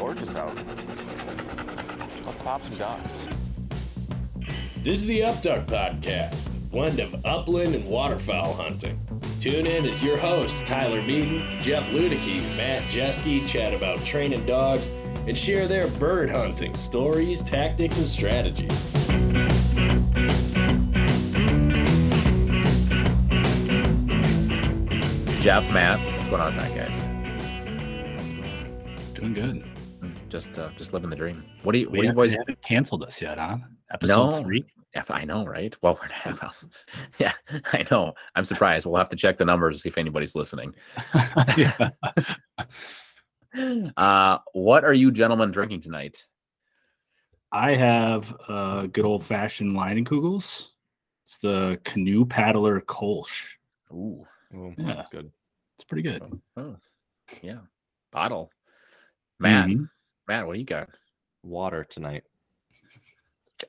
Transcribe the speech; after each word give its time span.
gorgeous 0.00 0.34
out. 0.34 0.56
Let's 2.24 2.38
pop 2.38 2.64
some 2.64 2.78
ducks. 2.78 3.28
This 4.78 4.96
is 4.96 5.04
the 5.04 5.20
Upduck 5.20 5.66
Podcast, 5.66 6.48
a 6.48 6.58
blend 6.70 7.00
of 7.00 7.14
upland 7.26 7.74
and 7.74 7.86
waterfowl 7.86 8.54
hunting. 8.54 8.98
Tune 9.40 9.66
in 9.66 9.84
as 9.84 10.02
your 10.02 10.16
hosts, 10.16 10.62
Tyler 10.62 11.02
Beaton, 11.02 11.42
Jeff 11.60 11.86
Ludicky, 11.90 12.40
Matt 12.56 12.82
Jeske, 12.84 13.46
chat 13.46 13.74
about 13.74 14.02
training 14.02 14.46
dogs 14.46 14.88
and 15.26 15.36
share 15.36 15.68
their 15.68 15.86
bird 15.86 16.30
hunting 16.30 16.74
stories, 16.74 17.42
tactics, 17.42 17.98
and 17.98 18.08
strategies. 18.08 18.92
Jeff, 25.42 25.70
Matt, 25.74 26.00
what's 26.16 26.28
going 26.28 26.40
on 26.40 26.52
tonight, 26.54 26.74
guys? 26.74 27.02
Doing 29.12 29.34
good. 29.34 29.69
Just, 30.30 30.56
uh, 30.58 30.70
just 30.76 30.92
living 30.92 31.10
the 31.10 31.16
dream. 31.16 31.44
What 31.64 31.72
do 31.72 31.78
you, 31.80 31.86
what 31.86 31.92
We 31.92 31.98
do 31.98 32.02
you 32.04 32.08
haven't- 32.10 32.16
boys? 32.22 32.32
haven't 32.32 32.62
canceled 32.62 33.02
us 33.02 33.20
yet, 33.20 33.36
huh? 33.36 33.58
Episode 33.92 34.30
No. 34.30 34.42
three. 34.42 34.64
Yeah, 34.94 35.02
I 35.10 35.24
know, 35.24 35.44
right? 35.44 35.76
Well, 35.82 35.98
we're 36.00 36.34
well, 36.40 36.54
yeah, 37.18 37.32
I 37.72 37.84
know. 37.90 38.14
I'm 38.36 38.44
surprised. 38.44 38.86
We'll 38.86 38.96
have 38.96 39.08
to 39.10 39.16
check 39.16 39.36
the 39.36 39.44
numbers 39.44 39.76
to 39.76 39.80
see 39.82 39.88
if 39.88 39.98
anybody's 39.98 40.34
listening. 40.34 40.74
yeah. 41.56 41.90
Uh, 43.96 44.38
what 44.52 44.84
are 44.84 44.94
you 44.94 45.10
gentlemen 45.10 45.50
drinking 45.50 45.80
tonight? 45.80 46.24
I 47.50 47.74
have 47.74 48.32
a 48.48 48.88
good 48.92 49.04
old 49.04 49.24
fashioned 49.26 49.76
Leinenkugels. 49.76 50.68
It's 51.24 51.38
the 51.38 51.80
Canoe 51.84 52.24
Paddler 52.24 52.80
Kolsch. 52.80 53.48
Ooh, 53.92 54.24
Oh, 54.54 54.72
Yeah. 54.78 54.94
that's 54.94 55.08
good. 55.08 55.32
It's 55.74 55.82
pretty 55.84 56.02
good. 56.02 56.40
oh, 56.56 56.76
yeah, 57.42 57.58
bottle. 58.12 58.52
Matt, 59.40 59.66
Mhm. 59.68 59.88
Matt, 60.30 60.46
what 60.46 60.52
do 60.54 60.60
you 60.60 60.64
got? 60.66 60.88
Water 61.42 61.82
tonight. 61.82 62.22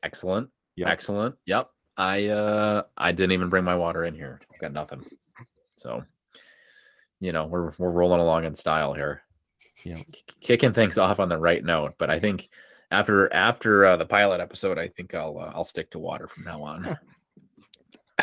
Excellent, 0.03 0.47
Yep. 0.75 0.87
excellent. 0.89 1.35
Yep. 1.47 1.71
I 1.97 2.27
uh, 2.27 2.83
I 2.95 3.11
didn't 3.13 3.31
even 3.31 3.49
bring 3.49 3.63
my 3.63 3.75
water 3.75 4.03
in 4.03 4.13
here. 4.13 4.39
Got 4.59 4.71
nothing. 4.71 5.03
So, 5.77 6.03
you 7.19 7.31
know, 7.31 7.47
we're 7.47 7.73
we're 7.79 7.89
rolling 7.89 8.21
along 8.21 8.45
in 8.45 8.53
style 8.53 8.93
here. 8.93 9.23
Yeah. 9.83 9.95
k- 9.95 10.21
kicking 10.39 10.71
things 10.73 10.99
off 10.99 11.19
on 11.19 11.29
the 11.29 11.37
right 11.39 11.63
note. 11.65 11.95
But 11.97 12.11
I 12.11 12.19
think 12.19 12.47
after 12.91 13.33
after 13.33 13.83
uh, 13.85 13.97
the 13.97 14.05
pilot 14.05 14.39
episode, 14.39 14.77
I 14.77 14.87
think 14.89 15.15
I'll 15.15 15.39
uh, 15.39 15.51
I'll 15.55 15.63
stick 15.63 15.89
to 15.91 15.99
water 15.99 16.27
from 16.27 16.43
now 16.43 16.61
on. 16.61 16.95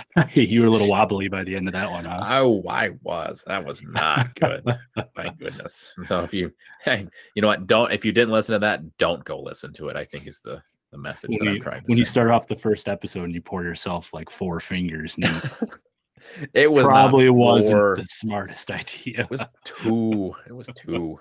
you 0.35 0.61
were 0.61 0.67
a 0.67 0.71
little 0.71 0.91
wobbly 0.91 1.29
by 1.29 1.45
the 1.45 1.55
end 1.55 1.69
of 1.69 1.75
that 1.75 1.91
one, 1.91 2.05
huh? 2.05 2.25
oh, 2.29 2.63
I 2.69 2.91
was. 3.03 3.43
That 3.47 3.65
was 3.65 3.83
not 3.83 4.35
good. 4.35 4.65
My 5.17 5.33
goodness. 5.39 5.95
So 6.05 6.21
if 6.21 6.33
you, 6.33 6.53
hey, 6.85 7.07
you 7.35 7.43
know 7.43 7.49
what? 7.49 7.67
Don't 7.67 7.93
if 7.93 8.05
you 8.05 8.13
didn't 8.13 8.33
listen 8.33 8.55
to 8.55 8.59
that, 8.61 8.97
don't 8.99 9.25
go 9.25 9.41
listen 9.41 9.73
to 9.75 9.89
it. 9.89 9.97
I 9.97 10.05
think 10.05 10.27
is 10.27 10.41
the 10.41 10.63
the 10.91 10.99
message 10.99 11.31
When, 11.31 11.39
that 11.41 11.49
I'm 11.49 11.57
you, 11.57 11.63
trying 11.63 11.81
to 11.81 11.87
when 11.87 11.99
you 11.99 12.05
start 12.05 12.31
off 12.31 12.47
the 12.47 12.57
first 12.57 12.89
episode 12.89 13.25
and 13.25 13.35
you 13.35 13.43
pour 13.43 13.63
yourself 13.63 14.15
like 14.15 14.31
four 14.31 14.59
fingers, 14.61 15.17
and 15.21 15.51
it 16.55 16.71
was 16.71 16.87
probably 16.87 17.29
wasn't 17.31 17.77
four, 17.77 17.97
the 17.97 18.05
smartest 18.07 18.71
idea. 18.71 19.21
It 19.21 19.31
was 19.31 19.45
two. 19.65 20.35
It 20.47 20.53
was 20.53 20.69
two, 20.75 21.19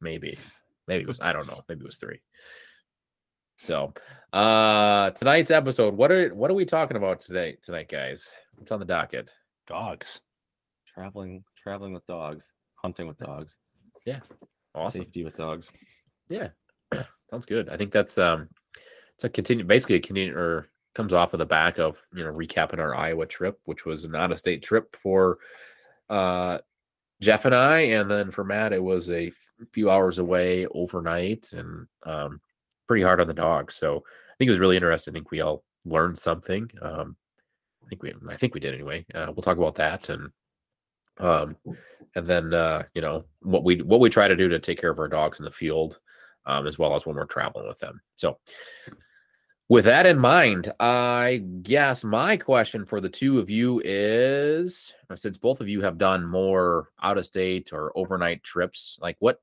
maybe. 0.00 0.38
Maybe 0.86 1.02
it 1.02 1.08
was. 1.08 1.20
I 1.20 1.32
don't 1.32 1.46
know. 1.46 1.60
Maybe 1.68 1.82
it 1.82 1.86
was 1.86 1.96
three. 1.96 2.20
So, 3.58 3.92
uh 4.32 5.10
tonight's 5.10 5.50
episode. 5.50 5.94
What 5.96 6.10
are 6.10 6.34
what 6.34 6.50
are 6.50 6.54
we 6.54 6.64
talking 6.64 6.96
about 6.96 7.20
today? 7.20 7.56
Tonight, 7.62 7.88
guys. 7.88 8.30
What's 8.56 8.72
on 8.72 8.80
the 8.80 8.84
docket? 8.86 9.30
dogs. 9.66 10.20
Traveling, 10.92 11.42
traveling 11.60 11.92
with 11.94 12.06
dogs, 12.06 12.46
hunting 12.76 13.06
with 13.08 13.18
dogs, 13.18 13.56
Yeah. 14.04 14.20
Awesome. 14.74 15.02
safety 15.02 15.24
with 15.24 15.36
dogs. 15.36 15.68
Yeah, 16.28 16.48
sounds 17.30 17.46
good. 17.46 17.68
I 17.68 17.76
think 17.76 17.92
that's 17.92 18.18
um, 18.18 18.48
it's 19.14 19.24
a 19.24 19.28
continue 19.28 19.64
basically 19.64 19.96
a 19.96 20.00
continue 20.00 20.36
or 20.36 20.68
comes 20.94 21.12
off 21.12 21.32
of 21.32 21.38
the 21.38 21.46
back 21.46 21.78
of 21.78 22.00
you 22.14 22.24
know 22.24 22.32
recapping 22.32 22.78
our 22.78 22.94
Iowa 22.94 23.26
trip, 23.26 23.58
which 23.64 23.84
was 23.84 24.04
an 24.04 24.14
out 24.14 24.32
of 24.32 24.38
state 24.38 24.62
trip 24.62 24.94
for 24.96 25.38
uh 26.10 26.58
Jeff 27.20 27.44
and 27.44 27.54
I, 27.54 27.78
and 27.80 28.10
then 28.10 28.30
for 28.30 28.44
Matt 28.44 28.72
it 28.72 28.82
was 28.82 29.08
a 29.10 29.28
f- 29.28 29.34
few 29.72 29.88
hours 29.90 30.18
away 30.18 30.66
overnight 30.66 31.52
and 31.52 31.86
um 32.04 32.40
pretty 32.86 33.02
hard 33.02 33.20
on 33.20 33.26
the 33.26 33.34
dog. 33.34 33.72
So 33.72 33.98
I 33.98 34.34
think 34.38 34.48
it 34.48 34.52
was 34.52 34.60
really 34.60 34.76
interesting. 34.76 35.12
I 35.12 35.14
think 35.14 35.30
we 35.30 35.40
all 35.40 35.64
learned 35.84 36.18
something. 36.18 36.70
Um, 36.82 37.16
I 37.84 37.88
think 37.88 38.02
we 38.02 38.12
I 38.28 38.36
think 38.36 38.54
we 38.54 38.60
did 38.60 38.74
anyway. 38.74 39.04
Uh, 39.14 39.26
we'll 39.28 39.42
talk 39.42 39.58
about 39.58 39.76
that 39.76 40.08
and 40.08 40.30
um 41.18 41.56
and 42.16 42.26
then 42.26 42.52
uh 42.52 42.82
you 42.94 43.02
know 43.02 43.24
what 43.42 43.64
we 43.64 43.80
what 43.82 44.00
we 44.00 44.10
try 44.10 44.26
to 44.26 44.36
do 44.36 44.48
to 44.48 44.58
take 44.58 44.80
care 44.80 44.90
of 44.90 44.98
our 44.98 45.08
dogs 45.08 45.38
in 45.38 45.44
the 45.44 45.50
field 45.50 46.00
um 46.46 46.66
as 46.66 46.78
well 46.78 46.94
as 46.94 47.06
when 47.06 47.16
we're 47.16 47.24
traveling 47.24 47.68
with 47.68 47.78
them 47.78 48.00
so 48.16 48.38
with 49.68 49.84
that 49.84 50.06
in 50.06 50.18
mind 50.18 50.72
i 50.80 51.42
guess 51.62 52.02
my 52.02 52.36
question 52.36 52.84
for 52.84 53.00
the 53.00 53.08
two 53.08 53.38
of 53.38 53.48
you 53.48 53.80
is 53.84 54.92
since 55.14 55.38
both 55.38 55.60
of 55.60 55.68
you 55.68 55.80
have 55.80 55.98
done 55.98 56.26
more 56.26 56.88
out 57.02 57.16
of 57.16 57.24
state 57.24 57.72
or 57.72 57.96
overnight 57.96 58.42
trips 58.42 58.98
like 59.00 59.16
what 59.20 59.40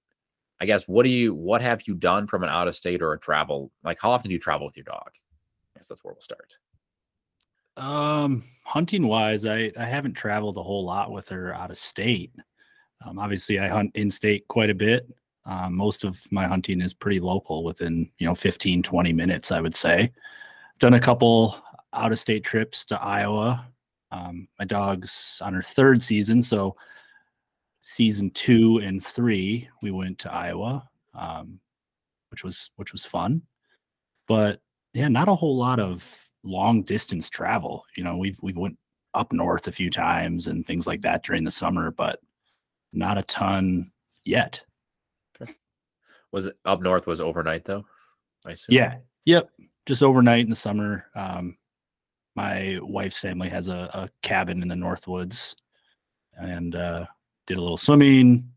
i 0.61 0.65
guess 0.65 0.87
what 0.87 1.03
do 1.03 1.09
you 1.09 1.33
what 1.35 1.61
have 1.61 1.81
you 1.87 1.93
done 1.95 2.25
from 2.27 2.43
an 2.43 2.49
out 2.49 2.67
of 2.69 2.75
state 2.75 3.01
or 3.01 3.11
a 3.11 3.19
travel 3.19 3.71
like 3.83 3.99
how 4.01 4.11
often 4.11 4.29
do 4.29 4.33
you 4.33 4.39
travel 4.39 4.65
with 4.65 4.77
your 4.77 4.85
dog 4.85 5.09
i 5.75 5.79
guess 5.79 5.87
that's 5.89 6.03
where 6.03 6.13
we'll 6.13 6.21
start 6.21 6.53
Um, 7.77 8.43
hunting 8.63 9.07
wise, 9.07 9.45
I 9.45 9.71
I 9.77 9.85
haven't 9.85 10.13
traveled 10.13 10.57
a 10.57 10.63
whole 10.63 10.85
lot 10.85 11.11
with 11.11 11.29
her 11.29 11.53
out 11.55 11.71
of 11.71 11.77
state. 11.77 12.33
Um, 13.03 13.17
obviously, 13.17 13.59
I 13.59 13.67
hunt 13.69 13.91
in 13.95 14.11
state 14.11 14.45
quite 14.47 14.69
a 14.69 14.75
bit. 14.75 15.07
Um, 15.45 15.75
most 15.75 16.03
of 16.03 16.19
my 16.31 16.45
hunting 16.47 16.81
is 16.81 16.93
pretty 16.93 17.19
local, 17.19 17.63
within 17.63 18.11
you 18.19 18.27
know 18.27 18.35
15, 18.35 18.83
20 18.83 19.13
minutes, 19.13 19.51
I 19.51 19.61
would 19.61 19.73
say. 19.75 20.11
Done 20.79 20.95
a 20.95 20.99
couple 20.99 21.55
out 21.93 22.11
of 22.11 22.19
state 22.19 22.43
trips 22.43 22.85
to 22.85 23.01
Iowa. 23.01 23.65
Um, 24.11 24.47
my 24.59 24.65
dog's 24.65 25.41
on 25.41 25.53
her 25.53 25.63
third 25.63 26.01
season, 26.03 26.43
so 26.43 26.75
season 27.81 28.29
two 28.31 28.77
and 28.83 29.03
three, 29.03 29.69
we 29.81 29.91
went 29.91 30.19
to 30.19 30.33
Iowa, 30.33 30.87
um, 31.13 31.59
which 32.29 32.43
was 32.43 32.71
which 32.77 32.91
was 32.91 33.03
fun. 33.05 33.41
But 34.27 34.61
yeah, 34.93 35.07
not 35.07 35.27
a 35.27 35.35
whole 35.35 35.57
lot 35.57 35.79
of 35.79 36.09
long 36.43 36.83
distance 36.83 37.29
travel. 37.29 37.83
You 37.97 38.03
know, 38.03 38.17
we've 38.17 38.39
we've 38.41 38.57
went 38.57 38.77
up 39.13 39.33
north 39.33 39.67
a 39.67 39.71
few 39.71 39.89
times 39.89 40.47
and 40.47 40.65
things 40.65 40.87
like 40.87 41.01
that 41.01 41.23
during 41.23 41.43
the 41.43 41.51
summer, 41.51 41.91
but 41.91 42.19
not 42.93 43.17
a 43.17 43.23
ton 43.23 43.91
yet. 44.25 44.61
was 46.31 46.45
it 46.45 46.57
up 46.65 46.81
north 46.81 47.07
was 47.07 47.19
overnight 47.19 47.65
though 47.65 47.83
i 48.47 48.51
assume 48.51 48.75
Yeah. 48.75 48.97
Yep. 49.25 49.49
Just 49.85 50.01
overnight 50.03 50.43
in 50.45 50.49
the 50.49 50.55
summer. 50.55 51.05
Um, 51.15 51.57
my 52.35 52.79
wife's 52.81 53.17
family 53.17 53.49
has 53.49 53.67
a, 53.67 53.89
a 53.93 54.09
cabin 54.23 54.61
in 54.61 54.67
the 54.67 54.75
North 54.75 55.07
Woods 55.07 55.55
and 56.33 56.75
uh, 56.75 57.05
did 57.47 57.57
a 57.57 57.61
little 57.61 57.77
swimming, 57.77 58.51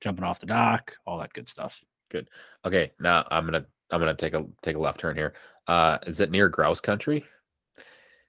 jumping 0.00 0.24
off 0.24 0.40
the 0.40 0.46
dock, 0.46 0.94
all 1.06 1.18
that 1.18 1.32
good 1.32 1.48
stuff. 1.48 1.82
Good. 2.10 2.28
Okay, 2.64 2.90
now 3.00 3.26
I'm 3.30 3.44
gonna 3.44 3.66
I'm 3.90 4.00
gonna 4.00 4.14
take 4.14 4.34
a 4.34 4.44
take 4.62 4.76
a 4.76 4.80
left 4.80 5.00
turn 5.00 5.16
here. 5.16 5.34
Uh, 5.66 5.98
is 6.06 6.20
it 6.20 6.30
near 6.30 6.48
Grouse 6.48 6.80
Country? 6.80 7.24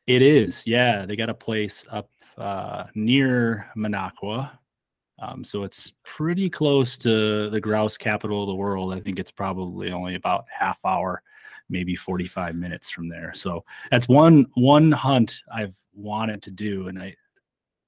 It 0.08 0.22
is. 0.22 0.66
Yeah. 0.66 1.06
They 1.06 1.16
got 1.16 1.30
a 1.30 1.34
place 1.34 1.86
up 1.92 2.10
uh, 2.38 2.86
near 2.96 3.70
Minocqua. 3.76 4.52
Um, 5.20 5.44
so 5.44 5.64
it's 5.64 5.92
pretty 6.06 6.50
close 6.50 6.98
to 7.00 7.50
the 7.50 7.60
grouse 7.60 7.98
capital 7.98 8.44
of 8.44 8.48
the 8.48 8.56
world. 8.56 8.94
I 8.94 9.00
think 9.00 9.20
it's 9.20 9.32
probably 9.32 9.92
only 9.92 10.16
about 10.16 10.46
half 10.48 10.80
hour, 10.86 11.24
maybe 11.70 11.96
45 11.96 12.56
minutes 12.56 12.90
from 12.90 13.10
there. 13.10 13.34
So 13.34 13.66
that's 13.92 14.08
one 14.08 14.46
one 14.54 14.92
hunt 14.92 15.42
I've 15.52 15.76
wanted 15.94 16.44
to 16.44 16.52
do. 16.52 16.88
And 16.88 17.02
I 17.02 17.16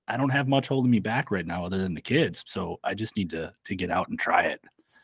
I 0.09 0.17
don't 0.17 0.29
have 0.29 0.47
much 0.47 0.67
holding 0.67 0.91
me 0.91 0.99
back 0.99 1.31
right 1.31 1.45
now 1.45 1.63
other 1.65 1.77
than 1.77 1.93
the 1.93 2.01
kids. 2.01 2.43
So 2.47 2.79
I 2.83 2.93
just 2.95 3.15
need 3.15 3.29
to 3.31 3.53
to 3.65 3.75
get 3.75 3.91
out 3.91 4.09
and 4.09 4.19
try 4.19 4.41
it. 4.43 4.61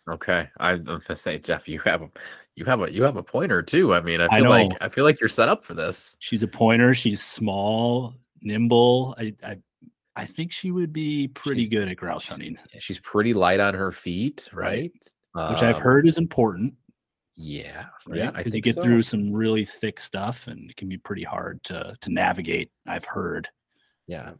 Okay, 0.09 0.47
I- 0.59 0.71
I'm 0.71 0.83
gonna 0.83 1.15
say, 1.15 1.39
Jeff, 1.39 1.67
you 1.67 1.79
have 1.79 2.01
a 2.03 2.09
you 2.55 2.65
have 2.65 2.81
a 2.81 2.91
you 2.91 3.03
have 3.03 3.15
a 3.17 3.23
pointer 3.23 3.61
too. 3.61 3.93
I 3.93 4.01
mean, 4.01 4.21
I 4.21 4.27
I 4.31 4.39
feel 4.39 4.49
like. 4.49 4.71
I 4.81 4.89
feel 4.89 5.03
like 5.03 5.19
you're 5.19 5.29
set 5.29 5.49
up 5.49 5.63
for 5.63 5.73
this. 5.73 6.15
She's 6.19 6.43
a 6.43 6.47
pointer. 6.47 6.93
She's 6.93 7.21
small, 7.23 8.13
nimble. 8.41 9.15
I 9.17 9.33
I, 9.43 9.57
I 10.15 10.25
think 10.25 10.51
she 10.51 10.71
would 10.71 10.93
be 10.93 11.27
pretty 11.29 11.61
She's- 11.61 11.69
good 11.71 11.87
at 11.89 11.97
grouse 11.97 12.23
she's- 12.23 12.37
hunting. 12.37 12.57
She's 12.79 12.99
pretty 12.99 13.33
light 13.33 13.59
on 13.59 13.73
her 13.73 13.91
feet, 13.91 14.47
right? 14.53 14.91
Right. 15.35 15.49
which 15.51 15.61
I've 15.63 15.75
Um, 15.77 15.81
heard 15.81 16.07
is 16.07 16.17
important, 16.17 16.75
Yeah, 17.35 17.87
right? 18.07 18.17
yeah, 18.19 18.31
Because 18.31 18.55
you 18.55 18.61
get 18.61 18.75
so. 18.75 18.81
through 18.83 19.01
some 19.03 19.33
really 19.33 19.65
thick 19.65 19.99
stuff, 19.99 20.47
and 20.47 20.69
it 20.69 20.77
can 20.77 20.87
be 20.87 20.97
pretty 20.97 21.23
hard 21.23 21.61
to 21.65 21.95
to 21.99 22.09
navigate. 22.11 22.71
I've 22.87 23.03
heard. 23.05 23.49
Yeah, 24.07 24.33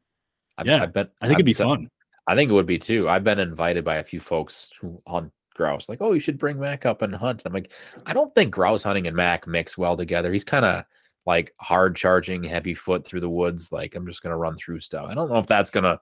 I've, 0.58 0.68
Yeah, 0.68 0.84
I've 0.84 0.94
been, 0.94 1.08
I 1.22 1.28
think 1.28 1.38
it'd 1.38 1.46
be 1.46 1.54
fun. 1.54 1.90
I 2.28 2.36
think 2.36 2.50
it 2.50 2.54
would 2.54 2.66
be 2.66 2.80
too. 2.80 3.08
I've 3.08 3.24
been 3.24 3.40
invited 3.40 3.86
by 3.86 3.98
a 3.98 4.04
few 4.04 4.20
folks 4.20 4.70
who 4.80 5.02
hunt 5.08 5.32
grouse, 5.54 5.88
like, 5.88 6.02
oh, 6.02 6.14
you 6.14 6.20
should 6.20 6.38
bring 6.38 6.60
Mac 6.60 6.86
up 6.86 7.02
and 7.02 7.14
hunt. 7.16 7.42
I'm 7.46 7.54
like, 7.54 7.72
I 8.06 8.14
don't 8.14 8.34
think 8.36 8.52
grouse 8.52 8.84
hunting 8.84 9.08
and 9.08 9.16
Mac 9.16 9.48
mix 9.48 9.78
well 9.78 9.96
together. 9.96 10.34
He's 10.34 10.44
kind 10.44 10.66
of 10.66 10.86
like 11.26 11.54
hard 11.60 11.96
charging, 11.96 12.44
heavy 12.44 12.74
foot 12.74 13.06
through 13.06 13.22
the 13.22 13.30
woods. 13.30 13.72
Like, 13.72 13.96
I'm 13.96 14.06
just 14.06 14.22
gonna 14.22 14.38
run 14.38 14.58
through 14.58 14.80
stuff. 14.80 15.08
I 15.10 15.14
don't 15.14 15.30
know 15.30 15.38
if 15.38 15.48
that's 15.48 15.70
gonna, 15.70 15.90
I 15.90 15.94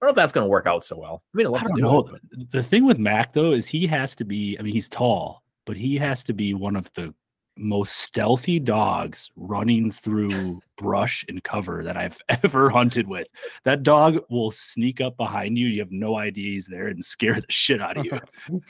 don't 0.00 0.08
know 0.08 0.10
if 0.10 0.16
that's 0.16 0.32
gonna 0.32 0.46
work 0.46 0.66
out 0.66 0.84
so 0.84 0.98
well. 0.98 1.22
I 1.34 1.36
mean, 1.36 1.46
I 1.46 1.50
I 1.50 1.62
don't 1.62 1.74
do 1.74 1.82
know. 1.82 2.08
it, 2.32 2.50
The 2.50 2.62
thing 2.62 2.84
with 2.84 2.98
Mac 2.98 3.32
though 3.32 3.52
is 3.52 3.66
he 3.66 3.86
has 3.86 4.14
to 4.16 4.24
be. 4.24 4.56
I 4.58 4.62
mean, 4.62 4.72
he's 4.72 4.88
tall, 4.88 5.42
but 5.64 5.76
he 5.76 5.96
has 5.96 6.22
to 6.24 6.32
be 6.32 6.54
one 6.54 6.76
of 6.76 6.92
the 6.94 7.14
most 7.56 7.96
stealthy 7.96 8.60
dogs 8.60 9.30
running 9.36 9.90
through 9.90 10.60
brush 10.78 11.24
and 11.28 11.42
cover 11.44 11.82
that 11.84 11.96
I've 11.96 12.18
ever 12.42 12.70
hunted 12.70 13.06
with. 13.06 13.28
That 13.64 13.82
dog 13.82 14.18
will 14.30 14.50
sneak 14.50 15.00
up 15.02 15.16
behind 15.18 15.58
you. 15.58 15.66
You 15.66 15.80
have 15.80 15.92
no 15.92 16.16
idea 16.16 16.52
he's 16.52 16.66
there 16.66 16.86
and 16.86 17.04
scare 17.04 17.34
the 17.34 17.44
shit 17.50 17.82
out 17.82 17.98
of 17.98 18.06
you. 18.06 18.18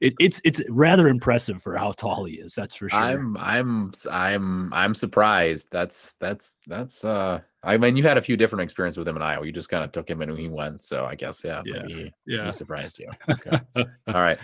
it, 0.00 0.12
it's 0.20 0.40
it's 0.44 0.60
rather 0.68 1.08
impressive 1.08 1.62
for 1.62 1.76
how 1.76 1.92
tall 1.92 2.24
he 2.24 2.34
is. 2.34 2.54
That's 2.54 2.74
for 2.74 2.90
sure. 2.90 2.98
I'm 2.98 3.36
I'm 3.38 3.88
s- 3.94 4.06
I'm 4.10 4.72
I'm 4.74 4.94
surprised. 4.94 5.68
That's 5.70 6.14
that's 6.20 6.56
that's 6.66 7.04
uh 7.04 7.40
I 7.64 7.76
mean 7.78 7.96
you 7.96 8.02
had 8.02 8.18
a 8.18 8.22
few 8.22 8.36
different 8.36 8.62
experiences 8.64 8.98
with 8.98 9.06
him 9.08 9.16
in 9.16 9.22
Iowa. 9.22 9.46
You 9.46 9.52
just 9.52 9.68
kind 9.68 9.84
of 9.84 9.92
took 9.92 10.10
him 10.10 10.20
and 10.20 10.36
he 10.36 10.48
went. 10.48 10.82
So 10.82 11.04
I 11.06 11.14
guess 11.14 11.42
yeah, 11.44 11.62
Yeah, 11.64 11.82
maybe 11.82 11.94
he, 11.94 12.34
yeah. 12.34 12.46
he 12.46 12.52
surprised 12.52 12.98
you. 12.98 13.08
Okay. 13.30 13.56
All 13.76 13.86
right. 14.14 14.38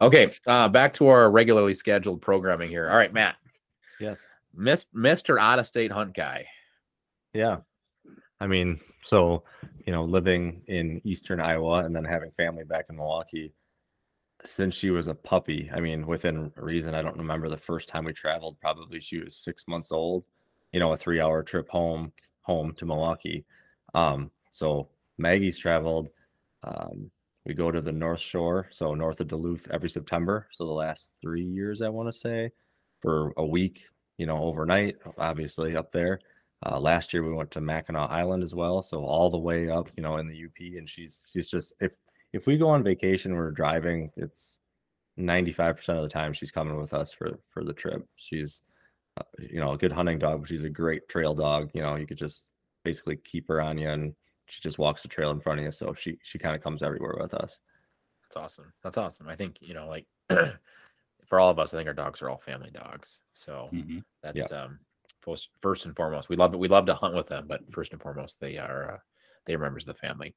Okay. 0.00 0.34
Uh 0.46 0.68
back 0.68 0.92
to 0.94 1.06
our 1.06 1.30
regularly 1.30 1.74
scheduled 1.74 2.20
programming 2.20 2.68
here. 2.68 2.90
All 2.90 2.96
right, 2.96 3.12
Matt. 3.12 3.36
Yes. 4.00 4.20
Miss 4.56 4.86
Mr. 4.94 5.38
Out 5.40 5.58
of 5.58 5.66
State 5.66 5.90
Hunt 5.92 6.14
Guy. 6.14 6.46
Yeah. 7.34 7.58
I 8.40 8.46
mean, 8.46 8.80
so, 9.02 9.44
you 9.86 9.92
know, 9.92 10.04
living 10.04 10.62
in 10.66 11.00
eastern 11.04 11.40
Iowa 11.40 11.84
and 11.84 11.94
then 11.94 12.04
having 12.04 12.30
family 12.32 12.64
back 12.64 12.86
in 12.88 12.96
Milwaukee 12.96 13.52
since 14.44 14.74
she 14.74 14.90
was 14.90 15.08
a 15.08 15.14
puppy. 15.14 15.70
I 15.74 15.80
mean, 15.80 16.06
within 16.06 16.52
reason, 16.56 16.94
I 16.94 17.02
don't 17.02 17.16
remember 17.18 17.48
the 17.48 17.56
first 17.56 17.88
time 17.88 18.04
we 18.04 18.12
traveled. 18.12 18.60
Probably 18.60 19.00
she 19.00 19.18
was 19.18 19.36
six 19.36 19.64
months 19.66 19.92
old, 19.92 20.24
you 20.72 20.80
know, 20.80 20.92
a 20.92 20.96
three 20.96 21.20
hour 21.20 21.42
trip 21.42 21.68
home, 21.68 22.12
home 22.42 22.74
to 22.76 22.86
Milwaukee. 22.86 23.44
Um, 23.94 24.30
so 24.52 24.88
Maggie's 25.18 25.58
traveled. 25.58 26.08
Um, 26.62 27.10
we 27.46 27.54
go 27.54 27.70
to 27.70 27.80
the 27.80 27.92
North 27.92 28.20
Shore, 28.20 28.68
so 28.70 28.94
north 28.94 29.20
of 29.20 29.28
Duluth 29.28 29.68
every 29.70 29.90
September. 29.90 30.48
So 30.52 30.64
the 30.66 30.72
last 30.72 31.12
three 31.20 31.44
years, 31.44 31.82
I 31.82 31.88
want 31.88 32.08
to 32.12 32.18
say, 32.18 32.50
for 33.00 33.32
a 33.36 33.44
week, 33.44 33.84
you 34.16 34.26
know, 34.26 34.42
overnight, 34.42 34.96
obviously 35.18 35.76
up 35.76 35.92
there. 35.92 36.20
Uh, 36.64 36.80
last 36.80 37.12
year 37.12 37.22
we 37.22 37.32
went 37.34 37.50
to 37.52 37.60
Mackinac 37.60 38.10
Island 38.10 38.42
as 38.42 38.54
well, 38.54 38.82
so 38.82 39.04
all 39.04 39.30
the 39.30 39.38
way 39.38 39.68
up, 39.68 39.90
you 39.96 40.02
know, 40.02 40.16
in 40.18 40.28
the 40.28 40.36
UP. 40.36 40.78
And 40.78 40.88
she's 40.88 41.22
she's 41.32 41.48
just 41.48 41.72
if 41.80 41.96
if 42.32 42.46
we 42.46 42.56
go 42.58 42.68
on 42.68 42.82
vacation, 42.82 43.34
we're 43.34 43.50
driving. 43.50 44.10
It's 44.16 44.58
ninety 45.16 45.52
five 45.52 45.76
percent 45.76 45.98
of 45.98 46.04
the 46.04 46.10
time 46.10 46.32
she's 46.32 46.50
coming 46.50 46.76
with 46.80 46.94
us 46.94 47.12
for 47.12 47.40
for 47.50 47.64
the 47.64 47.74
trip. 47.74 48.08
She's 48.16 48.62
uh, 49.18 49.24
you 49.38 49.60
know 49.60 49.72
a 49.72 49.78
good 49.78 49.92
hunting 49.92 50.18
dog, 50.18 50.40
but 50.40 50.48
she's 50.48 50.64
a 50.64 50.70
great 50.70 51.08
trail 51.08 51.34
dog. 51.34 51.70
You 51.74 51.82
know, 51.82 51.96
you 51.96 52.06
could 52.06 52.18
just 52.18 52.52
basically 52.84 53.16
keep 53.16 53.48
her 53.48 53.60
on 53.60 53.78
you, 53.78 53.88
and 53.90 54.14
she 54.46 54.60
just 54.60 54.78
walks 54.78 55.02
the 55.02 55.08
trail 55.08 55.30
in 55.30 55.40
front 55.40 55.60
of 55.60 55.66
you. 55.66 55.72
So 55.72 55.94
she 55.94 56.18
she 56.22 56.38
kind 56.38 56.56
of 56.56 56.62
comes 56.62 56.82
everywhere 56.82 57.16
with 57.20 57.34
us. 57.34 57.58
That's 58.22 58.36
awesome. 58.36 58.72
That's 58.82 58.98
awesome. 58.98 59.28
I 59.28 59.36
think, 59.36 59.60
you 59.60 59.74
know, 59.74 59.86
like 59.86 60.06
for 61.26 61.40
all 61.40 61.50
of 61.50 61.58
us, 61.58 61.72
I 61.72 61.76
think 61.76 61.88
our 61.88 61.94
dogs 61.94 62.22
are 62.22 62.30
all 62.30 62.38
family 62.38 62.70
dogs. 62.70 63.20
So 63.32 63.70
Mhm. 63.72 64.04
that's 64.22 64.50
um 64.52 64.80
first, 65.24 65.48
first 65.62 65.86
and 65.86 65.96
foremost. 65.96 66.28
We 66.28 66.36
love 66.36 66.54
it. 66.54 66.58
We 66.58 66.68
love 66.68 66.86
to 66.86 66.94
hunt 66.94 67.14
with 67.14 67.28
them, 67.28 67.46
but 67.48 67.60
first 67.72 67.92
and 67.92 68.00
foremost, 68.00 68.40
they 68.40 68.58
are 68.58 68.94
uh, 68.94 68.98
they 69.46 69.54
are 69.54 69.58
members 69.58 69.84
of 69.84 69.94
the 69.94 70.00
family. 70.06 70.34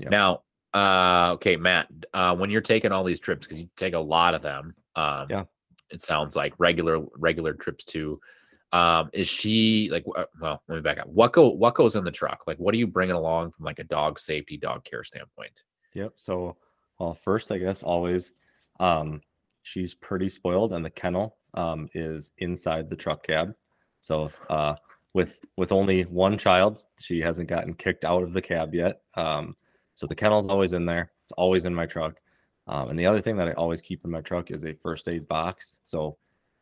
Now, 0.00 0.42
uh, 0.74 1.32
okay, 1.34 1.56
Matt, 1.56 1.88
uh, 2.14 2.36
when 2.36 2.50
you're 2.50 2.60
taking 2.60 2.92
all 2.92 3.04
these 3.04 3.18
trips, 3.18 3.46
because 3.46 3.58
you 3.58 3.68
take 3.76 3.94
a 3.94 3.98
lot 3.98 4.34
of 4.34 4.42
them, 4.42 4.74
um, 4.96 5.26
Yeah. 5.28 5.44
it 5.90 6.02
sounds 6.02 6.36
like 6.36 6.54
regular 6.58 7.00
regular 7.16 7.52
trips 7.54 7.84
too. 7.84 8.20
Um, 8.72 9.08
is 9.14 9.26
she 9.26 9.88
like? 9.90 10.04
Well, 10.06 10.62
let 10.68 10.74
me 10.76 10.80
back 10.82 10.98
up. 10.98 11.08
What 11.08 11.32
go? 11.32 11.48
What 11.48 11.74
goes 11.74 11.96
in 11.96 12.04
the 12.04 12.10
truck? 12.10 12.44
Like, 12.46 12.58
what 12.58 12.74
are 12.74 12.78
you 12.78 12.86
bringing 12.86 13.16
along 13.16 13.52
from 13.52 13.64
like 13.64 13.78
a 13.78 13.84
dog 13.84 14.20
safety, 14.20 14.56
dog 14.58 14.84
care 14.84 15.02
standpoint? 15.04 15.62
Yep. 15.94 16.12
So, 16.16 16.56
well, 16.98 17.14
first, 17.14 17.50
I 17.50 17.58
guess 17.58 17.82
always, 17.82 18.32
um, 18.78 19.22
she's 19.62 19.94
pretty 19.94 20.28
spoiled, 20.28 20.74
and 20.74 20.84
the 20.84 20.90
kennel 20.90 21.38
um, 21.54 21.88
is 21.94 22.30
inside 22.38 22.90
the 22.90 22.96
truck 22.96 23.26
cab. 23.26 23.54
So, 24.00 24.30
uh, 24.48 24.74
with 25.14 25.38
with 25.56 25.72
only 25.72 26.02
one 26.02 26.38
child, 26.38 26.84
she 27.00 27.20
hasn't 27.20 27.48
gotten 27.48 27.74
kicked 27.74 28.04
out 28.04 28.22
of 28.22 28.32
the 28.32 28.42
cab 28.42 28.74
yet. 28.74 29.00
Um, 29.14 29.56
so 29.94 30.06
the 30.06 30.14
kennel's 30.14 30.48
always 30.48 30.72
in 30.72 30.86
there. 30.86 31.10
It's 31.24 31.32
always 31.32 31.64
in 31.64 31.74
my 31.74 31.86
truck. 31.86 32.20
Um, 32.68 32.90
and 32.90 32.98
the 32.98 33.06
other 33.06 33.20
thing 33.20 33.36
that 33.36 33.48
I 33.48 33.52
always 33.52 33.80
keep 33.80 34.04
in 34.04 34.10
my 34.10 34.20
truck 34.20 34.50
is 34.50 34.64
a 34.64 34.74
first 34.74 35.08
aid 35.08 35.26
box. 35.26 35.78
So, 35.84 36.18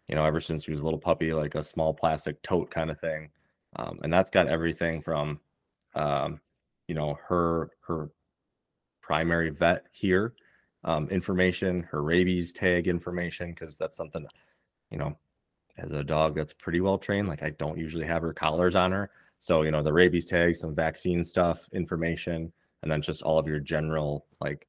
you 0.09 0.15
know, 0.15 0.25
ever 0.25 0.41
since 0.41 0.65
she 0.65 0.71
was 0.71 0.81
a 0.81 0.85
little 0.85 0.99
puppy, 0.99 1.33
like 1.33 1.55
a 1.55 1.65
small 1.65 1.93
plastic 1.93 2.41
tote 2.43 2.71
kind 2.71 2.91
of 2.91 2.99
thing, 3.01 3.31
um, 3.77 3.99
and 4.03 4.13
that's 4.13 4.31
got 4.31 4.49
everything 4.49 5.03
from, 5.03 5.41
um, 5.95 6.41
you 6.89 6.95
know, 6.95 7.19
her 7.29 7.71
her 7.87 8.11
primary 9.03 9.51
vet 9.51 9.87
here 9.93 10.35
um, 10.87 11.09
information, 11.09 11.83
her 11.91 12.03
rabies 12.03 12.53
tag 12.53 12.87
information, 12.87 13.51
because 13.51 13.77
that's 13.77 13.97
something, 13.97 14.27
you 14.91 14.99
know, 14.99 15.17
as 15.79 15.93
a 15.93 16.05
dog 16.05 16.35
that's 16.35 16.53
pretty 16.53 16.81
well 16.81 16.99
trained, 16.99 17.29
like 17.29 17.43
I 17.43 17.51
don't 17.51 17.79
usually 17.79 18.07
have 18.07 18.23
her 18.23 18.33
collars 18.33 18.75
on 18.75 18.93
her. 18.93 19.11
So, 19.39 19.63
you 19.63 19.71
know, 19.71 19.83
the 19.83 19.93
rabies 19.93 20.27
tag, 20.27 20.57
some 20.57 20.75
vaccine 20.75 21.23
stuff, 21.23 21.69
information, 21.73 22.53
and 22.83 22.91
then 22.91 23.03
just 23.03 23.23
all 23.23 23.39
of 23.39 23.47
your 23.47 23.61
general, 23.61 24.27
like, 24.41 24.67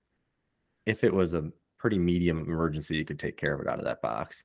if 0.86 1.04
it 1.04 1.13
was 1.13 1.33
a 1.33 1.51
pretty 1.77 1.98
medium 1.98 2.39
emergency, 2.39 2.95
you 2.98 3.06
could 3.06 3.19
take 3.19 3.38
care 3.38 3.54
of 3.54 3.62
it 3.62 3.68
out 3.68 3.80
of 3.80 3.86
that 3.86 4.01
box. 4.01 4.44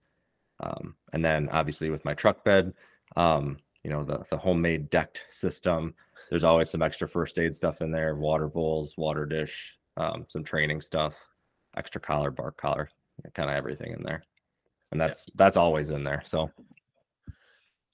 Um, 0.60 0.94
and 1.12 1.24
then 1.24 1.48
obviously 1.50 1.90
with 1.90 2.04
my 2.04 2.14
truck 2.14 2.44
bed, 2.44 2.72
um, 3.16 3.58
you 3.82 3.90
know, 3.90 4.04
the, 4.04 4.24
the 4.30 4.36
homemade 4.36 4.90
decked 4.90 5.24
system, 5.28 5.94
there's 6.30 6.44
always 6.44 6.70
some 6.70 6.82
extra 6.82 7.08
first 7.08 7.38
aid 7.38 7.54
stuff 7.54 7.80
in 7.80 7.90
there, 7.90 8.14
water 8.14 8.48
bowls, 8.48 8.96
water 8.96 9.26
dish, 9.26 9.76
um, 9.96 10.24
some 10.28 10.44
training 10.44 10.80
stuff, 10.80 11.16
extra 11.76 12.00
collar, 12.00 12.30
bark 12.30 12.56
collar, 12.56 12.90
kind 13.34 13.50
of 13.50 13.56
everything 13.56 13.92
in 13.92 14.02
there. 14.02 14.22
And 14.92 15.00
Yeah. 15.00 15.08
that's 15.08 15.26
that's 15.34 15.56
always 15.56 15.88
in 15.88 16.04
there. 16.04 16.22
So 16.24 16.50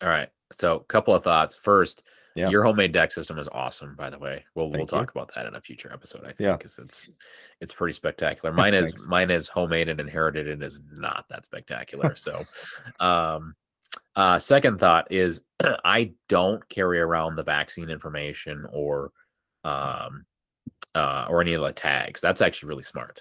All 0.02 0.08
right. 0.08 0.28
So, 0.52 0.76
a 0.76 0.84
couple 0.84 1.14
of 1.14 1.24
thoughts. 1.24 1.58
First, 1.62 2.04
Yeah. 2.36 2.48
your 2.50 2.62
homemade 2.64 2.92
deck 2.92 3.10
system 3.12 3.38
is 3.38 3.48
awesome. 3.48 3.96
By 3.96 4.10
the 4.10 4.18
way, 4.18 4.44
we'll 4.54 4.66
we'll 4.70 4.80
Thank 4.80 4.92
you. 4.92 4.98
talk 4.98 5.10
about 5.10 5.32
that 5.34 5.46
in 5.46 5.54
a 5.56 5.60
future 5.60 5.92
episode. 5.92 6.22
I 6.22 6.28
think 6.28 6.40
Yeah. 6.40 6.56
because 6.56 6.78
it's 6.78 7.08
it's 7.60 7.72
pretty 7.74 7.92
spectacular. 8.02 8.52
Mine 8.52 8.74
is 8.74 9.08
mine 9.08 9.30
is 9.30 9.48
homemade 9.48 9.88
and 9.88 9.98
inherited 10.00 10.48
and 10.48 10.62
is 10.62 10.80
not 10.92 11.24
that 11.30 11.44
spectacular. 11.44 12.14
so, 12.16 12.44
um, 13.00 13.54
uh, 14.16 14.38
second 14.38 14.78
thought 14.78 15.10
is 15.10 15.40
I 15.84 16.12
don't 16.28 16.66
carry 16.68 17.00
around 17.00 17.36
the 17.36 17.42
vaccine 17.44 17.90
information 17.90 18.66
or 18.72 19.10
um 19.64 20.24
uh 20.94 21.26
or 21.28 21.40
any 21.42 21.54
of 21.54 21.62
the 21.62 21.72
tags. 21.72 22.20
That's 22.20 22.40
actually 22.42 22.68
really 22.68 22.84
smart. 22.84 23.20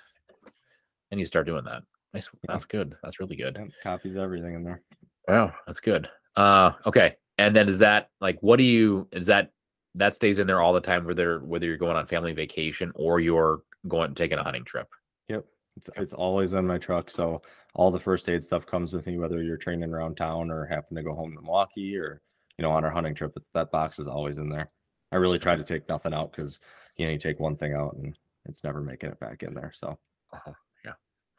I 1.11 1.15
need 1.15 1.23
to 1.23 1.27
start 1.27 1.47
doing 1.47 1.65
that. 1.65 1.83
Nice. 2.17 2.29
That's 2.47 2.65
good. 2.65 2.95
That's 3.03 3.19
really 3.19 3.35
good. 3.35 3.57
copies 3.83 4.17
everything 4.17 4.55
in 4.55 4.63
there. 4.63 4.81
Wow, 5.27 5.53
that's 5.65 5.79
good. 5.79 6.09
Uh 6.35 6.71
okay. 6.85 7.15
And 7.37 7.55
then 7.55 7.69
is 7.69 7.79
that 7.79 8.09
like 8.21 8.37
what 8.41 8.57
do 8.57 8.63
you 8.63 9.07
is 9.11 9.27
that 9.27 9.51
that 9.95 10.13
stays 10.15 10.39
in 10.39 10.47
there 10.47 10.61
all 10.61 10.73
the 10.73 10.81
time 10.81 11.05
whether 11.05 11.39
whether 11.39 11.65
you're 11.65 11.77
going 11.77 11.95
on 11.95 12.05
family 12.05 12.33
vacation 12.33 12.91
or 12.95 13.19
you're 13.19 13.61
going 13.87 14.13
taking 14.15 14.37
a 14.37 14.43
hunting 14.43 14.63
trip? 14.65 14.87
Yep. 15.29 15.45
It's, 15.77 15.89
it's 15.95 16.13
always 16.13 16.53
in 16.53 16.65
my 16.65 16.77
truck. 16.77 17.11
So 17.11 17.41
all 17.75 17.91
the 17.91 17.99
first 17.99 18.27
aid 18.29 18.43
stuff 18.43 18.65
comes 18.65 18.93
with 18.93 19.05
me, 19.05 19.17
whether 19.19 19.41
you're 19.43 19.57
training 19.57 19.91
around 19.93 20.17
town 20.17 20.49
or 20.49 20.65
happen 20.65 20.95
to 20.97 21.03
go 21.03 21.13
home 21.13 21.35
to 21.35 21.41
Milwaukee 21.41 21.95
or, 21.95 22.21
you 22.57 22.63
know, 22.63 22.71
on 22.71 22.83
our 22.83 22.89
hunting 22.89 23.13
trip, 23.13 23.33
it's 23.35 23.49
that 23.53 23.69
box 23.71 23.99
is 23.99 24.07
always 24.07 24.37
in 24.37 24.49
there. 24.49 24.71
I 25.11 25.17
really 25.17 25.37
try 25.39 25.55
to 25.55 25.63
take 25.63 25.87
nothing 25.87 26.13
out 26.13 26.31
because, 26.31 26.59
you 26.97 27.05
know, 27.05 27.11
you 27.11 27.19
take 27.19 27.39
one 27.39 27.55
thing 27.55 27.73
out 27.73 27.95
and 27.95 28.17
it's 28.45 28.63
never 28.63 28.81
making 28.81 29.11
it 29.11 29.19
back 29.19 29.43
in 29.43 29.53
there. 29.53 29.71
So 29.75 29.99
Uh-huh. 30.33 30.53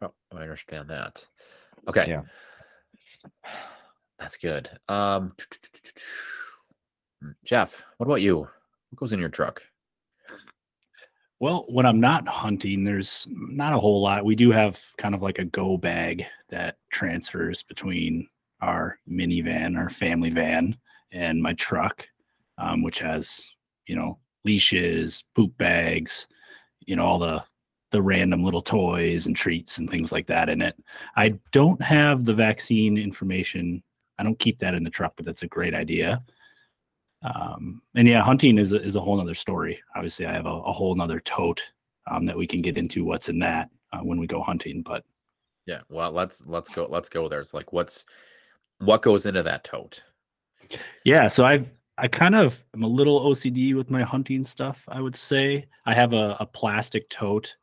Yeah. 0.00 0.08
Oh, 0.32 0.38
I 0.38 0.42
understand 0.42 0.88
that. 0.90 1.26
Okay. 1.88 2.06
Yeah. 2.08 2.22
That's 4.18 4.36
good. 4.36 4.68
Um 4.88 5.32
Jeff, 7.44 7.82
what 7.96 8.06
about 8.06 8.22
you? 8.22 8.38
What 8.38 8.96
goes 8.96 9.12
in 9.12 9.20
your 9.20 9.28
truck? 9.28 9.62
Well, 11.40 11.66
when 11.68 11.86
I'm 11.86 12.00
not 12.00 12.26
hunting, 12.26 12.82
there's 12.82 13.26
not 13.30 13.72
a 13.72 13.78
whole 13.78 14.02
lot. 14.02 14.24
We 14.24 14.34
do 14.34 14.50
have 14.50 14.80
kind 14.96 15.14
of 15.14 15.22
like 15.22 15.38
a 15.38 15.44
go 15.44 15.76
bag 15.78 16.26
that 16.48 16.78
transfers 16.90 17.62
between 17.62 18.26
our 18.60 18.98
minivan, 19.08 19.76
our 19.76 19.88
family 19.88 20.30
van, 20.30 20.76
and 21.12 21.40
my 21.40 21.54
truck, 21.54 22.06
um, 22.58 22.82
which 22.82 22.98
has 22.98 23.48
you 23.86 23.94
know 23.94 24.18
leashes, 24.44 25.22
poop 25.34 25.56
bags, 25.58 26.26
you 26.86 26.96
know 26.96 27.04
all 27.04 27.18
the 27.20 27.44
the 27.90 28.02
random 28.02 28.44
little 28.44 28.60
toys 28.60 29.26
and 29.26 29.34
treats 29.34 29.78
and 29.78 29.88
things 29.88 30.12
like 30.12 30.26
that 30.26 30.48
in 30.48 30.60
it. 30.60 30.76
I 31.16 31.38
don't 31.52 31.80
have 31.82 32.24
the 32.24 32.34
vaccine 32.34 32.98
information. 32.98 33.82
I 34.18 34.22
don't 34.22 34.38
keep 34.38 34.58
that 34.58 34.74
in 34.74 34.84
the 34.84 34.90
truck, 34.90 35.14
but 35.16 35.24
that's 35.24 35.42
a 35.42 35.48
great 35.48 35.74
idea. 35.74 36.22
Um, 37.22 37.82
and 37.94 38.06
yeah, 38.06 38.22
hunting 38.22 38.58
is 38.58 38.72
a, 38.72 38.82
is 38.82 38.96
a 38.96 39.00
whole 39.00 39.16
nother 39.16 39.34
story. 39.34 39.80
Obviously, 39.96 40.26
I 40.26 40.32
have 40.32 40.46
a, 40.46 40.50
a 40.50 40.72
whole 40.72 40.94
nother 40.94 41.20
tote 41.20 41.64
um, 42.10 42.26
that 42.26 42.36
we 42.36 42.46
can 42.46 42.62
get 42.62 42.78
into 42.78 43.04
what's 43.04 43.28
in 43.28 43.38
that 43.40 43.70
uh, 43.92 44.00
when 44.00 44.20
we 44.20 44.26
go 44.26 44.42
hunting. 44.42 44.82
But 44.82 45.04
Yeah, 45.66 45.80
well, 45.88 46.12
let's 46.12 46.42
let's 46.46 46.68
go 46.68 46.86
let's 46.90 47.08
go 47.08 47.28
there. 47.28 47.40
It's 47.40 47.54
like 47.54 47.72
what's 47.72 48.04
what 48.78 49.02
goes 49.02 49.26
into 49.26 49.42
that 49.42 49.64
tote? 49.64 50.02
yeah, 51.04 51.26
so 51.26 51.44
I 51.44 51.64
I 51.96 52.06
kind 52.06 52.36
of 52.36 52.64
am 52.74 52.84
a 52.84 52.88
little 52.88 53.20
OCD 53.22 53.74
with 53.74 53.90
my 53.90 54.02
hunting 54.02 54.44
stuff. 54.44 54.84
I 54.88 55.00
would 55.00 55.16
say 55.16 55.66
I 55.86 55.94
have 55.94 56.12
a, 56.12 56.36
a 56.38 56.46
plastic 56.46 57.08
tote 57.08 57.56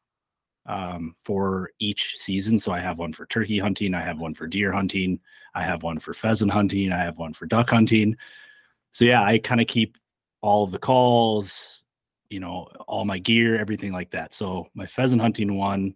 um, 0.66 1.16
for 1.22 1.72
each 1.80 2.18
season. 2.18 2.58
So 2.58 2.72
I 2.72 2.80
have 2.80 2.98
one 2.98 3.14
for 3.14 3.26
turkey 3.26 3.60
hunting, 3.60 3.94
I 3.94 4.02
have 4.02 4.20
one 4.20 4.34
for 4.34 4.48
deer 4.48 4.72
hunting, 4.72 5.20
I 5.54 5.64
have 5.64 5.84
one 5.84 6.00
for 6.00 6.14
pheasant 6.14 6.52
hunting, 6.52 6.92
I 6.92 6.98
have 6.98 7.18
one 7.18 7.34
for 7.34 7.46
duck 7.46 7.70
hunting. 7.70 8.18
So 8.92 9.06
yeah, 9.06 9.24
I 9.24 9.38
kind 9.38 9.62
of 9.62 9.68
keep 9.68 9.98
all 10.42 10.68
the 10.68 10.80
calls, 10.80 11.84
you 12.30 12.40
know, 12.40 12.68
all 12.88 13.06
my 13.06 13.20
gear, 13.20 13.60
everything 13.60 13.92
like 13.92 14.12
that. 14.12 14.34
So 14.34 14.68
my 14.74 14.86
pheasant 14.86 15.22
hunting 15.22 15.56
one, 15.56 15.96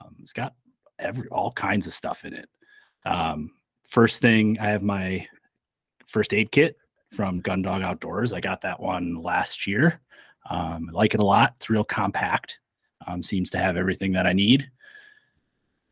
um, 0.00 0.16
it's 0.20 0.32
got 0.32 0.54
every 0.98 1.28
all 1.28 1.52
kinds 1.52 1.86
of 1.86 1.94
stuff 1.94 2.24
in 2.24 2.34
it. 2.34 2.48
Um, 3.04 3.50
first 3.84 4.22
thing, 4.22 4.58
I 4.60 4.66
have 4.66 4.82
my 4.82 5.26
first 6.06 6.32
aid 6.32 6.50
kit 6.50 6.76
from 7.10 7.42
Gundog 7.42 7.82
Outdoors. 7.82 8.32
I 8.32 8.40
got 8.40 8.62
that 8.62 8.80
one 8.80 9.14
last 9.16 9.66
year. 9.66 10.00
Um, 10.48 10.90
I 10.90 10.92
like 10.92 11.14
it 11.14 11.20
a 11.20 11.26
lot. 11.26 11.54
It's 11.56 11.70
real 11.70 11.84
compact. 11.84 12.60
Um, 13.06 13.22
seems 13.22 13.50
to 13.50 13.58
have 13.58 13.76
everything 13.76 14.12
that 14.12 14.26
I 14.26 14.32
need. 14.32 14.70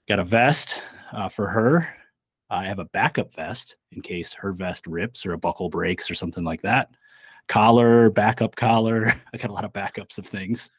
Got 0.09 0.19
a 0.19 0.25
vest 0.25 0.81
uh, 1.13 1.29
for 1.29 1.49
her. 1.49 1.89
I 2.51 2.67
have 2.67 2.79
a 2.79 2.85
backup 2.85 3.33
vest 3.35 3.77
in 3.93 4.03
case 4.03 4.33
her 4.35 4.53
vest 4.53 4.87
rips 4.87 5.27
or 5.27 5.33
a 5.33 5.39
buckle 5.39 5.69
breaks 5.69 6.11
or 6.11 6.15
something 6.15 6.45
like 6.45 6.63
that. 6.63 6.91
Collar, 7.49 8.11
backup 8.11 8.57
collar. 8.57 9.07
I 9.33 9.37
got 9.37 9.51
a 9.51 9.55
lot 9.55 9.65
of 9.65 9.73
backups 9.73 10.19
of 10.19 10.27
things. 10.27 10.71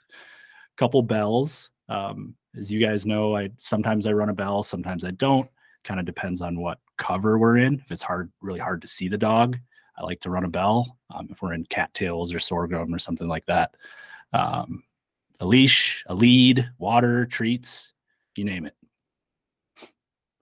Couple 0.78 1.02
bells. 1.02 1.70
Um, 1.90 2.36
as 2.58 2.72
you 2.72 2.86
guys 2.86 3.06
know, 3.06 3.36
I 3.36 3.50
sometimes 3.60 4.08
I 4.08 4.12
run 4.12 4.30
a 4.30 4.34
bell, 4.34 4.64
sometimes 4.64 5.04
I 5.04 5.12
don't. 5.12 5.50
Kind 5.84 6.00
of 6.00 6.06
depends 6.06 6.42
on 6.42 6.60
what 6.60 6.80
cover 6.98 7.38
we're 7.38 7.58
in. 7.58 7.76
If 7.76 7.92
it's 7.92 8.02
hard, 8.02 8.32
really 8.42 8.60
hard 8.60 8.82
to 8.82 8.88
see 8.88 9.08
the 9.08 9.18
dog, 9.18 9.58
I 9.98 10.04
like 10.04 10.20
to 10.22 10.30
run 10.30 10.44
a 10.44 10.50
bell. 10.50 10.98
Um, 11.14 11.28
if 11.32 11.42
we're 11.42 11.54
in 11.54 11.66
cattails 11.66 12.34
or 12.34 12.40
sorghum 12.40 12.94
or 12.94 13.00
something 13.00 13.28
like 13.28 13.46
that, 13.46 13.76
um, 14.34 14.84
a 15.40 15.46
leash, 15.46 16.04
a 16.08 16.16
lead, 16.16 16.70
water, 16.78 17.26
treats, 17.26 17.94
you 18.36 18.44
name 18.44 18.66
it. 18.66 18.74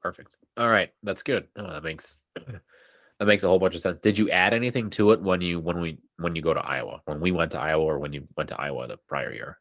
Perfect. 0.02 0.38
All 0.58 0.70
right, 0.70 0.92
that's 1.04 1.24
good. 1.24 1.48
Oh, 1.56 1.68
that 1.68 1.84
makes 1.84 2.18
that 2.36 3.26
makes 3.26 3.44
a 3.44 3.48
whole 3.48 3.60
bunch 3.60 3.76
of 3.76 3.82
sense. 3.82 4.00
Did 4.02 4.18
you 4.18 4.30
add 4.30 4.54
anything 4.54 4.90
to 4.92 5.12
it 5.12 5.22
when 5.22 5.42
you 5.42 5.60
when 5.60 5.80
we 5.80 5.98
when 6.18 6.36
you 6.36 6.42
go 6.42 6.54
to 6.54 6.66
Iowa? 6.66 7.02
When 7.06 7.20
we 7.20 7.32
went 7.32 7.52
to 7.54 7.60
Iowa 7.60 7.84
or 7.84 8.00
when 8.00 8.14
you 8.14 8.28
went 8.38 8.50
to 8.50 8.60
Iowa 8.60 8.88
the 8.88 8.98
prior 9.08 9.34
year? 9.34 9.60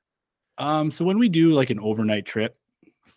Um, 0.59 0.91
so 0.91 1.05
when 1.05 1.19
we 1.19 1.29
do 1.29 1.53
like 1.53 1.71
an 1.71 1.81
overnight 1.81 2.27
trip, 2.27 2.57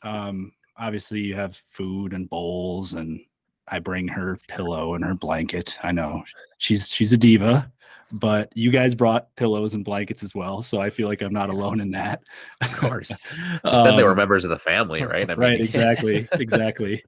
um, 0.02 0.54
obviously 0.78 1.20
you 1.20 1.36
have 1.36 1.62
food 1.70 2.14
and 2.14 2.30
bowls 2.30 2.94
and 2.94 3.20
I 3.68 3.80
bring 3.80 4.08
her 4.08 4.40
pillow 4.48 4.96
and 4.96 5.04
her 5.04 5.14
blanket. 5.14 5.78
I 5.84 5.92
know 5.92 6.24
she's 6.58 6.90
she's 6.90 7.14
a 7.14 7.18
diva, 7.18 7.72
but 8.12 8.52
you 8.56 8.72
guys 8.72 8.96
brought 8.96 9.34
pillows 9.36 9.74
and 9.74 9.84
blankets 9.84 10.24
as 10.24 10.34
well, 10.34 10.62
so 10.62 10.80
I 10.80 10.90
feel 10.90 11.08
like 11.08 11.22
I'm 11.22 11.34
not 11.34 11.50
alone 11.50 11.82
in 11.82 11.92
that. 11.92 12.22
Of 12.62 12.72
course. 12.74 13.30
You 13.66 13.84
said 13.84 13.98
they 13.98 14.04
were 14.04 14.12
Um, 14.12 14.18
members 14.18 14.44
of 14.44 14.50
the 14.50 14.60
family, 14.60 15.04
right? 15.04 15.30
I 15.30 15.36
mean, 15.36 15.40
right, 15.40 15.60
exactly, 15.62 16.28
exactly. 16.34 17.04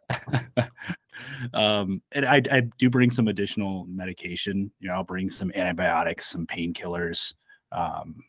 um, 1.53 2.01
and 2.11 2.25
I, 2.25 2.41
I 2.51 2.61
do 2.77 2.89
bring 2.89 3.11
some 3.11 3.27
additional 3.27 3.85
medication. 3.85 4.71
You 4.79 4.89
know, 4.89 4.95
I'll 4.95 5.03
bring 5.03 5.29
some 5.29 5.51
antibiotics, 5.55 6.27
some 6.27 6.45
painkillers, 6.45 7.33
um, 7.71 8.23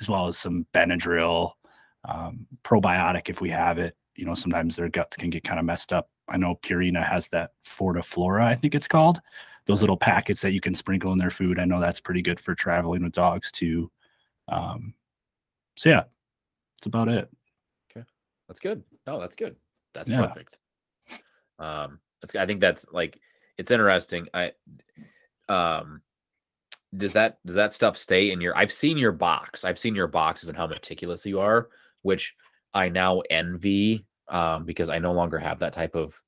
as 0.00 0.08
well 0.08 0.28
as 0.28 0.38
some 0.38 0.66
Benadryl, 0.72 1.52
um, 2.04 2.46
probiotic 2.62 3.28
if 3.30 3.40
we 3.40 3.50
have 3.50 3.78
it. 3.78 3.96
You 4.14 4.26
know, 4.26 4.34
sometimes 4.34 4.76
their 4.76 4.88
guts 4.88 5.16
can 5.16 5.30
get 5.30 5.44
kind 5.44 5.58
of 5.58 5.64
messed 5.64 5.92
up. 5.92 6.08
I 6.28 6.36
know 6.36 6.58
Purina 6.62 7.04
has 7.04 7.28
that 7.28 7.50
Fortiflora, 7.66 8.44
I 8.44 8.54
think 8.54 8.74
it's 8.74 8.88
called. 8.88 9.20
Those 9.66 9.80
little 9.80 9.96
packets 9.96 10.40
that 10.42 10.52
you 10.52 10.60
can 10.60 10.74
sprinkle 10.74 11.12
in 11.12 11.18
their 11.18 11.30
food. 11.30 11.58
I 11.60 11.64
know 11.64 11.80
that's 11.80 12.00
pretty 12.00 12.22
good 12.22 12.40
for 12.40 12.54
traveling 12.54 13.02
with 13.04 13.12
dogs 13.12 13.52
too. 13.52 13.90
Um, 14.48 14.94
so 15.76 15.88
yeah, 15.88 16.04
that's 16.76 16.86
about 16.86 17.08
it. 17.08 17.30
Okay, 17.90 18.04
that's 18.48 18.60
good. 18.60 18.82
No, 19.06 19.20
that's 19.20 19.36
good. 19.36 19.56
That's 19.94 20.08
Yeah. 20.08 20.26
perfect. 20.26 20.58
Um, 21.58 22.00
that's, 22.20 22.34
I 22.34 22.46
think 22.46 22.60
that's 22.60 22.86
like 22.92 23.20
it's 23.56 23.70
interesting. 23.70 24.26
I 24.34 24.52
um 25.48 26.02
does 26.96 27.12
that 27.12 27.38
does 27.46 27.54
that 27.54 27.72
stuff 27.72 27.96
stay 27.96 28.32
in 28.32 28.40
your 28.40 28.56
I've 28.56 28.72
seen 28.72 28.98
your 28.98 29.12
box. 29.12 29.64
I've 29.64 29.78
seen 29.78 29.94
your 29.94 30.08
boxes 30.08 30.48
and 30.48 30.58
how 30.58 30.66
meticulous 30.66 31.24
you 31.24 31.38
are, 31.40 31.68
which 32.02 32.34
I 32.74 32.88
now 32.88 33.20
envy 33.30 34.04
um 34.28 34.64
because 34.64 34.88
I 34.88 34.98
no 34.98 35.12
longer 35.12 35.38
have 35.38 35.58
that 35.60 35.72
type 35.72 35.94
of 35.94 36.20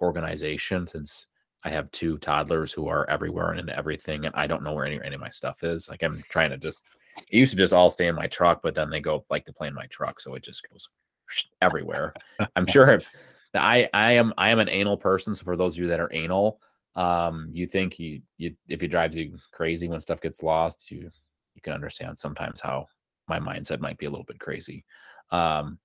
organization 0.00 0.86
since 0.86 1.26
I 1.64 1.70
have 1.70 1.90
two 1.92 2.18
toddlers 2.18 2.72
who 2.72 2.88
are 2.88 3.08
everywhere 3.08 3.50
and 3.50 3.60
into 3.60 3.76
everything 3.76 4.26
and 4.26 4.34
I 4.34 4.46
don't 4.46 4.62
know 4.62 4.72
where 4.72 4.86
any, 4.86 5.00
any 5.04 5.14
of 5.14 5.20
my 5.20 5.30
stuff 5.30 5.62
is. 5.62 5.88
Like 5.88 6.02
I'm 6.02 6.22
trying 6.28 6.50
to 6.50 6.58
just 6.58 6.84
it 7.16 7.36
used 7.36 7.52
to 7.52 7.58
just 7.58 7.72
all 7.72 7.90
stay 7.90 8.06
in 8.06 8.14
my 8.14 8.26
truck, 8.26 8.60
but 8.62 8.74
then 8.74 8.90
they 8.90 9.00
go 9.00 9.24
like 9.30 9.44
to 9.46 9.52
play 9.52 9.68
in 9.68 9.74
my 9.74 9.86
truck, 9.86 10.20
so 10.20 10.34
it 10.34 10.42
just 10.42 10.66
goes 10.70 10.88
everywhere. 11.62 12.14
I'm 12.56 12.66
sure 12.66 12.90
if, 12.90 13.08
I 13.54 13.88
I 13.92 14.12
am 14.12 14.32
I 14.38 14.50
am 14.50 14.58
an 14.60 14.68
anal 14.68 14.96
person. 14.96 15.34
So 15.34 15.44
for 15.44 15.56
those 15.56 15.74
of 15.74 15.82
you 15.82 15.88
that 15.88 16.00
are 16.00 16.12
anal, 16.12 16.58
um, 16.96 17.50
you 17.52 17.66
think 17.66 17.98
you 17.98 18.22
you 18.38 18.56
if 18.68 18.82
it 18.82 18.88
drives 18.88 19.16
you 19.16 19.38
crazy 19.52 19.88
when 19.88 20.00
stuff 20.00 20.20
gets 20.20 20.42
lost, 20.42 20.90
you 20.90 21.10
you 21.54 21.62
can 21.62 21.74
understand 21.74 22.18
sometimes 22.18 22.60
how 22.60 22.86
my 23.28 23.38
mindset 23.38 23.80
might 23.80 23.98
be 23.98 24.06
a 24.06 24.10
little 24.10 24.24
bit 24.24 24.40
crazy. 24.40 24.84
Um, 25.30 25.78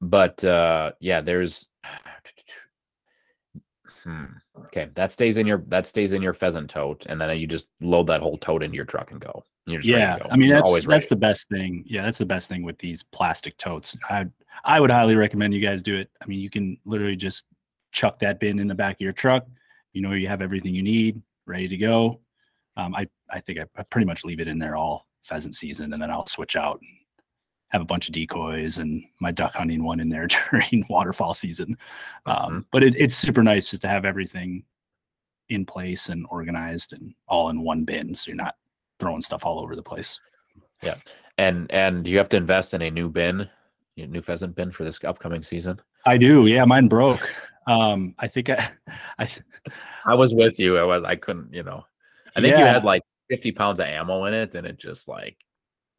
but 0.00 0.42
uh, 0.44 0.92
yeah, 1.00 1.20
there's. 1.20 1.68
Hmm. 4.06 4.26
Okay, 4.66 4.88
that 4.94 5.10
stays 5.10 5.36
in 5.36 5.48
your 5.48 5.64
that 5.66 5.88
stays 5.88 6.12
in 6.12 6.22
your 6.22 6.32
pheasant 6.32 6.70
tote, 6.70 7.06
and 7.06 7.20
then 7.20 7.36
you 7.38 7.48
just 7.48 7.66
load 7.80 8.06
that 8.06 8.20
whole 8.20 8.38
tote 8.38 8.62
into 8.62 8.76
your 8.76 8.84
truck 8.84 9.10
and 9.10 9.20
go. 9.20 9.42
And 9.66 9.72
You're 9.72 9.82
just 9.82 9.92
ready 9.92 10.04
to 10.04 10.10
yeah 10.12 10.18
go. 10.20 10.28
i 10.30 10.36
mean 10.36 10.48
You're 10.48 10.56
that's 10.58 10.72
that's 10.74 10.86
ready. 10.86 11.06
the 11.10 11.16
best 11.16 11.48
thing 11.48 11.82
yeah 11.86 12.02
that's 12.02 12.18
the 12.18 12.24
best 12.24 12.48
thing 12.48 12.62
with 12.62 12.78
these 12.78 13.02
plastic 13.02 13.58
totes 13.58 13.96
i 14.08 14.24
i 14.64 14.78
would 14.78 14.92
highly 14.92 15.16
recommend 15.16 15.52
you 15.54 15.60
guys 15.60 15.82
do 15.82 15.96
it 15.96 16.08
i 16.22 16.26
mean 16.26 16.38
you 16.38 16.48
can 16.48 16.78
literally 16.84 17.16
just 17.16 17.46
chuck 17.90 18.20
that 18.20 18.38
bin 18.38 18.60
in 18.60 18.68
the 18.68 18.76
back 18.76 18.94
of 18.94 19.00
your 19.00 19.12
truck 19.12 19.44
you 19.92 20.00
know 20.02 20.12
you 20.12 20.28
have 20.28 20.40
everything 20.40 20.72
you 20.72 20.84
need 20.84 21.20
ready 21.46 21.66
to 21.66 21.76
go 21.76 22.20
um, 22.76 22.94
i 22.94 23.08
i 23.28 23.40
think 23.40 23.58
I, 23.58 23.64
I 23.76 23.82
pretty 23.82 24.04
much 24.06 24.24
leave 24.24 24.38
it 24.38 24.46
in 24.46 24.60
there 24.60 24.76
all 24.76 25.08
pheasant 25.24 25.56
season 25.56 25.92
and 25.92 26.00
then 26.00 26.12
i'll 26.12 26.26
switch 26.28 26.54
out 26.54 26.78
and 26.80 26.90
have 27.76 27.82
a 27.82 27.86
bunch 27.86 28.08
of 28.08 28.12
decoys 28.14 28.78
and 28.78 29.04
my 29.20 29.30
duck 29.30 29.54
hunting 29.54 29.84
one 29.84 30.00
in 30.00 30.08
there 30.08 30.26
during 30.50 30.84
waterfowl 30.88 31.34
season 31.34 31.76
um, 32.26 32.66
but 32.72 32.82
it, 32.82 32.94
it's 32.96 33.14
super 33.14 33.42
nice 33.42 33.70
just 33.70 33.82
to 33.82 33.88
have 33.88 34.04
everything 34.04 34.64
in 35.48 35.64
place 35.64 36.08
and 36.08 36.26
organized 36.30 36.92
and 36.92 37.14
all 37.28 37.50
in 37.50 37.60
one 37.62 37.84
bin 37.84 38.14
so 38.14 38.28
you're 38.28 38.36
not 38.36 38.56
throwing 38.98 39.20
stuff 39.20 39.44
all 39.44 39.60
over 39.60 39.76
the 39.76 39.82
place 39.82 40.18
Yeah. 40.82 40.96
and 41.38 41.70
and 41.70 42.06
you 42.06 42.18
have 42.18 42.28
to 42.30 42.36
invest 42.36 42.74
in 42.74 42.82
a 42.82 42.90
new 42.90 43.08
bin, 43.08 43.48
a 43.98 44.06
new 44.06 44.22
pheasant 44.22 44.54
bin 44.54 44.70
for 44.72 44.84
this 44.84 45.02
upcoming 45.04 45.42
season. 45.42 45.80
I 46.06 46.16
do. 46.16 46.46
Yeah, 46.46 46.64
mine 46.64 46.88
broke. 46.88 47.28
Um, 47.66 48.14
I 48.18 48.28
think 48.28 48.48
I, 48.50 48.70
I 49.18 49.28
I 50.06 50.14
was 50.14 50.34
with 50.34 50.58
you. 50.58 50.78
I 50.78 50.84
was. 50.84 51.04
I 51.04 51.16
couldn't. 51.16 51.52
You 51.52 51.62
know. 51.62 51.84
I 52.34 52.40
think 52.40 52.56
you 52.56 52.64
had 52.64 52.84
like 52.84 53.02
50 53.28 53.52
pounds 53.52 53.80
of 53.80 53.86
ammo 53.86 54.24
in 54.26 54.34
it, 54.34 54.54
and 54.54 54.66
it 54.66 54.78
just 54.78 55.08
like 55.08 55.36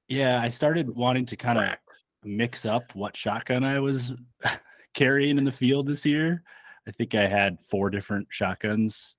yeah, 0.07 0.41
I 0.41 0.47
started 0.47 0.89
wanting 0.89 1.25
to 1.27 1.35
kind 1.35 1.57
of 1.57 1.75
mix 2.23 2.65
up 2.65 2.93
what 2.95 3.15
shotgun 3.15 3.63
I 3.63 3.79
was 3.79 4.13
carrying 4.93 5.37
in 5.37 5.43
the 5.43 5.51
field 5.51 5.87
this 5.87 6.05
year. 6.05 6.43
I 6.87 6.91
think 6.91 7.15
I 7.15 7.27
had 7.27 7.59
four 7.59 7.89
different 7.89 8.27
shotguns 8.29 9.15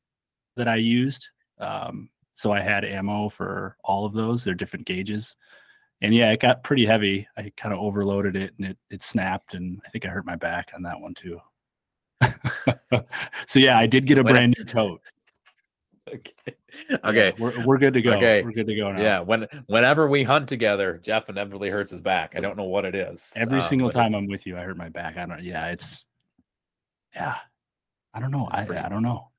that 0.57 0.69
I 0.69 0.77
used. 0.77 1.29
Um, 1.61 2.09
so 2.35 2.53
I 2.53 2.61
had 2.61 2.85
ammo 2.85 3.29
for 3.29 3.77
all 3.85 4.07
of 4.07 4.13
those. 4.13 4.45
They're 4.45 4.55
different 4.55 4.87
gauges. 4.87 5.37
And 6.01 6.15
yeah, 6.15 6.31
it 6.31 6.41
got 6.41 6.63
pretty 6.63 6.87
heavy. 6.87 7.27
I 7.37 7.53
kind 7.57 7.75
of 7.75 7.81
overloaded 7.81 8.37
it 8.37 8.55
and 8.59 8.69
it 8.69 8.79
it 8.89 9.03
snapped 9.03 9.55
and 9.55 9.81
I 9.85 9.91
think 9.91 10.07
I 10.07 10.09
hurt 10.09 10.25
my 10.25 10.37
back 10.37 10.71
on 10.75 10.83
that 10.83 11.01
one 11.01 11.15
too. 11.15 11.41
so 13.47 13.59
yeah, 13.59 13.79
I 13.79 13.87
did 13.87 14.07
get 14.07 14.19
a 14.19 14.25
brand 14.25 14.55
new 14.57 14.65
tote. 14.65 15.01
Okay. 16.15 16.55
Okay. 17.03 17.33
we're, 17.39 17.65
we're 17.65 17.79
good 17.79 17.95
to 17.95 18.03
go. 18.03 18.11
Okay. 18.13 18.43
We're 18.43 18.53
good 18.53 18.67
to 18.67 18.75
go 18.77 18.93
now. 18.93 19.01
Yeah. 19.01 19.21
When 19.21 19.47
whenever 19.69 20.07
we 20.07 20.23
hunt 20.23 20.49
together, 20.49 21.01
Jeff 21.03 21.29
inevitably 21.31 21.71
hurts 21.71 21.91
his 21.91 22.03
back. 22.03 22.35
I 22.37 22.41
don't 22.41 22.57
know 22.59 22.65
what 22.65 22.85
it 22.85 22.95
is. 22.95 23.33
Every 23.37 23.61
um, 23.61 23.65
single 23.65 23.91
time 23.91 24.15
I'm 24.15 24.27
with 24.27 24.47
you, 24.47 24.57
I 24.59 24.61
hurt 24.61 24.77
my 24.77 24.91
back. 24.91 25.17
I 25.17 25.25
don't. 25.25 25.43
Yeah, 25.43 25.69
it's. 25.69 26.07
Yeah, 27.15 27.37
I 28.13 28.21
don't 28.21 28.31
know. 28.31 28.49
I 28.51 28.65
pretty- 28.65 28.83
I 28.83 28.89
don't 28.91 29.03
know. 29.03 29.31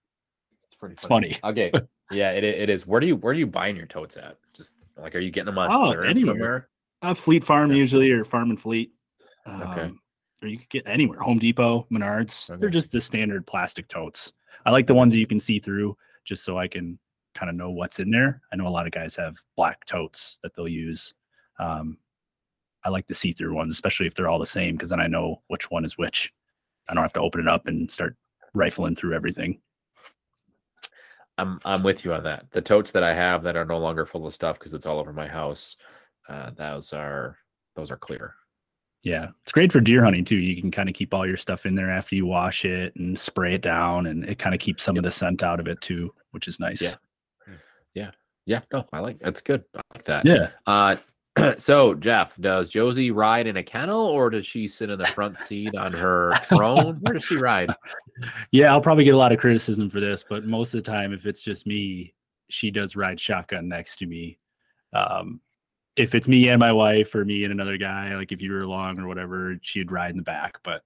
It's 0.66 0.76
pretty 0.76 0.94
It's 0.94 1.04
funny. 1.04 1.38
Okay. 1.44 1.72
Yeah, 2.12 2.32
it, 2.32 2.44
it 2.44 2.72
is. 2.72 2.88
Where 2.88 3.00
do 3.00 3.06
you 3.06 3.16
where 3.16 3.36
do 3.36 3.40
you 3.40 3.46
buying 3.46 3.76
your 3.76 3.86
totes 3.86 4.18
at? 4.18 4.38
Just 4.56 4.74
like 4.98 5.14
are 5.14 5.20
you 5.20 5.30
getting 5.30 5.46
them 5.54 5.60
on 5.60 5.70
Oh, 5.72 5.92
anywhere. 5.92 6.26
somewhere? 6.26 6.70
Uh, 7.04 7.14
Fleet 7.14 7.44
Farm 7.44 7.70
Okay. 7.70 7.78
usually, 7.78 8.10
or 8.10 8.24
Farm 8.24 8.50
and 8.50 8.60
Fleet. 8.60 8.92
Okay. 9.48 9.82
Um, 9.82 10.00
Or 10.42 10.48
you 10.48 10.58
could 10.58 10.70
get 10.70 10.88
anywhere. 10.88 11.20
Home 11.20 11.38
Depot, 11.38 11.86
Menards. 11.92 12.60
They're 12.60 12.72
just 12.72 12.90
the 12.92 13.00
standard 13.00 13.46
plastic 13.46 13.88
totes. 13.90 14.34
I 14.66 14.72
like 14.72 14.88
the 14.88 14.96
ones 14.96 15.14
that 15.14 15.20
you 15.20 15.28
can 15.28 15.40
see 15.40 15.60
through, 15.60 15.96
just 16.30 16.46
so 16.46 16.58
I 16.58 16.68
can 16.68 16.98
kind 17.36 17.50
of 17.50 17.56
know 17.56 17.72
what's 17.72 18.00
in 18.00 18.12
there. 18.12 18.42
I 18.54 18.56
know 18.56 18.68
a 18.68 18.70
lot 18.70 18.86
of 18.86 18.94
guys 18.94 19.16
have 19.18 19.36
black 19.58 19.84
totes 19.86 20.40
that 20.44 20.56
they'll 20.56 20.68
use. 20.68 21.14
Um, 21.60 21.98
I 22.86 22.90
like 22.90 23.08
the 23.08 23.14
see-through 23.14 23.54
ones, 23.54 23.74
especially 23.74 24.08
if 24.08 24.14
they're 24.14 24.30
all 24.30 24.40
the 24.40 24.46
same, 24.46 24.76
because 24.76 24.92
then 24.92 25.02
I 25.02 25.08
know 25.08 25.42
which 25.48 25.70
one 25.70 25.84
is 25.84 25.98
which. 25.98 26.32
I 26.88 26.94
don't 26.94 27.04
have 27.04 27.14
to 27.14 27.20
open 27.20 27.42
it 27.42 27.48
up 27.48 27.68
and 27.68 27.92
start 27.92 28.16
rifling 28.54 28.96
through 28.96 29.16
everything. 29.16 29.60
I'm 31.38 31.60
I'm 31.66 31.84
with 31.84 32.06
you 32.06 32.14
on 32.14 32.24
that. 32.24 32.46
The 32.52 32.62
totes 32.62 32.92
that 32.92 33.04
I 33.04 33.14
have 33.14 33.44
that 33.44 33.56
are 33.56 33.66
no 33.66 33.80
longer 33.80 34.06
full 34.06 34.28
of 34.28 34.34
stuff 34.34 34.60
because 34.60 34.74
it's 34.74 34.86
all 34.86 35.00
over 35.00 35.14
my 35.14 35.28
house, 35.28 35.78
uh, 36.28 36.52
those 36.52 36.94
are 36.94 37.38
those 37.76 37.92
are 37.92 37.98
clear. 37.98 38.36
Yeah, 39.04 39.30
it's 39.44 39.52
great 39.52 39.72
for 39.72 39.80
deer 39.80 40.04
hunting 40.04 40.26
too. 40.26 40.36
You 40.36 40.60
can 40.62 40.72
kind 40.72 40.90
of 40.90 40.96
keep 40.96 41.14
all 41.14 41.26
your 41.26 41.38
stuff 41.38 41.66
in 41.66 41.76
there 41.76 41.90
after 41.90 42.16
you 42.16 42.26
wash 42.26 42.66
it 42.66 42.96
and 42.96 43.18
spray 43.18 43.56
it 43.56 43.62
down, 43.62 44.08
and 44.08 44.26
it 44.26 44.40
kind 44.40 44.54
of 44.54 44.60
keeps 44.60 44.84
some 44.84 44.98
of 44.98 45.04
the 45.04 45.12
scent 45.12 45.42
out 45.42 45.60
of 45.60 45.68
it 45.68 45.80
too, 45.82 46.14
which 46.32 46.48
is 46.48 46.60
nice. 46.60 46.82
Yeah, 46.82 46.96
yeah. 47.94 48.12
Yeah, 48.50 48.62
no, 48.74 48.84
I 48.92 49.00
like 49.00 49.20
that's 49.20 49.42
good. 49.42 49.64
I 49.76 49.82
like 49.94 50.06
that. 50.06 50.26
Yeah. 50.26 50.50
Uh, 50.66 50.96
so 51.60 51.94
Jeff, 51.94 52.36
does 52.40 52.68
Josie 52.68 53.12
ride 53.12 53.46
in 53.46 53.58
a 53.58 53.64
kennel 53.64 54.02
or 54.02 54.32
does 54.32 54.44
she 54.44 54.68
sit 54.68 54.90
in 54.90 54.98
the 54.98 55.06
front 55.06 55.38
seat 55.38 55.76
on 55.76 55.94
her 55.94 56.34
throne? 56.50 56.98
Where 57.02 57.14
does 57.14 57.26
she 57.26 57.38
ride? 57.38 57.70
Yeah, 58.52 58.72
I'll 58.72 58.82
probably 58.82 59.04
get 59.04 59.14
a 59.14 59.18
lot 59.18 59.32
of 59.32 59.38
criticism 59.38 59.88
for 59.88 60.00
this, 60.00 60.26
but 60.28 60.46
most 60.46 60.74
of 60.74 60.84
the 60.84 60.92
time, 60.92 61.14
if 61.14 61.28
it's 61.28 61.42
just 61.42 61.68
me, 61.68 62.16
she 62.50 62.72
does 62.72 62.96
ride 62.96 63.20
shotgun 63.20 63.70
next 63.70 63.98
to 63.98 64.08
me. 64.08 64.40
Um, 64.94 65.42
if 65.96 66.16
it's 66.16 66.28
me 66.28 66.50
and 66.50 66.60
my 66.60 66.72
wife 66.72 67.14
or 67.16 67.26
me 67.26 67.44
and 67.44 67.52
another 67.52 67.78
guy, 67.78 68.16
like 68.16 68.32
if 68.32 68.42
you 68.42 68.52
were 68.52 68.62
along 68.62 69.00
or 69.00 69.08
whatever, 69.08 69.58
she'd 69.62 69.92
ride 69.92 70.12
in 70.12 70.18
the 70.18 70.24
back. 70.24 70.58
But 70.64 70.84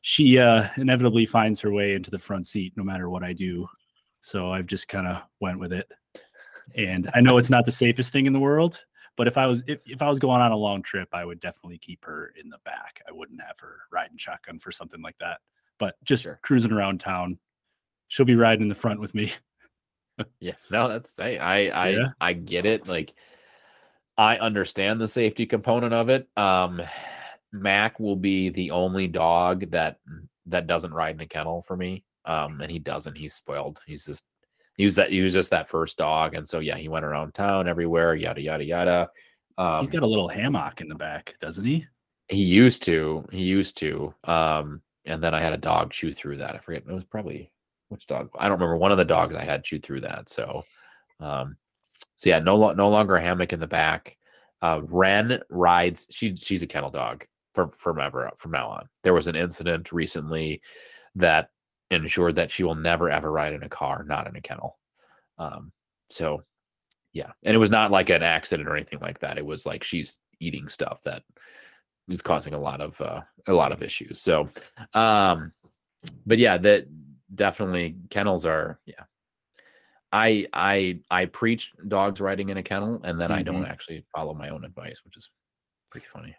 she 0.00 0.38
uh, 0.38 0.68
inevitably 0.76 1.26
finds 1.26 1.60
her 1.60 1.72
way 1.72 1.94
into 1.94 2.10
the 2.10 2.18
front 2.18 2.46
seat 2.46 2.72
no 2.76 2.84
matter 2.84 3.10
what 3.10 3.24
I 3.24 3.32
do. 3.32 3.66
So 4.20 4.52
I've 4.52 4.66
just 4.66 4.88
kind 4.88 5.06
of 5.06 5.22
went 5.40 5.58
with 5.58 5.72
it. 5.72 5.90
And 6.74 7.10
I 7.14 7.20
know 7.20 7.38
it's 7.38 7.50
not 7.50 7.64
the 7.64 7.72
safest 7.72 8.12
thing 8.12 8.26
in 8.26 8.32
the 8.32 8.40
world, 8.40 8.82
but 9.16 9.28
if 9.28 9.36
I 9.38 9.46
was 9.46 9.62
if, 9.66 9.78
if 9.86 10.02
I 10.02 10.08
was 10.08 10.18
going 10.18 10.40
on 10.40 10.52
a 10.52 10.56
long 10.56 10.82
trip, 10.82 11.08
I 11.12 11.24
would 11.24 11.40
definitely 11.40 11.78
keep 11.78 12.04
her 12.04 12.32
in 12.40 12.48
the 12.48 12.58
back. 12.64 13.00
I 13.08 13.12
wouldn't 13.12 13.40
have 13.40 13.58
her 13.60 13.78
riding 13.92 14.16
shotgun 14.16 14.58
for 14.58 14.72
something 14.72 15.00
like 15.02 15.16
that. 15.18 15.40
But 15.78 15.96
just 16.04 16.22
Sure. 16.24 16.40
cruising 16.42 16.72
around 16.72 17.00
town, 17.00 17.38
she'll 18.08 18.26
be 18.26 18.34
riding 18.34 18.62
in 18.62 18.68
the 18.68 18.74
front 18.74 19.00
with 19.00 19.14
me. 19.14 19.32
Yeah, 20.40 20.54
no, 20.70 20.88
that's 20.88 21.18
I 21.18 21.36
I 21.36 21.56
I, 21.68 21.88
Yeah. 21.90 22.08
I 22.20 22.32
get 22.32 22.64
it. 22.64 22.88
Like 22.88 23.12
I 24.18 24.38
understand 24.38 25.00
the 25.00 25.08
safety 25.08 25.46
component 25.46 25.92
of 25.92 26.08
it. 26.08 26.28
Um 26.36 26.82
Mac 27.52 27.98
will 28.00 28.16
be 28.16 28.50
the 28.50 28.70
only 28.70 29.06
dog 29.08 29.70
that 29.70 29.98
that 30.46 30.66
doesn't 30.66 30.94
ride 30.94 31.14
in 31.14 31.20
a 31.20 31.26
kennel 31.26 31.62
for 31.62 31.76
me. 31.76 32.04
Um 32.24 32.60
and 32.60 32.70
he 32.70 32.78
doesn't. 32.78 33.16
He's 33.16 33.34
spoiled. 33.34 33.80
He's 33.86 34.04
just 34.06 34.24
he 34.76 34.84
was 34.84 34.94
that 34.96 35.10
he 35.10 35.20
was 35.20 35.32
just 35.32 35.50
that 35.50 35.68
first 35.68 35.96
dog. 35.96 36.34
And 36.34 36.46
so 36.46 36.60
yeah, 36.60 36.76
he 36.76 36.88
went 36.88 37.04
around 37.04 37.32
town 37.32 37.68
everywhere, 37.68 38.14
yada 38.14 38.40
yada 38.40 38.64
yada. 38.64 39.10
Um 39.58 39.80
He's 39.80 39.90
got 39.90 40.02
a 40.02 40.06
little 40.06 40.28
hammock 40.28 40.80
in 40.80 40.88
the 40.88 40.94
back, 40.94 41.34
doesn't 41.40 41.64
he? 41.64 41.86
he 42.28 42.42
used 42.42 42.82
to. 42.84 43.24
He 43.30 43.42
used 43.42 43.76
to. 43.78 44.14
Um 44.24 44.82
and 45.04 45.22
then 45.22 45.34
I 45.34 45.40
had 45.40 45.52
a 45.52 45.58
dog 45.58 45.92
chew 45.92 46.12
through 46.12 46.38
that. 46.38 46.54
I 46.54 46.58
forget. 46.58 46.82
It 46.88 46.92
was 46.92 47.04
probably 47.04 47.52
which 47.88 48.06
dog. 48.08 48.30
I 48.36 48.48
don't 48.48 48.58
remember. 48.58 48.76
One 48.76 48.90
of 48.92 48.98
the 48.98 49.04
dogs 49.04 49.36
I 49.36 49.44
had 49.44 49.62
chewed 49.62 49.82
through 49.84 50.00
that. 50.00 50.28
So 50.28 50.64
um 51.20 51.56
so 52.16 52.28
yeah, 52.28 52.38
no 52.38 52.72
no 52.72 52.88
longer 52.88 53.16
a 53.16 53.22
hammock 53.22 53.52
in 53.52 53.60
the 53.60 53.66
back. 53.66 54.16
Uh 54.62 54.80
Ren 54.84 55.40
rides 55.50 56.06
she 56.10 56.34
she's 56.36 56.62
a 56.62 56.66
kennel 56.66 56.90
dog 56.90 57.24
from 57.54 57.70
from 57.70 58.00
ever 58.00 58.30
from 58.36 58.52
now 58.52 58.68
on. 58.68 58.88
There 59.02 59.14
was 59.14 59.26
an 59.26 59.36
incident 59.36 59.92
recently 59.92 60.62
that 61.14 61.50
ensured 61.90 62.36
that 62.36 62.50
she 62.50 62.64
will 62.64 62.74
never 62.74 63.10
ever 63.10 63.30
ride 63.30 63.52
in 63.52 63.62
a 63.62 63.68
car, 63.68 64.04
not 64.04 64.26
in 64.26 64.36
a 64.36 64.40
kennel. 64.40 64.78
Um 65.38 65.72
so 66.10 66.42
yeah. 67.12 67.32
And 67.42 67.54
it 67.54 67.58
was 67.58 67.70
not 67.70 67.90
like 67.90 68.10
an 68.10 68.22
accident 68.22 68.68
or 68.68 68.76
anything 68.76 69.00
like 69.00 69.20
that. 69.20 69.38
It 69.38 69.46
was 69.46 69.64
like 69.66 69.84
she's 69.84 70.18
eating 70.40 70.68
stuff 70.68 71.02
that 71.04 71.22
is 72.08 72.22
causing 72.22 72.54
a 72.54 72.60
lot 72.60 72.80
of 72.80 73.00
uh, 73.00 73.22
a 73.46 73.52
lot 73.52 73.72
of 73.72 73.82
issues. 73.82 74.20
So 74.20 74.48
um 74.94 75.52
but 76.24 76.38
yeah, 76.38 76.56
that 76.58 76.86
definitely 77.34 77.96
kennels 78.10 78.46
are 78.46 78.78
yeah. 78.86 79.04
I 80.16 80.46
I 80.54 81.00
I 81.10 81.26
preach 81.26 81.72
dogs 81.88 82.22
riding 82.22 82.48
in 82.48 82.56
a 82.56 82.62
kennel 82.62 83.02
and 83.04 83.20
then 83.20 83.30
I 83.30 83.42
don't 83.42 83.62
mm-hmm. 83.62 83.70
actually 83.70 84.06
follow 84.14 84.32
my 84.32 84.48
own 84.48 84.64
advice, 84.64 85.02
which 85.04 85.14
is 85.14 85.28
pretty 85.90 86.06
funny. 86.06 86.34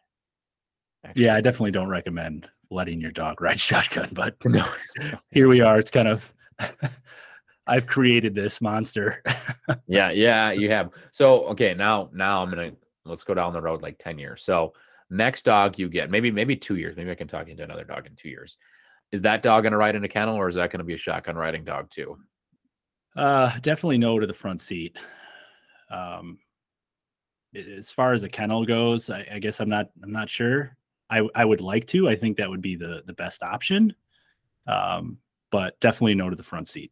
Yeah, 1.16 1.36
I 1.36 1.42
definitely 1.42 1.72
don't 1.72 1.88
recommend 1.88 2.50
letting 2.72 3.00
your 3.00 3.12
dog 3.12 3.40
ride 3.42 3.60
shotgun, 3.60 4.10
but 4.14 4.36
No. 4.46 4.66
here 5.30 5.48
we 5.48 5.62
are. 5.62 5.78
It's 5.78 5.92
kind 5.92 6.08
of 6.08 6.34
I've 7.68 7.86
created 7.86 8.34
this 8.34 8.62
monster. 8.62 9.22
yeah 9.88 10.10
yeah 10.10 10.52
you 10.52 10.72
have 10.72 10.90
so 11.12 11.44
okay 11.44 11.74
now 11.74 12.10
now 12.14 12.42
i'm 12.42 12.50
gonna 12.50 12.72
let's 13.06 13.26
go 13.26 13.34
down 13.34 13.54
the 13.54 13.62
road 13.62 13.82
like 13.82 13.98
10 14.00 14.18
years 14.18 14.42
so 14.42 14.74
next 15.10 15.44
dog 15.44 15.78
you 15.78 15.90
get 15.90 16.10
maybe 16.10 16.32
maybe 16.32 16.56
two 16.56 16.78
years 16.78 16.96
maybe 16.96 17.12
i 17.12 17.16
can 17.16 17.28
talk 17.28 17.50
into 17.50 17.64
another 17.64 17.84
dog 17.84 18.06
in 18.08 18.16
two 18.16 18.30
years 18.30 18.58
is 19.12 19.22
that 19.22 19.44
dog 19.44 19.64
gonna 19.64 19.78
ride 19.78 19.96
in 19.96 20.04
a 20.06 20.08
kennel 20.08 20.36
or 20.36 20.48
is 20.48 20.56
that 20.56 20.72
gonna 20.72 20.84
be 20.86 20.94
a 20.94 20.98
shotgun 20.98 21.36
riding 21.36 21.66
dog 21.66 21.90
too 21.90 22.18
Uh, 23.18 23.52
definitely 23.62 23.98
no 23.98 24.20
to 24.20 24.28
the 24.28 24.34
front 24.34 24.62
seat. 24.62 24.96
Um, 25.90 26.38
as 27.56 27.92
far 27.92 28.14
as 28.14 28.24
a 28.24 28.30
kennel 28.30 28.64
goes, 28.64 29.10
I, 29.10 29.28
I 29.34 29.40
guess 29.40 29.60
I'm 29.60 29.70
not. 29.70 29.90
I'm 30.04 30.12
not 30.12 30.30
sure. 30.30 30.78
I 31.10 31.28
I 31.34 31.44
would 31.44 31.62
like 31.62 31.88
to. 31.88 32.08
I 32.08 32.16
think 32.16 32.38
that 32.38 32.50
would 32.50 32.62
be 32.62 32.76
the 32.76 33.04
the 33.08 33.14
best 33.14 33.42
option. 33.42 33.96
Um, 34.68 35.18
but 35.50 35.80
definitely 35.80 36.14
no 36.14 36.30
to 36.30 36.36
the 36.36 36.44
front 36.44 36.68
seat. 36.68 36.92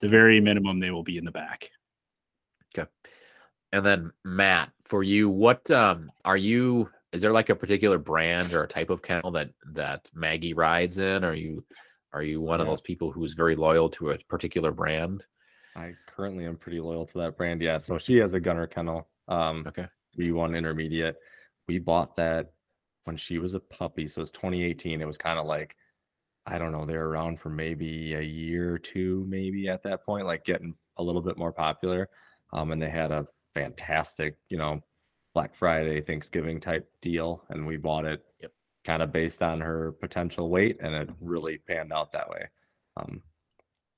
The 0.00 0.08
very 0.08 0.40
minimum, 0.40 0.80
they 0.80 0.90
will 0.90 1.04
be 1.04 1.18
in 1.18 1.24
the 1.24 1.30
back. 1.30 1.70
Okay. 2.74 2.90
And 3.72 3.86
then 3.86 4.10
matt 4.24 4.70
for 4.84 5.02
you 5.02 5.28
what 5.28 5.70
um 5.70 6.10
are 6.24 6.36
you 6.36 6.90
is 7.12 7.22
there 7.22 7.32
like 7.32 7.50
a 7.50 7.54
particular 7.54 7.98
brand 7.98 8.52
or 8.52 8.64
a 8.64 8.68
type 8.68 8.90
of 8.90 9.02
kennel 9.02 9.30
that 9.30 9.50
that 9.72 10.10
maggie 10.14 10.52
rides 10.54 10.98
in 10.98 11.24
are 11.24 11.34
you 11.34 11.64
are 12.12 12.22
you 12.22 12.40
one 12.40 12.60
of 12.60 12.66
those 12.66 12.80
people 12.80 13.10
who's 13.10 13.32
very 13.32 13.56
loyal 13.56 13.88
to 13.88 14.10
a 14.10 14.18
particular 14.28 14.70
brand 14.70 15.24
I 15.74 15.94
currently 16.06 16.46
am 16.46 16.56
pretty 16.56 16.80
loyal 16.80 17.06
to 17.06 17.18
that 17.18 17.36
brand. 17.36 17.62
Yeah. 17.62 17.78
So 17.78 17.98
she 17.98 18.16
has 18.16 18.34
a 18.34 18.40
gunner 18.40 18.66
kennel. 18.66 19.08
Um, 19.28 19.64
okay 19.66 19.86
V1 20.18 20.56
intermediate. 20.56 21.16
We 21.68 21.78
bought 21.78 22.16
that 22.16 22.52
when 23.04 23.16
she 23.16 23.38
was 23.38 23.54
a 23.54 23.60
puppy. 23.60 24.06
So 24.08 24.22
it's 24.22 24.30
2018. 24.30 25.00
It 25.00 25.06
was 25.06 25.18
kind 25.18 25.38
of 25.38 25.46
like, 25.46 25.76
I 26.46 26.58
don't 26.58 26.72
know, 26.72 26.84
they're 26.84 27.06
around 27.06 27.40
for 27.40 27.48
maybe 27.48 28.14
a 28.14 28.20
year 28.20 28.74
or 28.74 28.78
two, 28.78 29.24
maybe 29.28 29.68
at 29.68 29.82
that 29.84 30.04
point, 30.04 30.26
like 30.26 30.44
getting 30.44 30.74
a 30.96 31.02
little 31.02 31.22
bit 31.22 31.38
more 31.38 31.52
popular. 31.52 32.08
Um, 32.52 32.72
and 32.72 32.82
they 32.82 32.90
had 32.90 33.10
a 33.10 33.26
fantastic, 33.54 34.36
you 34.48 34.58
know, 34.58 34.80
Black 35.34 35.54
Friday, 35.54 36.00
Thanksgiving 36.00 36.60
type 36.60 36.90
deal. 37.00 37.44
And 37.48 37.66
we 37.66 37.76
bought 37.76 38.04
it 38.04 38.22
Yep. 38.40 38.52
kind 38.84 39.02
of 39.02 39.12
based 39.12 39.42
on 39.42 39.60
her 39.60 39.92
potential 39.92 40.50
weight. 40.50 40.78
And 40.82 40.94
it 40.94 41.10
really 41.20 41.58
panned 41.58 41.92
out 41.92 42.12
that 42.12 42.28
way. 42.28 42.48
Um, 42.96 43.22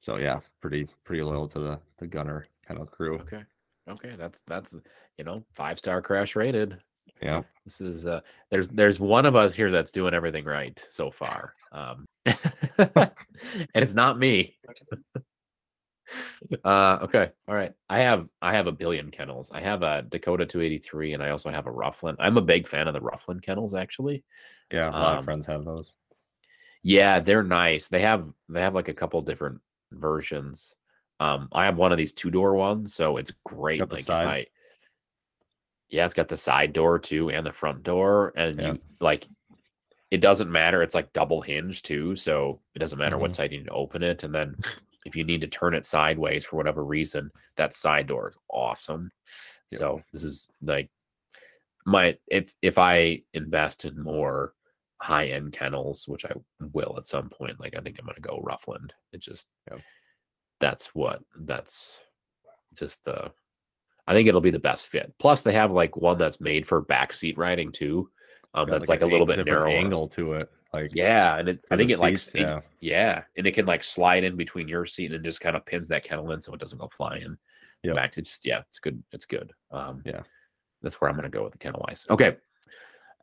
so 0.05 0.17
yeah, 0.17 0.40
pretty, 0.61 0.87
pretty 1.05 1.23
loyal 1.23 1.49
to 1.49 1.59
the, 1.59 1.81
the 1.99 2.07
gunner 2.07 2.47
kennel 2.67 2.87
crew. 2.87 3.17
okay 3.17 3.43
okay 3.88 4.14
that's 4.19 4.43
that's 4.47 4.75
you 5.19 5.25
know 5.25 5.45
five 5.55 5.79
star 5.79 6.01
crash 6.01 6.37
rated 6.37 6.79
Yeah. 7.23 7.43
This 7.64 7.81
is 7.81 8.07
uh 8.07 8.21
there's 8.51 8.69
there's 8.69 8.99
one 9.01 9.27
of 9.27 9.35
us 9.37 9.55
here 9.55 9.71
that's 9.71 9.90
doing 9.90 10.14
everything 10.14 10.45
right 10.45 10.79
so 10.90 11.11
far. 11.11 11.55
Um 11.73 12.05
and 12.27 13.11
it's 13.75 13.95
not 13.95 14.19
me. 14.19 14.57
uh 16.64 16.99
okay. 17.03 17.31
All 17.49 17.55
right. 17.55 17.73
I 17.88 18.01
have 18.01 18.29
I 18.43 18.53
have 18.55 18.67
a 18.67 18.73
billion 18.73 19.11
kennels. 19.11 19.51
I 19.53 19.61
have 19.61 19.83
a 19.83 20.03
Dakota 20.03 20.45
283 20.47 21.14
and 21.14 21.23
I 21.23 21.31
also 21.31 21.51
have 21.51 21.67
a 21.67 21.71
Ruff 21.71 22.03
Land. 22.03 22.19
I'm 22.21 22.37
a 22.37 22.43
big 22.43 22.69
fan 22.69 22.88
of 22.88 22.95
the 22.95 23.01
Ruff 23.01 23.25
Land 23.29 23.43
kennels 23.43 23.75
actually. 23.75 24.25
Yeah. 24.71 24.88
A 24.88 24.93
lot 24.93 25.12
Um, 25.14 25.19
of 25.21 25.25
friends 25.25 25.47
have 25.47 25.64
those. 25.64 25.93
Yeah, 26.83 27.21
they're 27.21 27.43
nice. 27.43 27.88
They 27.88 28.03
have 28.03 28.29
they 28.49 28.61
have 28.61 28.75
like 28.75 28.88
a 28.88 28.95
couple 28.95 29.23
different 29.23 29.61
versions. 29.92 30.75
Um, 31.20 31.49
I 31.53 31.64
have 31.64 31.77
one 31.77 31.92
of 31.92 31.99
these 31.99 32.12
two 32.12 32.31
door 32.31 32.55
ones, 32.55 32.94
so 32.94 33.16
it's 33.16 33.33
great. 33.44 33.79
Got 33.81 33.92
like? 33.92 34.11
I, 34.11 34.47
yeah, 35.88 36.05
it's 36.05 36.14
got 36.14 36.29
the 36.29 36.37
side 36.37 36.73
door 36.73 36.99
too 36.99 37.31
and 37.31 37.47
the 37.47 37.53
front 37.53 37.83
door, 37.83 38.33
and 38.37 38.59
Yeah. 38.59 38.73
you 38.73 38.79
like 39.01 39.27
it 40.11 40.20
doesn't 40.20 40.51
matter. 40.51 40.83
It's 40.83 40.94
like 40.94 41.12
double 41.12 41.40
hinge 41.40 41.83
too, 41.83 42.14
so 42.14 42.61
it 42.75 42.79
doesn't 42.79 42.99
matter 42.99 43.18
what 43.18 43.33
Mhm. 43.33 43.35
side 43.35 43.53
you 43.53 43.59
need 43.59 43.64
to 43.66 43.73
open 43.73 44.03
it. 44.03 44.23
And 44.23 44.33
then 44.33 44.57
if 45.07 45.16
you 45.16 45.25
need 45.25 45.40
to 45.40 45.49
turn 45.49 45.75
it 45.75 45.87
sideways 45.87 46.44
for 46.44 46.57
whatever 46.57 46.85
reason, 46.85 47.33
that 47.57 47.75
side 47.75 48.07
door 48.07 48.29
is 48.29 48.37
awesome. 48.49 49.11
So 49.73 50.03
this 50.12 50.23
is 50.23 50.49
like 50.62 50.88
my 51.85 52.16
if 52.29 52.55
if 52.62 52.79
I 52.79 53.23
invest 53.33 53.85
in 53.85 54.01
more 54.01 54.55
high 55.05 55.27
end 55.27 55.53
kennels, 55.53 56.09
which 56.09 56.25
I 56.25 56.33
will 56.73 56.95
at 56.97 57.05
some 57.07 57.29
point. 57.29 57.61
Like 57.61 57.77
I 57.77 57.81
think 57.81 57.99
I'm 57.99 58.07
gonna 58.07 58.21
go 58.21 58.40
Ruff 58.43 58.67
Land. 58.67 58.95
It's 59.12 59.27
just 59.27 59.49
that's 60.61 60.95
what 60.95 61.21
that's 61.38 61.99
just 62.75 63.05
the 63.05 63.31
I 64.07 64.14
think 64.14 64.29
it'll 64.29 64.40
be 64.40 64.51
the 64.51 64.59
best 64.59 64.87
fit. 64.87 65.12
Plus 65.19 65.43
they 65.43 65.53
have 65.53 65.71
like 65.71 65.97
one 65.97 66.19
that's 66.19 66.40
made 66.40 66.67
for 66.67 66.83
backseat 66.85 67.37
riding 67.37 67.71
too. 67.73 68.11
Um, 68.55 68.69
that's 68.71 68.88
like, 68.88 69.03
a 69.03 69.07
little 69.07 69.27
bit 69.27 69.45
narrower. 69.45 69.67
angle 69.69 70.09
to 70.09 70.35
it. 70.35 70.49
Like 70.73 70.90
Yeah, 70.95 71.37
and 71.38 71.49
it, 71.49 71.64
I 71.71 71.77
think 71.77 71.90
it 71.90 71.99
like 71.99 72.14
it- 72.14 72.31
yeah. 72.35 72.61
yeah, 72.81 73.23
and 73.37 73.47
it 73.47 73.53
can 73.53 73.67
like 73.67 73.83
slide 73.85 74.25
in 74.25 74.37
between 74.37 74.69
your 74.69 74.87
seat 74.87 75.07
and 75.12 75.14
it 75.17 75.29
just 75.29 75.40
kind 75.40 75.57
of 75.57 75.67
pins 75.67 75.88
that 75.88 76.05
kennel 76.05 76.31
in 76.33 76.40
so 76.40 76.53
it 76.55 76.61
doesn't 76.61 76.79
go 76.79 76.88
flying 76.88 77.37
Yeah, 77.83 77.95
back. 77.95 78.12
to 78.12 78.23
just 78.23 78.45
yeah, 78.47 78.61
it's 78.69 78.79
good. 78.79 79.03
It's 79.12 79.27
good. 79.27 79.53
Um, 79.71 80.03
Yeah. 80.07 80.23
that's 80.83 81.01
where 81.01 81.11
I'm 81.11 81.17
gonna 81.17 81.29
go 81.29 81.43
with 81.45 81.53
the 81.53 81.59
kennel 81.59 81.85
wise. 81.88 82.07
Okay, 82.11 82.37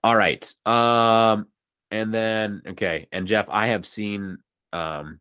all 0.04 0.15
right. 0.15 0.44
Um, 0.65 1.48
and 1.91 2.13
then 2.13 2.62
okay, 2.67 3.08
and 3.12 3.27
Jeff, 3.27 3.47
I 3.49 3.67
have 3.67 3.86
seen 3.86 4.38
um, 4.73 5.19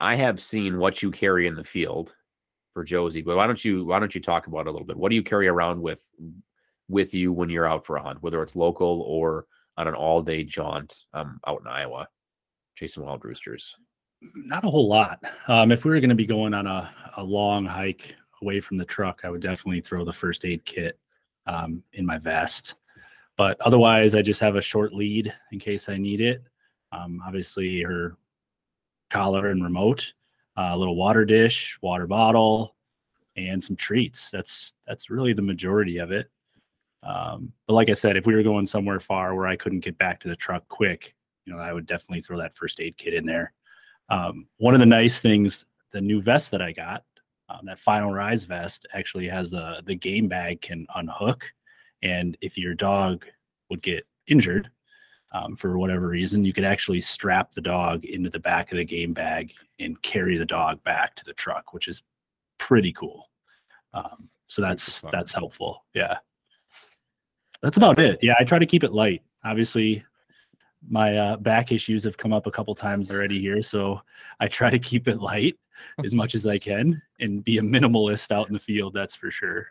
I 0.00 0.14
have 0.16 0.40
seen 0.40 0.78
what 0.78 1.02
you 1.02 1.10
carry 1.10 1.46
in 1.46 1.54
the 1.54 1.64
field 1.64 2.14
for 2.72 2.84
Josie, 2.84 3.22
but 3.22 3.36
why 3.36 3.46
don't 3.46 3.64
you 3.64 3.84
why 3.84 3.98
don't 3.98 4.14
you 4.14 4.20
talk 4.20 4.46
about 4.46 4.66
it 4.66 4.68
a 4.68 4.70
little 4.70 4.86
bit? 4.86 4.96
What 4.96 5.10
do 5.10 5.16
you 5.16 5.22
carry 5.22 5.48
around 5.48 5.80
with 5.80 6.00
with 6.88 7.14
you 7.14 7.32
when 7.32 7.50
you're 7.50 7.66
out 7.66 7.84
for 7.84 7.96
a 7.96 8.02
hunt, 8.02 8.22
whether 8.22 8.42
it's 8.42 8.56
local 8.56 9.02
or 9.02 9.46
on 9.76 9.88
an 9.88 9.94
all 9.94 10.22
day 10.22 10.44
jaunt 10.44 11.04
um, 11.12 11.40
out 11.46 11.60
in 11.60 11.66
Iowa, 11.66 12.08
chasing 12.76 13.04
wild 13.04 13.24
roosters? 13.24 13.76
Not 14.34 14.64
a 14.64 14.70
whole 14.70 14.88
lot. 14.88 15.22
Um, 15.48 15.70
if 15.70 15.84
we 15.84 15.90
were 15.90 16.00
going 16.00 16.08
to 16.08 16.14
be 16.14 16.26
going 16.26 16.54
on 16.54 16.66
a, 16.66 16.90
a 17.16 17.22
long 17.22 17.66
hike 17.66 18.14
away 18.42 18.60
from 18.60 18.78
the 18.78 18.84
truck, 18.84 19.20
I 19.24 19.30
would 19.30 19.42
definitely 19.42 19.80
throw 19.80 20.04
the 20.04 20.12
first 20.12 20.44
aid 20.44 20.64
kit 20.64 20.98
um, 21.46 21.82
in 21.92 22.06
my 22.06 22.18
vest. 22.18 22.74
But 23.36 23.60
otherwise, 23.60 24.14
I 24.14 24.22
just 24.22 24.40
have 24.40 24.56
a 24.56 24.62
short 24.62 24.92
lead 24.92 25.32
in 25.52 25.58
case 25.58 25.88
I 25.88 25.96
need 25.96 26.20
it. 26.20 26.42
Um, 26.92 27.20
obviously, 27.26 27.82
her 27.82 28.16
collar 29.10 29.48
and 29.48 29.62
remote, 29.62 30.12
uh, 30.56 30.70
a 30.72 30.76
little 30.76 30.96
water 30.96 31.24
dish, 31.24 31.76
water 31.82 32.06
bottle, 32.06 32.76
and 33.36 33.62
some 33.62 33.76
treats. 33.76 34.30
That's 34.30 34.74
that's 34.86 35.10
really 35.10 35.32
the 35.32 35.42
majority 35.42 35.98
of 35.98 36.12
it. 36.12 36.30
Um, 37.02 37.52
but 37.66 37.74
like 37.74 37.90
I 37.90 37.94
said, 37.94 38.16
if 38.16 38.26
we 38.26 38.34
were 38.34 38.42
going 38.42 38.66
somewhere 38.66 39.00
far 39.00 39.34
where 39.34 39.46
I 39.46 39.56
couldn't 39.56 39.80
get 39.80 39.98
back 39.98 40.20
to 40.20 40.28
the 40.28 40.36
truck 40.36 40.66
quick, 40.68 41.14
you 41.44 41.52
know, 41.52 41.58
I 41.58 41.72
would 41.72 41.86
definitely 41.86 42.22
throw 42.22 42.38
that 42.38 42.56
first 42.56 42.80
aid 42.80 42.96
kit 42.96 43.14
in 43.14 43.26
there. 43.26 43.52
Um, 44.08 44.46
one 44.58 44.74
of 44.74 44.80
the 44.80 44.86
nice 44.86 45.20
things, 45.20 45.66
the 45.92 46.00
new 46.00 46.20
vest 46.20 46.50
that 46.52 46.62
I 46.62 46.72
got, 46.72 47.04
um, 47.48 47.60
that 47.66 47.78
final 47.78 48.12
rise 48.12 48.44
vest 48.44 48.86
actually 48.94 49.28
has 49.28 49.50
the 49.50 49.82
the 49.84 49.94
game 49.94 50.28
bag 50.28 50.60
can 50.60 50.86
unhook, 50.94 51.52
and 52.04 52.36
if 52.40 52.56
your 52.56 52.74
dog 52.74 53.24
would 53.70 53.82
get 53.82 54.06
injured 54.28 54.70
um, 55.32 55.56
for 55.56 55.76
whatever 55.78 56.06
reason, 56.06 56.44
you 56.44 56.52
could 56.52 56.64
actually 56.64 57.00
strap 57.00 57.50
the 57.52 57.60
dog 57.60 58.04
into 58.04 58.30
the 58.30 58.38
back 58.38 58.70
of 58.70 58.78
the 58.78 58.84
game 58.84 59.12
bag 59.12 59.52
and 59.80 60.00
carry 60.02 60.36
the 60.36 60.46
dog 60.46 60.82
back 60.84 61.16
to 61.16 61.24
the 61.24 61.32
truck, 61.32 61.72
which 61.72 61.88
is 61.88 62.02
pretty 62.58 62.92
cool. 62.92 63.30
Um, 63.94 64.28
so 64.46 64.62
that's 64.62 65.00
that's 65.10 65.34
helpful. 65.34 65.84
Yeah, 65.94 66.18
that's 67.62 67.78
about 67.78 67.98
it. 67.98 68.18
Yeah, 68.22 68.34
I 68.38 68.44
try 68.44 68.58
to 68.58 68.66
keep 68.66 68.84
it 68.84 68.92
light. 68.92 69.22
Obviously, 69.42 70.04
my 70.88 71.16
uh, 71.16 71.36
back 71.38 71.72
issues 71.72 72.04
have 72.04 72.18
come 72.18 72.32
up 72.32 72.46
a 72.46 72.50
couple 72.50 72.74
times 72.74 73.10
already 73.10 73.40
here, 73.40 73.62
so 73.62 74.00
I 74.38 74.48
try 74.48 74.70
to 74.70 74.78
keep 74.78 75.08
it 75.08 75.20
light 75.20 75.56
as 76.04 76.14
much 76.14 76.34
as 76.34 76.46
I 76.46 76.58
can 76.58 77.00
and 77.18 77.42
be 77.42 77.58
a 77.58 77.62
minimalist 77.62 78.30
out 78.30 78.48
in 78.48 78.52
the 78.52 78.58
field. 78.58 78.94
That's 78.94 79.14
for 79.14 79.30
sure. 79.30 79.68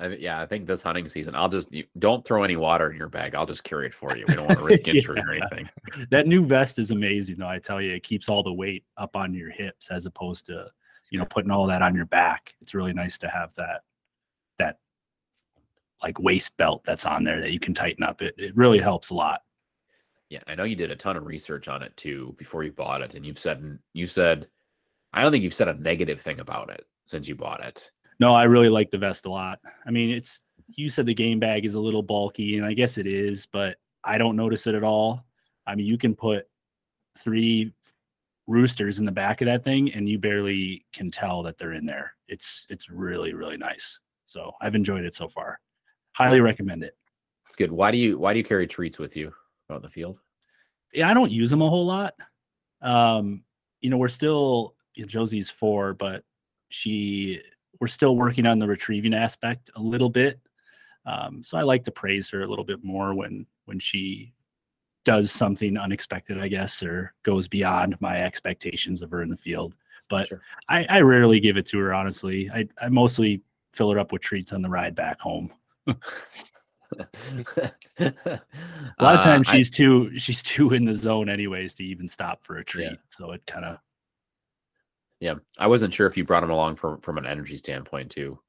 I, 0.00 0.08
yeah, 0.08 0.40
I 0.40 0.46
think 0.46 0.66
this 0.66 0.82
hunting 0.82 1.08
season, 1.08 1.34
I'll 1.34 1.48
just 1.48 1.70
you, 1.70 1.84
don't 1.98 2.24
throw 2.24 2.42
any 2.42 2.56
water 2.56 2.90
in 2.90 2.96
your 2.96 3.08
bag. 3.08 3.34
I'll 3.34 3.46
just 3.46 3.64
carry 3.64 3.86
it 3.86 3.94
for 3.94 4.16
you. 4.16 4.24
We 4.26 4.34
don't 4.34 4.46
want 4.46 4.58
to 4.58 4.64
risk 4.64 4.88
injury 4.88 5.20
or 5.20 5.32
anything. 5.32 5.68
That 6.10 6.26
new 6.26 6.44
vest 6.44 6.78
is 6.78 6.90
amazing, 6.90 7.36
though. 7.38 7.48
I 7.48 7.58
tell 7.58 7.80
you, 7.80 7.92
it 7.92 8.02
keeps 8.02 8.28
all 8.28 8.42
the 8.42 8.52
weight 8.52 8.84
up 8.96 9.14
on 9.14 9.34
your 9.34 9.50
hips 9.50 9.90
as 9.90 10.06
opposed 10.06 10.46
to 10.46 10.66
you 11.10 11.18
know 11.18 11.26
putting 11.26 11.50
all 11.50 11.66
that 11.66 11.82
on 11.82 11.94
your 11.94 12.06
back. 12.06 12.54
It's 12.62 12.74
really 12.74 12.94
nice 12.94 13.18
to 13.18 13.28
have 13.28 13.54
that 13.56 13.82
that 14.58 14.78
like 16.02 16.18
waist 16.18 16.56
belt 16.56 16.82
that's 16.84 17.04
on 17.04 17.24
there 17.24 17.40
that 17.40 17.52
you 17.52 17.60
can 17.60 17.74
tighten 17.74 18.02
up. 18.02 18.22
It 18.22 18.34
it 18.38 18.56
really 18.56 18.78
helps 18.78 19.10
a 19.10 19.14
lot. 19.14 19.42
Yeah, 20.30 20.40
I 20.46 20.54
know 20.54 20.64
you 20.64 20.76
did 20.76 20.90
a 20.90 20.96
ton 20.96 21.16
of 21.16 21.26
research 21.26 21.68
on 21.68 21.82
it 21.82 21.96
too 21.96 22.34
before 22.38 22.64
you 22.64 22.72
bought 22.72 23.02
it, 23.02 23.14
and 23.14 23.26
you've 23.26 23.38
said 23.38 23.78
you 23.92 24.06
said 24.06 24.48
I 25.12 25.22
don't 25.22 25.32
think 25.32 25.44
you've 25.44 25.54
said 25.54 25.68
a 25.68 25.74
negative 25.74 26.20
thing 26.20 26.40
about 26.40 26.70
it 26.70 26.86
since 27.06 27.28
you 27.28 27.34
bought 27.34 27.62
it. 27.62 27.90
No, 28.20 28.34
I 28.34 28.44
really 28.44 28.68
like 28.68 28.90
the 28.90 28.98
vest 28.98 29.24
a 29.24 29.30
lot. 29.30 29.58
I 29.86 29.90
mean, 29.90 30.10
it's 30.10 30.42
you 30.68 30.88
said 30.88 31.06
the 31.06 31.14
game 31.14 31.40
bag 31.40 31.64
is 31.64 31.74
a 31.74 31.80
little 31.80 32.02
bulky, 32.02 32.58
and 32.58 32.66
I 32.66 32.74
guess 32.74 32.98
it 32.98 33.06
is, 33.06 33.46
but 33.46 33.78
I 34.04 34.18
don't 34.18 34.36
notice 34.36 34.66
it 34.66 34.74
at 34.74 34.84
all. 34.84 35.24
I 35.66 35.74
mean, 35.74 35.86
you 35.86 35.98
can 35.98 36.14
put 36.14 36.46
three 37.18 37.72
roosters 38.46 38.98
in 38.98 39.06
the 39.06 39.12
back 39.12 39.40
of 39.40 39.46
that 39.46 39.64
thing, 39.64 39.92
and 39.92 40.08
you 40.08 40.18
barely 40.18 40.84
can 40.92 41.10
tell 41.10 41.42
that 41.44 41.58
they're 41.58 41.72
in 41.72 41.86
there. 41.86 42.12
It's 42.28 42.66
it's 42.68 42.90
really 42.90 43.32
really 43.32 43.56
nice. 43.56 44.00
So 44.26 44.52
I've 44.60 44.74
enjoyed 44.74 45.04
it 45.04 45.14
so 45.14 45.26
far. 45.26 45.58
Highly 46.12 46.40
recommend 46.40 46.84
it. 46.84 46.96
It's 47.48 47.56
good. 47.56 47.72
Why 47.72 47.90
do 47.90 47.96
you 47.98 48.18
why 48.18 48.32
do 48.32 48.38
you 48.38 48.44
carry 48.44 48.66
treats 48.66 48.98
with 48.98 49.16
you 49.16 49.32
out 49.70 49.82
the 49.82 49.88
field? 49.88 50.18
yeah, 50.92 51.08
I 51.08 51.14
don't 51.14 51.30
use 51.30 51.50
them 51.50 51.62
a 51.62 51.68
whole 51.68 51.86
lot. 51.86 52.14
Um, 52.82 53.44
you 53.80 53.90
know, 53.90 53.96
we're 53.96 54.08
still 54.08 54.74
you 54.94 55.04
know, 55.04 55.08
Josie's 55.08 55.50
four, 55.50 55.94
but 55.94 56.22
she 56.68 57.40
we're 57.80 57.88
still 57.88 58.16
working 58.16 58.46
on 58.46 58.58
the 58.58 58.66
retrieving 58.66 59.14
aspect 59.14 59.70
a 59.74 59.80
little 59.80 60.10
bit. 60.10 60.38
Um, 61.06 61.42
so 61.42 61.56
I 61.56 61.62
like 61.62 61.82
to 61.84 61.90
praise 61.90 62.28
her 62.30 62.42
a 62.42 62.46
little 62.46 62.64
bit 62.64 62.84
more 62.84 63.14
when 63.14 63.46
when 63.64 63.78
she 63.78 64.32
does 65.04 65.32
something 65.32 65.78
unexpected, 65.78 66.38
I 66.38 66.48
guess, 66.48 66.82
or 66.82 67.14
goes 67.22 67.48
beyond 67.48 67.98
my 68.00 68.20
expectations 68.20 69.00
of 69.00 69.10
her 69.10 69.22
in 69.22 69.30
the 69.30 69.36
field. 69.36 69.76
But 70.08 70.28
Sure. 70.28 70.42
I, 70.68 70.84
I 70.90 71.00
rarely 71.00 71.40
give 71.40 71.56
it 71.56 71.66
to 71.66 71.78
her, 71.78 71.94
honestly. 71.94 72.50
I, 72.52 72.66
I 72.80 72.88
mostly 72.88 73.40
fill 73.72 73.90
her 73.92 73.98
up 73.98 74.12
with 74.12 74.22
treats 74.22 74.52
on 74.52 74.60
the 74.60 74.68
ride 74.68 74.94
back 74.94 75.20
home. 75.20 75.50
a 75.86 75.94
lot 79.00 79.16
of 79.16 79.22
times 79.22 79.46
she's 79.46 79.70
too 79.70 80.16
she's 80.18 80.42
too 80.42 80.74
in 80.74 80.84
the 80.84 80.94
zone 80.94 81.28
anyways 81.28 81.74
to 81.76 81.84
even 81.84 82.08
stop 82.08 82.44
for 82.44 82.58
a 82.58 82.64
treat. 82.64 82.84
Yeah. 82.84 82.96
So 83.06 83.30
it 83.32 83.46
kind 83.46 83.64
of 83.64 83.78
Yeah, 85.20 85.34
I 85.58 85.66
wasn't 85.66 85.92
sure 85.92 86.06
if 86.06 86.16
you 86.16 86.24
brought 86.24 86.40
them 86.40 86.50
along 86.50 86.76
from 86.76 87.00
from 87.02 87.18
an 87.18 87.26
energy 87.26 87.58
standpoint 87.58 88.10
too. 88.10 88.40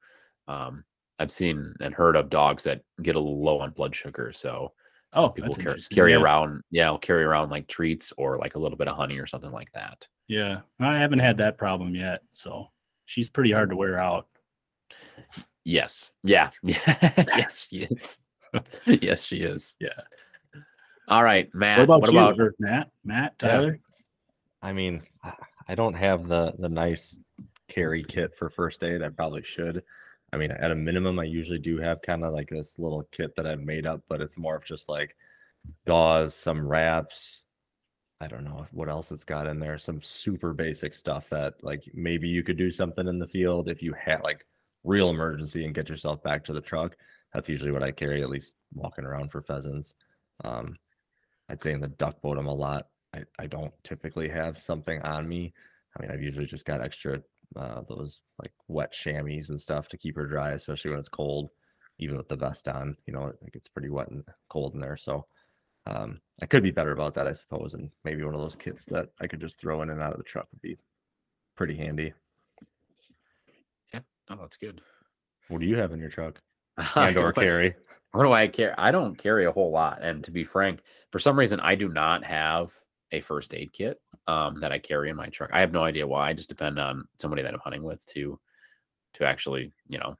Um, 0.48 0.84
I've 1.18 1.30
seen 1.30 1.74
and 1.80 1.94
heard 1.94 2.16
of 2.16 2.30
dogs 2.30 2.64
that 2.64 2.82
get 3.02 3.14
a 3.14 3.20
little 3.20 3.42
low 3.42 3.60
on 3.60 3.70
blood 3.70 3.94
sugar, 3.94 4.32
so 4.34 4.72
oh 5.12 5.28
people 5.28 5.50
that's 5.50 5.58
carry, 5.58 5.70
interesting. 5.72 5.94
carry 5.94 6.12
yeah. 6.12 6.18
around, 6.18 6.62
yeah, 6.70 6.90
will 6.90 6.98
carry 6.98 7.24
around 7.24 7.50
like 7.50 7.68
treats 7.68 8.12
or 8.16 8.38
like 8.38 8.54
a 8.54 8.58
little 8.58 8.78
bit 8.78 8.88
of 8.88 8.96
honey 8.96 9.18
or 9.18 9.26
something 9.26 9.52
like 9.52 9.70
that. 9.72 10.06
Yeah, 10.28 10.60
I 10.80 10.98
haven't 10.98 11.18
had 11.18 11.36
that 11.38 11.58
problem 11.58 11.94
yet, 11.94 12.22
so 12.32 12.68
she's 13.04 13.30
pretty 13.30 13.52
hard 13.52 13.70
to 13.70 13.76
wear 13.76 13.98
out. 13.98 14.26
Yes, 15.64 16.14
yeah, 16.24 16.50
yeah, 16.62 17.24
yes, 17.36 17.66
she 17.70 17.82
is. 17.84 18.20
yes, 18.86 19.24
she 19.24 19.36
is. 19.36 19.76
Yeah. 19.78 19.90
All 21.08 21.22
right, 21.22 21.54
Matt. 21.54 21.78
what 21.78 21.84
about 21.84 22.00
what 22.00 22.12
you, 22.12 22.18
about 22.18 22.40
or 22.40 22.54
Matt? 22.58 22.90
Matt, 23.04 23.34
Yeah. 23.42 23.48
Tyler? 23.48 23.80
I 24.62 24.72
mean, 24.72 25.02
I- 25.68 25.74
don't 25.74 25.94
have 25.94 26.28
the 26.28 26.54
the 26.58 26.68
nice 26.68 27.18
carry 27.68 28.04
kit 28.04 28.34
for 28.36 28.50
first 28.50 28.82
aid. 28.84 29.02
I 29.02 29.08
probably 29.08 29.42
should. 29.42 29.82
I 30.32 30.36
mean, 30.38 30.50
at 30.50 30.70
a 30.70 30.74
minimum, 30.74 31.18
I 31.18 31.24
usually 31.24 31.58
do 31.58 31.78
have 31.78 32.02
kind 32.02 32.24
of 32.24 32.32
like 32.32 32.48
this 32.50 32.78
little 32.78 33.06
kit 33.12 33.36
that 33.36 33.46
I've 33.46 33.60
made 33.60 33.86
up, 33.86 34.00
but 34.08 34.20
it's 34.22 34.38
more 34.38 34.56
of 34.56 34.64
just 34.64 34.88
like 34.88 35.16
gauze, 35.86 36.34
some 36.34 36.66
wraps. 36.66 37.44
I 38.20 38.28
don't 38.28 38.44
know 38.44 38.66
what 38.70 38.88
else 38.88 39.10
it's 39.12 39.24
got 39.24 39.46
in 39.46 39.58
there. 39.58 39.78
Some 39.78 40.00
super 40.00 40.52
basic 40.54 40.94
stuff 40.94 41.28
that 41.30 41.54
like 41.62 41.84
maybe 41.94 42.28
you 42.28 42.42
could 42.42 42.56
do 42.56 42.70
something 42.70 43.08
in 43.08 43.18
the 43.18 43.26
field 43.26 43.68
if 43.68 43.82
you 43.82 43.92
had 43.94 44.22
like 44.22 44.46
real 44.84 45.10
emergency 45.10 45.64
and 45.64 45.74
get 45.74 45.88
yourself 45.88 46.22
back 46.22 46.44
to 46.44 46.52
the 46.52 46.60
truck. 46.60 46.96
That's 47.34 47.48
usually 47.48 47.72
what 47.72 47.82
I 47.82 47.90
carry, 47.92 48.22
at 48.22 48.30
least 48.30 48.54
walking 48.74 49.04
around 49.04 49.32
for 49.32 49.42
pheasants. 49.42 49.94
Um, 50.44 50.76
I'd 51.48 51.60
say 51.62 51.72
in 51.72 51.80
the 51.80 51.88
duck 51.88 52.20
boat, 52.22 52.38
I'm 52.38 52.46
a 52.46 52.54
lot. 52.54 52.86
I, 53.14 53.24
I 53.38 53.46
don't 53.46 53.72
typically 53.84 54.28
have 54.28 54.58
something 54.58 55.00
on 55.02 55.28
me. 55.28 55.52
I 55.96 56.02
mean, 56.02 56.10
I've 56.10 56.22
usually 56.22 56.46
just 56.46 56.64
got 56.64 56.80
extra 56.80 57.20
uh, 57.54 57.82
those 57.88 58.22
like 58.40 58.52
wet 58.68 58.92
chamois 58.92 59.50
and 59.50 59.60
stuff 59.60 59.88
to 59.88 59.98
keep 59.98 60.16
her 60.16 60.26
dry, 60.26 60.52
especially 60.52 60.90
when 60.90 61.00
it's 61.00 61.08
cold. 61.08 61.50
Even 61.98 62.16
with 62.16 62.28
the 62.28 62.36
vest 62.36 62.66
on, 62.68 62.96
you 63.06 63.12
know, 63.12 63.26
it 63.26 63.52
gets 63.52 63.68
pretty 63.68 63.90
wet 63.90 64.08
and 64.08 64.24
cold 64.48 64.74
in 64.74 64.80
there. 64.80 64.96
So 64.96 65.26
um, 65.86 66.20
I 66.40 66.46
could 66.46 66.62
be 66.62 66.70
better 66.70 66.92
about 66.92 67.14
that, 67.14 67.28
I 67.28 67.34
suppose. 67.34 67.74
And 67.74 67.90
maybe 68.04 68.24
one 68.24 68.34
of 68.34 68.40
those 68.40 68.56
kits 68.56 68.86
that 68.86 69.10
I 69.20 69.26
could 69.26 69.40
just 69.40 69.60
throw 69.60 69.82
in 69.82 69.90
and 69.90 70.00
out 70.00 70.12
of 70.12 70.18
the 70.18 70.24
truck 70.24 70.48
would 70.50 70.62
be 70.62 70.78
pretty 71.54 71.76
handy. 71.76 72.14
Yeah. 73.92 74.00
Oh, 74.30 74.36
that's 74.40 74.56
good. 74.56 74.80
What 75.48 75.60
do 75.60 75.66
you 75.66 75.76
have 75.76 75.92
in 75.92 76.00
your 76.00 76.08
truck? 76.08 76.40
I 76.96 77.08
And 77.08 77.18
or 77.18 77.32
don't- 77.32 77.44
carry? 77.44 77.74
What 78.12 78.24
do 78.24 78.32
I 78.32 78.48
carry? 78.48 78.74
I 78.76 78.90
don't 78.90 79.16
carry 79.16 79.44
a 79.46 79.52
whole 79.52 79.70
lot. 79.70 80.02
And 80.02 80.24
to 80.24 80.30
be 80.30 80.44
frank, 80.44 80.80
for 81.10 81.18
some 81.18 81.38
reason, 81.38 81.60
I 81.60 81.74
do 81.74 81.88
not 81.88 82.24
have 82.24 82.70
a 83.12 83.20
first 83.20 83.54
aid 83.54 83.72
kit 83.72 84.00
um, 84.26 84.60
that 84.60 84.72
I 84.72 84.78
carry 84.78 85.10
in 85.10 85.16
my 85.16 85.26
truck. 85.26 85.50
I 85.52 85.60
have 85.60 85.72
no 85.72 85.84
idea 85.84 86.06
why. 86.06 86.28
I 86.28 86.32
just 86.32 86.48
depend 86.48 86.78
on 86.78 87.06
somebody 87.18 87.42
that 87.42 87.52
I'm 87.52 87.60
hunting 87.60 87.82
with 87.82 88.04
to 88.06 88.38
to 89.14 89.24
actually, 89.24 89.72
you 89.88 89.98
know, 89.98 90.16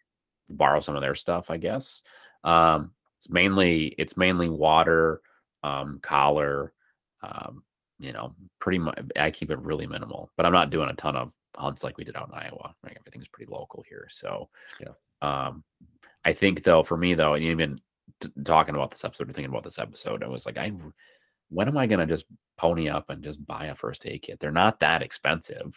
borrow 0.51 0.81
some 0.81 0.95
of 0.95 1.03
their 1.03 1.15
stuff. 1.15 1.51
I 1.51 1.57
guess 1.57 2.03
um, 2.45 2.93
it's 3.19 3.31
mainly 3.31 3.95
it's 3.99 4.17
mainly 4.17 4.49
water, 4.49 5.21
um, 5.63 5.99
collar. 6.03 6.73
Um, 7.23 7.63
you 7.99 8.13
know, 8.13 8.35
pretty 8.59 8.79
much. 8.79 8.99
I 9.17 9.31
keep 9.31 9.51
it 9.51 9.59
really 9.61 9.87
minimal, 9.87 10.31
but 10.37 10.45
I'm 10.45 10.53
not 10.53 10.71
doing 10.71 10.89
a 10.89 10.95
ton 10.95 11.17
of 11.17 11.33
hunts 11.57 11.85
like 11.85 11.97
we 11.97 12.05
did 12.05 12.17
out 12.17 12.29
in 12.29 12.35
Iowa. 12.35 12.75
Right? 12.83 12.97
Everything's 12.99 13.29
pretty 13.29 13.51
local 13.51 13.85
here, 13.89 14.09
so 14.11 14.49
Yeah. 14.81 14.93
Um, 15.23 15.63
I 16.25 16.33
think 16.33 16.65
though, 16.65 16.83
for 16.83 16.97
me 16.97 17.15
though, 17.15 17.35
and 17.35 17.45
even 17.45 17.81
t- 18.21 18.31
talking 18.45 18.75
about 18.75 18.91
this 18.91 19.05
episode 19.05 19.31
or 19.31 19.33
thinking 19.33 19.51
about 19.51 19.63
this 19.63 19.79
episode, 19.79 20.23
I 20.23 20.29
was 20.29 20.47
like, 20.47 20.59
I 20.59 20.73
when 21.53 21.69
am 21.69 21.77
I 21.77 21.87
gonna 21.87 22.07
just 22.07 22.27
pony 22.57 22.89
up 22.89 23.11
and 23.11 23.23
just 23.23 23.45
buy 23.47 23.67
a 23.67 23.75
first 23.75 24.07
aid 24.07 24.23
kit? 24.23 24.41
They're 24.41 24.51
not 24.51 24.81
that 24.81 25.03
expensive, 25.03 25.75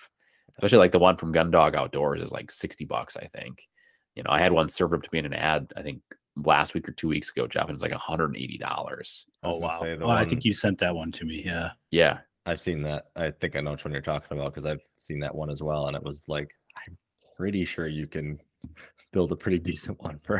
especially 0.57 0.79
like 0.79 0.91
the 0.91 0.99
one 0.99 1.17
from 1.17 1.33
Gundog 1.33 1.75
Outdoors 1.75 2.21
is 2.21 2.31
like 2.31 2.51
sixty 2.51 2.85
bucks, 2.85 3.17
I 3.17 3.25
think. 3.25 3.67
You 4.15 4.23
know, 4.23 4.29
I 4.31 4.39
had 4.39 4.51
one 4.51 4.69
served 4.69 4.93
up 4.93 5.03
to 5.03 5.09
me 5.11 5.19
in 5.19 5.25
an 5.25 5.33
ad, 5.33 5.73
I 5.75 5.81
think 5.81 6.01
last 6.37 6.73
week 6.73 6.87
or 6.87 6.93
two 6.93 7.07
weeks 7.07 7.31
ago, 7.31 7.47
Jeff, 7.47 7.65
and 7.65 7.73
it's 7.73 7.83
like 7.83 7.91
hundred 7.93 8.25
and 8.27 8.37
eighty 8.37 8.57
dollars. 8.57 9.25
Oh 9.43 9.53
gonna 9.53 9.65
wow! 9.65 9.81
say 9.81 9.95
the 9.95 10.05
Oh, 10.05 10.09
I 10.09 10.25
think 10.25 10.45
you 10.45 10.53
sent 10.53 10.79
that 10.79 10.95
one 10.95 11.11
to 11.13 11.25
me. 11.25 11.43
Yeah. 11.45 11.71
Yeah, 11.91 12.19
I've 12.45 12.59
seen 12.59 12.81
that. 12.83 13.07
I 13.15 13.31
think 13.31 13.55
I 13.55 13.61
know 13.61 13.71
which 13.71 13.85
one 13.85 13.91
you're 13.91 14.01
talking 14.01 14.37
about 14.37 14.53
because 14.53 14.65
I've 14.65 14.83
seen 14.99 15.19
that 15.19 15.33
one 15.33 15.49
as 15.49 15.63
well. 15.63 15.87
And 15.87 15.95
it 15.97 16.03
was 16.03 16.19
like, 16.27 16.49
I'm 16.87 16.97
pretty 17.35 17.65
sure 17.65 17.87
you 17.87 18.07
can 18.07 18.39
build 19.11 19.31
a 19.31 19.35
pretty 19.35 19.59
decent 19.59 20.01
one 20.01 20.19
for 20.23 20.37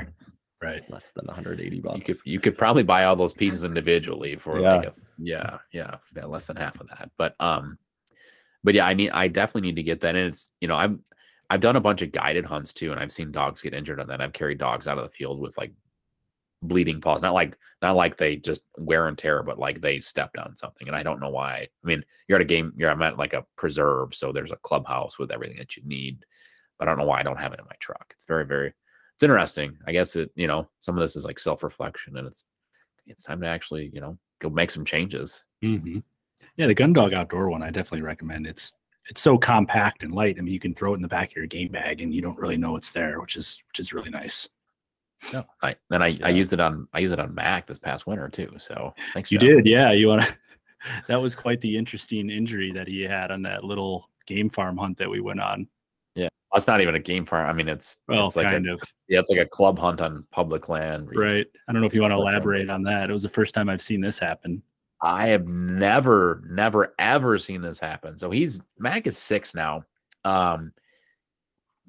Right. 0.62 0.84
less 0.89 1.12
than 1.12 1.26
180 1.28 1.80
bucks. 1.82 1.98
You 1.98 2.04
could 2.04 2.18
you 2.26 2.39
could 2.39 2.58
probably 2.58 2.84
buy 2.84 3.04
all 3.06 3.15
those 3.15 3.34
pieces 3.34 3.63
individually 3.63 4.36
for 4.36 4.60
Yeah. 4.60 4.76
like 4.76 4.88
a 4.88 4.94
yeah, 5.18 5.58
yeah, 5.72 5.96
yeah, 6.15 6.26
less 6.26 6.48
than 6.48 6.56
half 6.56 6.80
of 6.80 6.88
that. 6.89 7.12
But 7.18 7.36
um 7.39 7.78
but 8.63 8.74
yeah, 8.74 8.86
I 8.88 8.94
need 8.94 9.12
I 9.12 9.28
definitely 9.28 9.68
need 9.70 9.76
to 9.76 9.84
get 9.84 10.02
that. 10.02 10.15
And 10.15 10.30
it's 10.30 10.52
you 10.62 10.68
know, 10.68 10.76
I'm 10.76 11.04
I've 11.50 11.62
done 11.62 11.76
a 11.76 11.82
bunch 11.82 12.02
of 12.02 12.12
guided 12.12 12.46
hunts 12.46 12.74
too, 12.74 12.91
and 12.91 13.00
I've 13.00 13.12
seen 13.12 13.32
dogs 13.32 13.62
get 13.62 13.74
injured 13.76 14.00
on 14.00 14.08
that. 14.08 14.22
I've 14.22 14.34
carried 14.34 14.58
dogs 14.58 14.88
out 14.88 14.98
of 14.98 15.04
the 15.04 15.12
field 15.12 15.39
with 15.39 15.56
like 15.58 15.74
bleeding 16.63 17.02
paws. 17.02 17.22
Not 17.22 17.34
like 17.36 17.56
not 17.84 17.96
like 17.96 18.18
they 18.18 18.38
just 18.38 18.62
wear 18.78 19.08
and 19.08 19.18
tear, 19.18 19.44
but 19.44 19.60
like 19.60 19.82
they 19.82 20.00
stepped 20.00 20.38
on 20.39 20.58
something. 20.58 20.88
And 20.88 20.96
I 20.98 21.04
don't 21.04 21.20
know 21.20 21.30
why. 21.30 21.68
I 21.84 21.88
mean, 21.88 22.04
you're 22.28 22.38
at 22.38 22.41
a 22.41 22.46
game, 22.46 22.74
you're 22.76 22.89
I'm 22.89 23.02
at 23.04 23.18
like 23.20 23.34
a 23.34 23.46
preserve, 23.58 24.15
so 24.15 24.32
there's 24.32 24.52
a 24.52 24.58
clubhouse 24.58 25.20
with 25.20 25.32
everything 25.32 25.58
that 25.58 25.78
you 25.78 25.84
need. 25.86 26.26
But 26.80 26.88
I 26.88 26.91
don't 26.91 26.98
know 26.98 27.06
why 27.06 27.20
I 27.20 27.24
don't 27.24 27.39
have 27.39 27.54
it 27.54 27.60
in 27.60 27.65
my 27.65 27.76
truck. 27.80 28.08
It's 28.15 28.26
very, 28.26 28.46
very 28.46 28.74
it's 29.15 29.23
interesting. 29.23 29.78
I 29.88 29.91
guess 29.91 30.15
it, 30.15 30.32
you 30.36 30.47
know, 30.47 30.67
some 30.82 30.97
of 30.97 31.01
this 31.01 31.15
is 31.15 31.23
like 31.25 31.39
self-reflection 31.39 32.17
and 32.17 32.28
it's 32.28 32.45
it's 33.06 33.23
time 33.23 33.39
to 33.41 33.47
actually, 33.47 33.91
you 33.93 34.01
know, 34.01 34.17
go 34.41 34.49
make 34.49 34.71
some 34.71 34.84
changes. 34.86 35.43
hmm 35.62 35.99
Yeah, 36.58 36.67
the 36.67 36.73
gun 36.73 36.93
dog 36.93 37.13
outdoor 37.13 37.49
one 37.49 37.63
I 37.63 37.69
definitely 37.69 38.01
recommend. 38.01 38.45
It's 38.47 38.73
it's 39.08 39.21
so 39.21 39.38
compact 39.38 40.01
and 40.04 40.12
light. 40.12 40.38
I 40.38 40.41
mean, 40.41 40.54
you 40.54 40.60
can 40.60 40.73
throw 40.73 40.93
it 40.93 40.97
in 40.97 41.01
the 41.01 41.08
back 41.08 41.30
of 41.32 41.36
your 41.36 41.45
game 41.45 41.71
bag 41.71 42.01
and 42.01 42.13
you 42.13 42.21
don't 42.21 42.38
really 42.39 42.58
know 42.58 42.75
it's 42.75 42.91
there, 42.91 43.21
which 43.21 43.36
is 43.36 43.62
which 43.69 43.80
is 43.80 43.93
really 43.93 44.10
nice. 44.10 44.49
Yeah. 45.32 45.43
I 45.62 45.75
and 45.91 46.04
I, 46.04 46.19
I 46.23 46.30
used 46.30 46.54
it 46.54 46.60
on 46.60 46.88
I 46.93 46.99
used 46.99 47.13
it 47.13 47.19
on 47.19 47.34
Mac 47.34 47.67
this 47.67 47.80
past 47.80 48.06
winter 48.08 48.28
too. 48.30 48.54
So 48.58 48.93
thanks. 49.13 49.32
You 49.32 49.39
Jeff. 49.39 49.49
did, 49.49 49.65
yeah. 49.65 49.91
You 49.91 50.08
want 50.08 50.23
to? 50.23 50.38
That 51.08 51.19
was 51.19 51.34
quite 51.34 51.62
the 51.62 51.75
interesting 51.75 52.30
injury 52.30 52.71
that 52.73 52.88
he 52.88 53.01
had 53.01 53.32
on 53.32 53.41
that 53.43 53.63
little 53.63 54.08
game 54.28 54.51
farm 54.51 54.78
hunt 54.78 54.99
that 54.99 55.10
we 55.10 55.19
went 55.19 55.39
on. 55.39 55.67
Yeah, 56.15 56.30
it's 56.54 56.67
not 56.67 56.82
even 56.82 56.95
a 56.95 56.99
game 56.99 57.25
farm. 57.25 57.49
I 57.49 57.54
mean, 57.54 57.67
it's 57.67 57.97
Well, 58.08 58.28
it's 58.28 58.36
like 58.36 58.47
kind 58.47 58.67
a, 58.67 58.73
of, 58.73 58.82
yeah, 59.08 59.19
it's 59.19 59.30
like 59.30 59.39
a 59.39 59.45
club 59.45 59.78
hunt 59.78 60.01
on 60.01 60.25
public 60.32 60.69
land. 60.69 61.10
right? 61.15 61.45
I 61.67 61.73
don't 61.73 61.82
know 61.82 61.88
if 61.88 61.93
you 61.93 62.01
want 62.01 62.12
to 62.12 62.17
elaborate 62.17 62.69
on 62.69 62.84
that. 62.84 63.10
It 63.10 63.13
was 63.13 63.23
the 63.23 63.30
first 63.30 63.54
time 63.54 63.69
I've 63.69 63.82
seen 63.82 64.01
this 64.01 64.17
happen. 64.17 64.63
I 65.01 65.28
have 65.28 65.45
never, 65.45 66.41
never, 66.49 66.95
ever 66.97 67.38
seen 67.38 67.62
this 67.62 67.80
happen. 67.80 68.17
So 68.17 68.32
he's 68.32 68.62
Mac 68.80 69.06
is 69.08 69.17
six 69.17 69.54
now. 69.54 69.84
Um, 70.23 70.71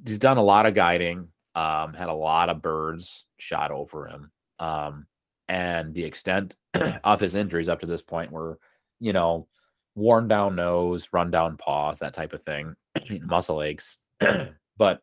he's 0.04 0.18
done 0.18 0.36
a 0.36 0.42
lot 0.42 0.66
of 0.66 0.74
guiding. 0.74 1.28
Um, 1.54 1.94
had 1.94 2.08
a 2.08 2.14
lot 2.14 2.50
of 2.50 2.60
birds 2.60 3.24
shot 3.38 3.70
over 3.70 4.06
him. 4.06 4.30
Um, 4.58 5.06
and 5.48 5.94
the 5.94 6.04
extent 6.04 6.56
of 7.04 7.20
his 7.20 7.34
injuries 7.34 7.68
up 7.68 7.80
to 7.80 7.86
this 7.86 8.02
point 8.02 8.32
were, 8.32 8.58
you 9.00 9.12
know, 9.12 9.46
worn 9.94 10.28
down 10.28 10.56
nose, 10.56 11.08
run 11.12 11.30
down 11.30 11.56
paws, 11.56 11.98
that 11.98 12.12
type 12.12 12.32
of 12.32 12.42
thing, 12.42 12.74
muscle 13.22 13.62
aches. 13.62 13.98
but 14.76 15.00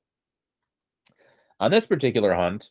on 1.60 1.72
this 1.72 1.86
particular 1.86 2.34
hunt, 2.34 2.70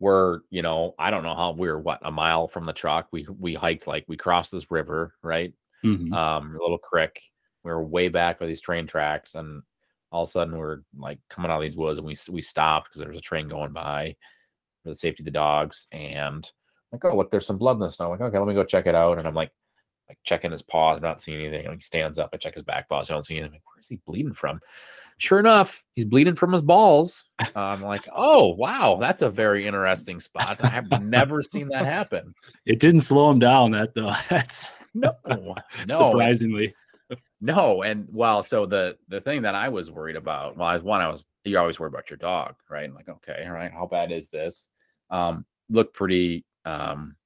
we're 0.00 0.40
you 0.50 0.62
know 0.62 0.94
I 0.98 1.10
don't 1.10 1.22
know 1.22 1.34
how 1.34 1.52
we 1.52 1.68
are 1.68 1.78
what 1.78 2.00
a 2.02 2.10
mile 2.10 2.48
from 2.48 2.66
the 2.66 2.72
truck. 2.72 3.08
We 3.12 3.26
we 3.38 3.54
hiked 3.54 3.86
like 3.86 4.04
we 4.08 4.16
crossed 4.16 4.50
this 4.52 4.70
river, 4.70 5.14
right? 5.22 5.52
Mhm. 5.84 6.12
Um, 6.12 6.56
a 6.56 6.62
little 6.62 6.78
creek. 6.78 7.20
We 7.64 7.70
were 7.70 7.84
way 7.84 8.08
back 8.08 8.40
by 8.40 8.46
these 8.46 8.60
train 8.60 8.86
tracks, 8.86 9.34
and 9.36 9.62
all 10.10 10.24
of 10.24 10.28
a 10.28 10.32
sudden 10.32 10.56
we're 10.56 10.80
like 10.98 11.18
coming 11.30 11.50
out 11.50 11.58
of 11.58 11.62
these 11.62 11.76
woods, 11.76 11.98
and 11.98 12.06
we 12.06 12.16
we 12.30 12.42
stopped 12.42 12.88
because 12.88 13.00
there 13.00 13.08
was 13.08 13.18
a 13.18 13.22
train 13.22 13.48
going 13.48 13.72
by 13.72 14.16
for 14.82 14.90
the 14.90 14.96
safety 14.96 15.22
of 15.22 15.26
the 15.26 15.30
dogs. 15.30 15.86
And 15.92 16.50
I'm 16.92 16.98
like, 17.00 17.04
oh 17.04 17.16
look, 17.16 17.30
there's 17.30 17.46
some 17.46 17.58
blood 17.58 17.74
in 17.74 17.80
the 17.80 17.90
snow. 17.90 18.06
I'm 18.06 18.12
like, 18.12 18.20
okay, 18.20 18.38
let 18.38 18.48
me 18.48 18.54
go 18.54 18.64
check 18.64 18.86
it 18.86 18.94
out. 18.94 19.18
And 19.18 19.26
I'm 19.28 19.34
like, 19.34 19.52
like 20.12 20.18
checking 20.24 20.50
his 20.50 20.60
paws, 20.62 20.96
I'm 20.98 21.02
not 21.02 21.22
seeing 21.22 21.40
anything. 21.40 21.64
And 21.66 21.74
he 21.74 21.80
stands 21.80 22.18
up, 22.18 22.30
I 22.32 22.36
check 22.36 22.54
his 22.54 22.62
back 22.62 22.86
paws, 22.88 23.10
I 23.10 23.14
don't 23.14 23.22
see 23.24 23.34
anything. 23.36 23.48
I'm 23.48 23.54
like, 23.54 23.62
where's 23.74 23.88
he 23.88 23.96
bleeding 24.06 24.34
from? 24.34 24.60
Sure 25.16 25.38
enough, 25.40 25.82
he's 25.94 26.04
bleeding 26.04 26.34
from 26.34 26.52
his 26.52 26.60
balls. 26.60 27.24
Uh, 27.40 27.46
I'm 27.54 27.80
like, 27.82 28.06
oh 28.14 28.54
wow, 28.54 28.98
that's 29.00 29.22
a 29.22 29.30
very 29.30 29.66
interesting 29.66 30.20
spot. 30.20 30.62
I 30.62 30.68
have 30.68 30.90
never 31.02 31.42
seen 31.42 31.68
that 31.68 31.86
happen. 31.86 32.34
It 32.66 32.78
didn't 32.78 33.00
slow 33.00 33.30
him 33.30 33.38
down. 33.38 33.70
That 33.70 33.94
though, 33.94 34.14
that's 34.28 34.74
No, 34.94 35.14
no, 35.26 35.54
surprisingly. 35.86 36.72
no. 37.40 37.82
And 37.82 38.06
well, 38.10 38.42
so 38.42 38.66
the 38.66 38.96
the 39.08 39.20
thing 39.20 39.42
that 39.42 39.54
I 39.54 39.68
was 39.70 39.90
worried 39.90 40.16
about, 40.16 40.56
well, 40.58 40.68
I 40.68 40.74
was 40.74 40.82
one, 40.82 41.00
I 41.00 41.08
was 41.08 41.24
you're 41.44 41.60
always 41.60 41.80
worried 41.80 41.94
about 41.94 42.10
your 42.10 42.18
dog, 42.18 42.54
right? 42.70 42.84
I'm 42.84 42.94
like, 42.94 43.08
okay, 43.08 43.44
all 43.46 43.52
right, 43.52 43.72
how 43.72 43.86
bad 43.86 44.12
is 44.12 44.28
this? 44.28 44.68
Um, 45.10 45.46
looked 45.70 45.94
pretty 45.94 46.44
um 46.64 47.16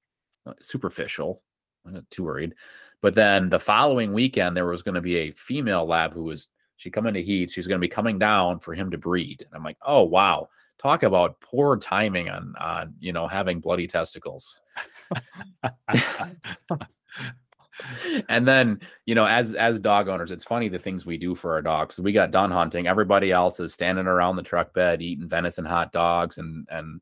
superficial. 0.61 1.43
I'm 1.87 1.95
not 1.95 2.11
too 2.11 2.25
worried. 2.25 2.55
But 3.01 3.15
then 3.15 3.49
the 3.49 3.59
following 3.59 4.13
weekend, 4.13 4.57
there 4.57 4.67
was 4.67 4.83
going 4.83 4.95
to 4.95 5.01
be 5.01 5.17
a 5.17 5.33
female 5.33 5.87
lab 5.87 6.13
who 6.13 6.25
was 6.25 6.49
she 6.77 6.91
come 6.91 7.07
into 7.07 7.21
heat. 7.21 7.51
She's 7.51 7.67
going 7.67 7.79
to 7.81 7.85
be 7.85 7.89
coming 7.89 8.19
down 8.19 8.59
for 8.59 8.75
him 8.75 8.91
to 8.91 8.99
breed. 8.99 9.43
And 9.47 9.55
I'm 9.55 9.63
like, 9.65 9.79
oh 9.87 10.03
wow, 10.03 10.49
talk 10.79 11.03
about 11.03 11.41
poor 11.41 11.77
timing 11.77 12.29
on 12.29 12.55
on 12.61 12.95
you 13.01 13.13
know 13.13 13.27
having 13.27 13.61
bloody 13.61 13.87
testicles. 13.87 14.61
and 18.29 18.47
then 18.47 18.81
you 19.05 19.15
know 19.15 19.27
as 19.27 19.55
as 19.55 19.79
dog 19.79 20.09
owners 20.09 20.31
it's 20.31 20.45
funny 20.45 20.69
the 20.69 20.79
things 20.79 21.05
we 21.05 21.19
do 21.19 21.35
for 21.35 21.53
our 21.53 21.61
dogs 21.61 22.01
we 22.01 22.11
got 22.11 22.31
done 22.31 22.51
hunting 22.51 22.87
everybody 22.87 23.31
else 23.31 23.61
is 23.61 23.75
standing 23.75 24.07
around 24.07 24.37
the 24.37 24.43
truck 24.43 24.73
bed 24.73 25.03
eating 25.03 25.29
venison 25.29 25.65
hot 25.65 25.93
dogs 25.93 26.39
and 26.39 26.67
and 26.71 27.01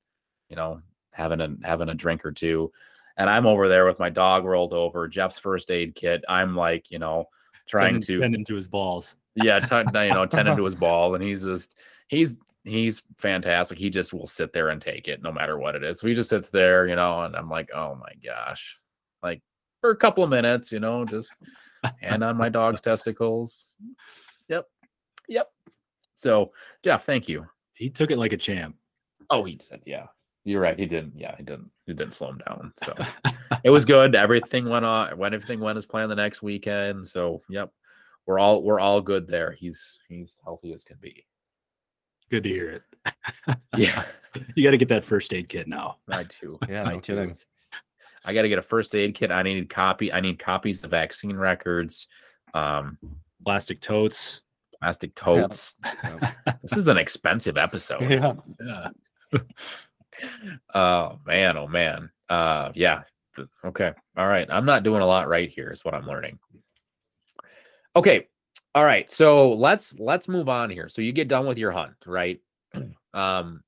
you 0.49 0.57
know 0.57 0.81
having 1.13 1.41
a 1.41 1.55
having 1.63 1.89
a 1.91 1.95
drink 1.95 2.25
or 2.25 2.33
two 2.33 2.73
and 3.17 3.29
i'm 3.31 3.47
over 3.47 3.69
there 3.69 3.85
with 3.85 3.99
my 3.99 4.11
dog 4.11 4.45
rolled 4.45 4.73
over 4.73 5.09
jeff's 5.09 5.39
first 5.39 5.71
aid 5.71 5.95
kit 5.95 6.25
i'm 6.29 6.57
like 6.57 6.91
you 6.91 6.99
know 6.99 7.27
trying 7.67 8.01
Tendon- 8.01 8.03
to 8.03 8.21
tend 8.21 8.47
to 8.47 8.55
his 8.55 8.69
balls. 8.69 9.17
yeah, 9.37 9.59
ten, 9.59 9.87
you 9.87 10.15
know, 10.15 10.27
tend 10.27 10.55
to 10.55 10.65
his 10.65 10.75
ball, 10.87 11.15
and 11.15 11.25
he's 11.25 11.45
just 11.45 11.75
he's 12.09 12.37
he's 12.65 13.03
fantastic. 13.19 13.79
He 13.79 13.91
just 13.91 14.13
will 14.13 14.27
sit 14.27 14.53
there 14.53 14.69
and 14.69 14.81
take 14.81 15.09
it 15.09 15.23
no 15.23 15.33
matter 15.33 15.59
what 15.59 15.75
it 15.75 15.83
is. 15.83 15.99
So 15.99 16.07
he 16.07 16.15
just 16.15 16.29
sits 16.29 16.51
there, 16.51 16.87
you 16.87 16.97
know, 16.97 17.23
and 17.23 17.35
I'm 17.35 17.49
like, 17.49 17.71
oh 17.75 17.95
my 17.95 18.13
gosh, 18.23 18.79
like 19.23 19.41
for 19.81 19.91
a 19.91 19.97
couple 19.97 20.23
of 20.25 20.31
minutes, 20.31 20.71
you 20.73 20.81
know, 20.81 21.05
just 21.05 21.33
hand 22.01 22.23
on 22.23 22.37
my 22.37 22.49
dog's 22.49 22.81
testicles. 22.81 23.75
Yep, 24.49 24.67
yep. 25.29 25.49
So 26.15 26.53
Jeff, 26.85 27.05
thank 27.05 27.29
you. 27.29 27.47
He 27.73 27.91
took 27.91 28.11
it 28.11 28.19
like 28.19 28.33
a 28.33 28.37
champ. 28.37 28.77
Oh, 29.31 29.43
he 29.45 29.55
did. 29.55 29.83
Yeah, 29.85 30.07
you're 30.45 30.61
right. 30.61 30.79
He 30.79 30.87
didn't. 30.87 31.19
Yeah, 31.19 31.35
he 31.37 31.43
didn't. 31.43 31.71
He 31.87 31.93
didn't 31.93 32.15
slow 32.15 32.31
him 32.31 32.41
down. 32.47 32.73
So 32.83 32.95
it 33.63 33.71
was 33.71 33.85
good. 33.85 34.15
Everything 34.15 34.69
went 34.69 34.85
on. 34.85 35.17
When 35.19 35.35
everything 35.35 35.61
went 35.61 35.77
as 35.77 35.85
planned 35.87 36.11
the 36.11 36.15
next 36.17 36.41
weekend. 36.43 37.07
So 37.07 37.43
yep, 37.51 37.71
we're 38.27 38.39
all 38.39 38.63
we're 38.63 38.81
all 38.81 39.01
good 39.03 39.27
there. 39.29 39.53
He's 39.53 39.99
he's 40.09 40.37
healthy 40.45 40.73
as 40.73 40.83
can 40.85 40.97
be. 41.01 41.27
Good 42.31 42.45
to 42.45 42.49
hear 42.49 42.71
it. 42.71 42.83
Yeah, 43.77 44.05
You 44.55 44.65
got 44.65 44.71
to 44.71 44.77
get 44.79 44.89
that 44.89 45.05
first 45.05 45.35
aid 45.35 45.49
kit 45.49 45.69
now. 45.69 45.97
I 46.09 46.25
do. 46.41 46.59
Yeah, 46.69 46.85
I 46.85 46.93
no 46.95 47.01
too. 47.01 47.15
kidding. 47.17 47.37
I 48.25 48.33
got 48.33 48.43
to 48.43 48.49
get 48.49 48.59
a 48.59 48.63
first 48.63 48.95
aid 48.95 49.15
kit. 49.15 49.31
I 49.31 49.43
need 49.43 49.69
copy. 49.69 50.11
I 50.13 50.21
need 50.21 50.39
copies 50.39 50.83
of 50.85 50.91
vaccine 50.93 51.37
records, 51.37 52.09
um, 52.55 52.97
Plastic 53.45 53.81
totes. 53.83 54.41
plastic 54.81 55.15
totes. 55.15 55.75
This 56.63 56.77
is 56.79 56.89
an 56.89 56.97
expensive 56.97 57.59
episode. 57.59 58.03
Yeah. 58.11 58.33
Yeah. 58.65 58.89
Oh 60.75 61.19
man, 61.27 61.57
oh 61.57 61.67
man. 61.67 62.11
Uh, 62.29 62.71
yeah. 62.75 63.03
Okay. 63.65 63.93
All 64.17 64.29
right. 64.29 64.47
I'm 64.51 64.65
not 64.65 64.83
doing 64.83 65.03
a 65.03 65.07
lot 65.07 65.29
right 65.29 65.49
here. 65.49 65.71
Is 65.71 65.85
what 65.85 65.95
I'm 65.95 66.07
learning. 66.07 66.39
Okay. 67.97 68.29
All 68.75 68.85
right. 68.85 69.11
So 69.11 69.53
let's 69.53 69.99
let's 69.99 70.29
move 70.29 70.49
on 70.49 70.71
here. 70.71 70.89
So 70.89 71.03
you 71.03 71.13
get 71.13 71.29
done 71.29 71.47
with 71.47 71.59
your 71.59 71.73
hunt, 71.73 71.95
right? 72.07 72.41
Um, 73.15 73.63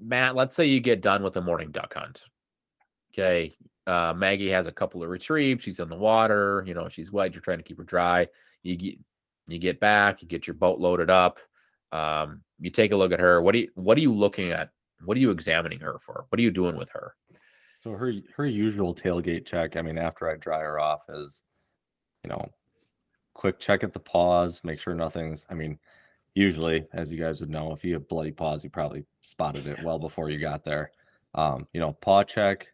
Matt, 0.00 0.34
let's 0.34 0.56
say 0.56 0.66
you 0.66 0.80
get 0.80 1.00
done 1.00 1.22
with 1.22 1.34
the 1.34 1.40
morning 1.40 1.70
duck 1.70 1.94
hunt. 1.94 2.24
Okay. 3.12 3.54
Uh, 3.86 4.12
Maggie 4.16 4.50
has 4.50 4.66
a 4.66 4.72
couple 4.72 5.02
of 5.02 5.08
retrieves. 5.08 5.62
She's 5.62 5.78
in 5.78 5.88
the 5.88 5.96
water. 5.96 6.64
You 6.66 6.74
know, 6.74 6.88
she's 6.88 7.12
wet. 7.12 7.32
You're 7.32 7.40
trying 7.40 7.58
to 7.58 7.62
keep 7.62 7.78
her 7.78 7.84
dry. 7.84 8.26
You 8.64 8.74
get 8.74 8.98
you 9.46 9.58
get 9.58 9.78
back. 9.78 10.22
You 10.22 10.28
get 10.28 10.46
your 10.46 10.54
boat 10.54 10.80
loaded 10.80 11.08
up. 11.10 11.38
Um, 11.92 12.42
you 12.58 12.70
take 12.70 12.92
a 12.92 12.96
look 12.96 13.12
at 13.12 13.20
her. 13.20 13.40
What 13.40 13.52
do 13.52 13.60
you 13.60 13.68
what 13.74 13.96
are 13.96 14.00
you 14.00 14.12
looking 14.12 14.50
at? 14.50 14.70
What 15.04 15.16
are 15.16 15.20
you 15.20 15.30
examining 15.30 15.80
her 15.80 15.98
for? 15.98 16.26
What 16.28 16.38
are 16.38 16.42
you 16.42 16.50
doing 16.50 16.76
with 16.76 16.90
her? 16.90 17.14
So 17.82 17.92
her 17.92 18.12
her 18.36 18.46
usual 18.46 18.94
tailgate 18.94 19.46
check, 19.46 19.76
I 19.76 19.82
mean, 19.82 19.98
after 19.98 20.28
I 20.28 20.36
dry 20.36 20.60
her 20.60 20.78
off 20.78 21.02
is, 21.08 21.44
you 22.24 22.30
know, 22.30 22.48
quick 23.34 23.58
check 23.58 23.82
at 23.82 23.92
the 23.92 24.00
paws, 24.00 24.62
make 24.64 24.80
sure 24.80 24.94
nothing's 24.94 25.46
I 25.48 25.54
mean, 25.54 25.78
usually, 26.34 26.86
as 26.92 27.10
you 27.10 27.18
guys 27.18 27.40
would 27.40 27.50
know, 27.50 27.72
if 27.72 27.84
you 27.84 27.94
have 27.94 28.08
bloody 28.08 28.32
paws, 28.32 28.64
you 28.64 28.70
probably 28.70 29.04
spotted 29.22 29.66
it 29.66 29.82
well 29.82 29.98
before 29.98 30.30
you 30.30 30.38
got 30.38 30.64
there. 30.64 30.92
Um, 31.34 31.66
you 31.72 31.80
know, 31.80 31.92
paw 31.92 32.22
check, 32.22 32.68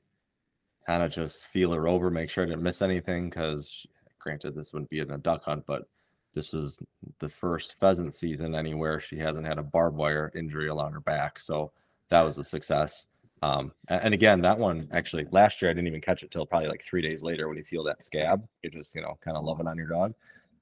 kind 0.86 1.02
of 1.02 1.12
just 1.12 1.46
feel 1.46 1.72
her 1.72 1.86
over, 1.88 2.10
make 2.10 2.30
sure 2.30 2.44
I 2.44 2.48
didn't 2.48 2.62
miss 2.62 2.82
anything, 2.82 3.30
because 3.30 3.86
granted 4.18 4.54
this 4.54 4.72
wouldn't 4.72 4.90
be 4.90 5.00
in 5.00 5.10
a 5.12 5.18
duck 5.18 5.44
hunt, 5.44 5.64
but 5.66 5.88
this 6.34 6.52
was 6.52 6.78
the 7.20 7.28
first 7.28 7.74
pheasant 7.78 8.14
season 8.14 8.54
anywhere 8.54 9.00
she 9.00 9.16
hasn't 9.16 9.46
had 9.46 9.58
a 9.58 9.62
barbed 9.62 9.96
wire 9.96 10.32
injury 10.34 10.68
along 10.68 10.92
her 10.92 11.00
back. 11.00 11.38
So 11.38 11.72
that 12.10 12.22
was 12.22 12.38
a 12.38 12.44
success. 12.44 13.06
Um, 13.42 13.72
and, 13.88 14.14
again, 14.14 14.40
that 14.42 14.58
one 14.58 14.88
actually 14.92 15.26
last 15.30 15.60
year 15.60 15.70
I 15.70 15.74
didn't 15.74 15.88
even 15.88 16.00
catch 16.00 16.22
it 16.22 16.30
till 16.30 16.46
probably 16.46 16.68
like 16.68 16.82
three 16.82 17.02
days 17.02 17.22
later 17.22 17.48
when 17.48 17.58
you 17.58 17.64
feel 17.64 17.84
that 17.84 18.02
scab. 18.02 18.46
You're 18.62 18.72
just 18.72 18.94
you 18.94 19.02
know 19.02 19.18
kind 19.22 19.36
of 19.36 19.44
loving 19.44 19.66
on 19.66 19.76
your 19.76 19.88
dog. 19.88 20.14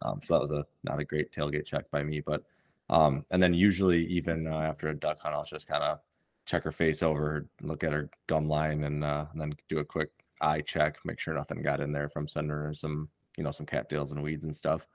Um, 0.02 0.20
so 0.26 0.34
that 0.34 0.40
was 0.40 0.50
a 0.50 0.66
not 0.82 1.00
a 1.00 1.04
great 1.04 1.32
tailgate 1.32 1.66
check 1.66 1.90
by 1.90 2.02
me, 2.02 2.20
but 2.20 2.42
um, 2.90 3.24
and 3.30 3.42
then 3.42 3.54
usually 3.54 4.04
even 4.06 4.46
uh, 4.46 4.58
after 4.58 4.88
a 4.88 4.94
duck 4.94 5.20
hunt, 5.20 5.34
I'll 5.34 5.44
just 5.44 5.66
kind 5.66 5.82
of 5.82 6.00
check 6.46 6.62
her 6.64 6.72
face 6.72 7.02
over, 7.02 7.46
look 7.62 7.82
at 7.84 7.92
her 7.92 8.10
gum 8.26 8.48
line, 8.48 8.84
and, 8.84 9.02
uh, 9.02 9.26
and 9.32 9.40
then 9.40 9.54
do 9.68 9.78
a 9.78 9.84
quick 9.84 10.10
eye 10.40 10.60
check, 10.60 10.98
make 11.04 11.18
sure 11.18 11.34
nothing 11.34 11.62
got 11.62 11.80
in 11.80 11.92
there 11.92 12.08
from 12.08 12.28
sending 12.28 12.50
her 12.50 12.74
some, 12.74 13.08
you 13.36 13.44
know, 13.44 13.50
some 13.50 13.66
cattails 13.66 14.12
and 14.12 14.22
weeds 14.22 14.44
and 14.44 14.54
stuff. 14.54 14.86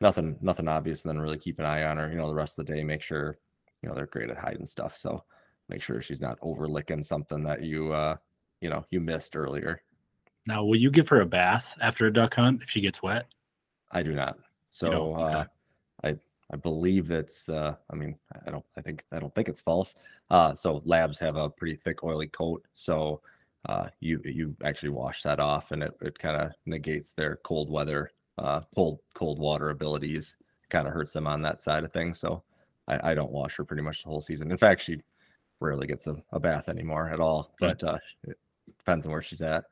Nothing, 0.00 0.36
nothing 0.40 0.66
obvious, 0.66 1.04
and 1.04 1.10
then 1.10 1.20
really 1.22 1.38
keep 1.38 1.58
an 1.58 1.66
eye 1.66 1.84
on 1.84 1.98
her, 1.98 2.10
you 2.10 2.16
know, 2.16 2.28
the 2.28 2.34
rest 2.34 2.58
of 2.58 2.66
the 2.66 2.72
day, 2.74 2.82
make 2.82 3.02
sure, 3.02 3.38
you 3.82 3.88
know, 3.88 3.94
they're 3.94 4.06
great 4.06 4.30
at 4.30 4.38
hiding 4.38 4.66
stuff. 4.66 4.96
So 4.96 5.22
make 5.70 5.82
sure 5.82 6.02
she's 6.02 6.20
not 6.20 6.38
over 6.42 6.68
licking 6.68 7.02
something 7.02 7.42
that 7.44 7.62
you, 7.62 7.92
uh, 7.92 8.16
you 8.60 8.68
know, 8.68 8.84
you 8.90 9.00
missed 9.00 9.36
earlier. 9.36 9.82
Now, 10.46 10.64
will 10.64 10.76
you 10.76 10.90
give 10.90 11.08
her 11.08 11.20
a 11.20 11.26
bath 11.26 11.76
after 11.80 12.06
a 12.06 12.12
duck 12.12 12.34
hunt 12.34 12.62
if 12.62 12.68
she 12.68 12.80
gets 12.80 13.02
wet? 13.02 13.26
I 13.90 14.02
do 14.02 14.12
not. 14.12 14.38
So? 14.70 15.14
Uh, 15.14 15.44
I 16.04 16.16
I 16.52 16.56
believe 16.56 17.10
it's. 17.10 17.48
Uh, 17.48 17.74
I 17.90 17.94
mean, 17.94 18.16
I 18.46 18.50
don't. 18.50 18.64
I 18.76 18.80
think 18.80 19.04
I 19.12 19.18
don't 19.18 19.34
think 19.34 19.48
it's 19.48 19.60
false. 19.60 19.94
Uh, 20.30 20.54
so 20.54 20.82
labs 20.84 21.18
have 21.18 21.36
a 21.36 21.48
pretty 21.48 21.76
thick 21.76 22.02
oily 22.02 22.26
coat. 22.26 22.64
So 22.74 23.20
uh, 23.68 23.88
you 24.00 24.20
you 24.24 24.56
actually 24.64 24.88
wash 24.90 25.22
that 25.22 25.38
off, 25.38 25.70
and 25.70 25.82
it, 25.82 25.92
it 26.00 26.18
kind 26.18 26.40
of 26.40 26.52
negates 26.66 27.12
their 27.12 27.36
cold 27.44 27.70
weather, 27.70 28.10
uh, 28.38 28.62
cold 28.74 28.98
cold 29.14 29.38
water 29.38 29.70
abilities. 29.70 30.36
Kind 30.70 30.86
of 30.86 30.92
hurts 30.92 31.12
them 31.12 31.26
on 31.26 31.42
that 31.42 31.60
side 31.60 31.84
of 31.84 31.92
things. 31.92 32.18
So 32.18 32.42
I, 32.88 33.10
I 33.10 33.14
don't 33.14 33.32
wash 33.32 33.56
her 33.56 33.64
pretty 33.64 33.82
much 33.82 34.02
the 34.02 34.08
whole 34.08 34.20
season. 34.20 34.50
In 34.50 34.56
fact, 34.56 34.82
she 34.82 35.02
rarely 35.60 35.86
gets 35.86 36.06
a, 36.06 36.16
a 36.32 36.40
bath 36.40 36.68
anymore 36.68 37.10
at 37.10 37.20
all. 37.20 37.54
Okay. 37.62 37.74
But 37.80 37.84
uh, 37.84 37.98
it 38.24 38.38
depends 38.78 39.06
on 39.06 39.12
where 39.12 39.22
she's 39.22 39.42
at. 39.42 39.64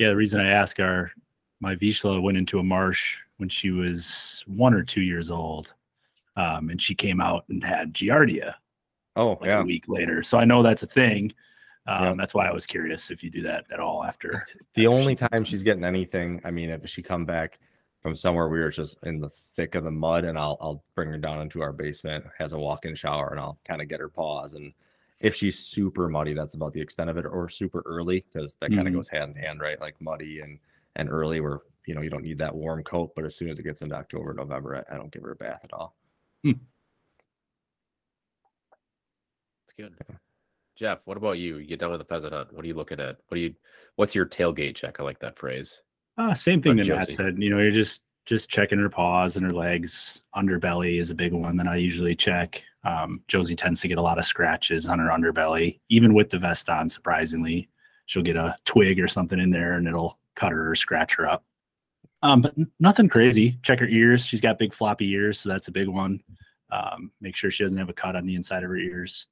Yeah, 0.00 0.08
the 0.08 0.16
reason 0.16 0.40
I 0.40 0.48
ask 0.50 0.80
are 0.80 1.12
my 1.60 1.74
Vizsla 1.74 2.22
went 2.22 2.38
into 2.38 2.58
a 2.58 2.62
marsh 2.62 3.18
when 3.38 3.48
she 3.48 3.70
was 3.70 4.44
one 4.46 4.74
or 4.74 4.82
two 4.82 5.02
years 5.02 5.30
old. 5.30 5.74
Um, 6.36 6.68
and 6.70 6.80
she 6.80 6.94
came 6.94 7.20
out 7.20 7.44
and 7.48 7.64
had 7.64 7.94
Giardia 7.94 8.54
Oh 9.16 9.38
like 9.40 9.48
yeah. 9.48 9.60
a 9.60 9.64
week 9.64 9.88
later. 9.88 10.22
So 10.22 10.38
I 10.38 10.44
know 10.44 10.62
that's 10.62 10.82
a 10.82 10.86
thing. 10.86 11.32
Um, 11.86 12.04
Yeah. 12.04 12.14
That's 12.18 12.34
why 12.34 12.46
I 12.46 12.52
was 12.52 12.66
curious 12.66 13.10
if 13.10 13.24
you 13.24 13.30
do 13.30 13.42
that 13.42 13.64
at 13.72 13.80
all 13.80 14.04
after. 14.04 14.46
The 14.74 14.86
after 14.86 14.94
only 14.94 15.12
she 15.12 15.26
time 15.28 15.44
she's 15.44 15.62
getting 15.62 15.84
anything, 15.84 16.40
I 16.44 16.50
mean, 16.50 16.68
if 16.68 16.86
she 16.88 17.02
come 17.02 17.24
back 17.24 17.58
from 18.02 18.14
somewhere 18.14 18.48
we 18.48 18.60
were 18.60 18.70
just 18.70 18.98
in 19.04 19.18
the 19.18 19.30
thick 19.30 19.74
of 19.74 19.84
the 19.84 19.90
mud, 19.90 20.24
and 20.24 20.38
I'll 20.38 20.58
I'll 20.60 20.84
bring 20.94 21.08
her 21.08 21.18
down 21.18 21.40
into 21.40 21.62
our 21.62 21.72
basement, 21.72 22.24
has 22.38 22.52
a 22.52 22.58
walk-in 22.58 22.94
shower, 22.94 23.30
and 23.30 23.40
I'll 23.40 23.58
kind 23.66 23.80
of 23.80 23.88
get 23.88 24.00
her 24.00 24.08
paws. 24.08 24.54
And 24.54 24.72
if 25.20 25.34
she's 25.34 25.58
super 25.58 26.08
muddy, 26.08 26.34
that's 26.34 26.54
about 26.54 26.72
the 26.72 26.80
extent 26.80 27.08
of 27.10 27.16
it, 27.16 27.24
or 27.26 27.48
super 27.48 27.82
early, 27.86 28.24
because 28.32 28.54
that 28.60 28.70
kind 28.70 28.86
of 28.86 28.92
Mhm. 28.92 28.96
goes 28.96 29.08
hand 29.08 29.36
in 29.36 29.42
hand, 29.42 29.60
right? 29.60 29.80
Like 29.80 30.00
muddy 30.00 30.40
and 30.40 30.58
and 30.96 31.10
early, 31.10 31.40
where 31.40 31.60
you 31.86 31.94
know 31.94 32.00
you 32.00 32.10
don't 32.10 32.22
need 32.22 32.38
that 32.38 32.54
warm 32.54 32.82
coat, 32.82 33.12
but 33.14 33.24
as 33.24 33.34
soon 33.36 33.48
as 33.50 33.58
it 33.58 33.62
gets 33.64 33.82
into 33.82 33.94
October, 33.94 34.32
November, 34.34 34.76
I, 34.76 34.94
I 34.94 34.98
don't 34.98 35.12
give 35.12 35.22
her 35.22 35.32
a 35.32 35.36
bath 35.36 35.60
at 35.64 35.72
all. 35.72 35.94
It's 36.44 36.56
good. 39.76 39.94
Jeff, 40.76 41.06
what 41.06 41.16
about 41.16 41.38
you? 41.38 41.56
You 41.58 41.66
get 41.66 41.78
done 41.80 41.90
with 41.90 42.00
the 42.00 42.04
pheasant 42.06 42.32
hunt. 42.34 42.52
What 42.52 42.64
are 42.64 42.68
you 42.68 42.74
looking 42.74 43.00
at? 43.00 43.16
What 43.28 43.36
do 43.36 43.40
you? 43.40 43.54
What's 43.96 44.14
your 44.14 44.26
tailgate 44.26 44.74
check? 44.76 45.00
I 45.00 45.02
like 45.02 45.18
that 45.20 45.38
phrase. 45.38 45.80
Uh, 46.18 46.34
same 46.34 46.60
thing 46.62 46.76
Like 46.76 46.86
that 46.86 46.92
Matt 46.96 47.12
said. 47.12 47.42
You 47.42 47.50
know, 47.50 47.58
you're 47.58 47.70
just 47.70 48.02
just 48.26 48.48
checking 48.50 48.78
her 48.78 48.88
paws 48.90 49.36
and 49.36 49.44
her 49.44 49.52
legs. 49.52 50.22
Underbelly 50.34 50.98
is 51.00 51.10
a 51.10 51.14
big 51.14 51.32
one 51.32 51.56
that 51.56 51.66
I 51.68 51.76
usually 51.76 52.14
check. 52.14 52.62
Um, 52.86 53.20
Josie 53.26 53.56
tends 53.56 53.80
to 53.80 53.88
get 53.88 53.98
a 53.98 54.02
lot 54.02 54.18
of 54.18 54.24
scratches 54.24 54.88
on 54.88 55.00
her 55.00 55.08
underbelly, 55.08 55.80
even 55.88 56.14
with 56.14 56.30
the 56.30 56.38
vest 56.38 56.68
on. 56.70 56.88
Surprisingly, 56.88 57.68
she'll 58.06 58.22
get 58.22 58.36
a 58.36 58.54
twig 58.64 59.00
or 59.00 59.08
something 59.08 59.40
in 59.40 59.50
there, 59.50 59.72
and 59.72 59.88
it'll 59.88 60.18
cut 60.36 60.52
her 60.52 60.70
or 60.70 60.76
scratch 60.76 61.16
her 61.16 61.28
up. 61.28 61.44
Um, 62.22 62.42
but 62.42 62.54
nothing 62.78 63.08
crazy. 63.08 63.58
Check 63.62 63.80
her 63.80 63.88
ears. 63.88 64.24
She's 64.24 64.40
got 64.40 64.58
big 64.58 64.72
floppy 64.72 65.10
ears, 65.10 65.40
so 65.40 65.48
that's 65.48 65.66
a 65.66 65.72
big 65.72 65.88
one. 65.88 66.22
Um, 66.70 67.10
make 67.20 67.34
sure 67.34 67.50
she 67.50 67.64
doesn't 67.64 67.78
have 67.78 67.88
a 67.88 67.92
cut 67.92 68.14
on 68.14 68.24
the 68.24 68.36
inside 68.36 68.62
of 68.62 68.70
her 68.70 68.76
ears. 68.76 69.26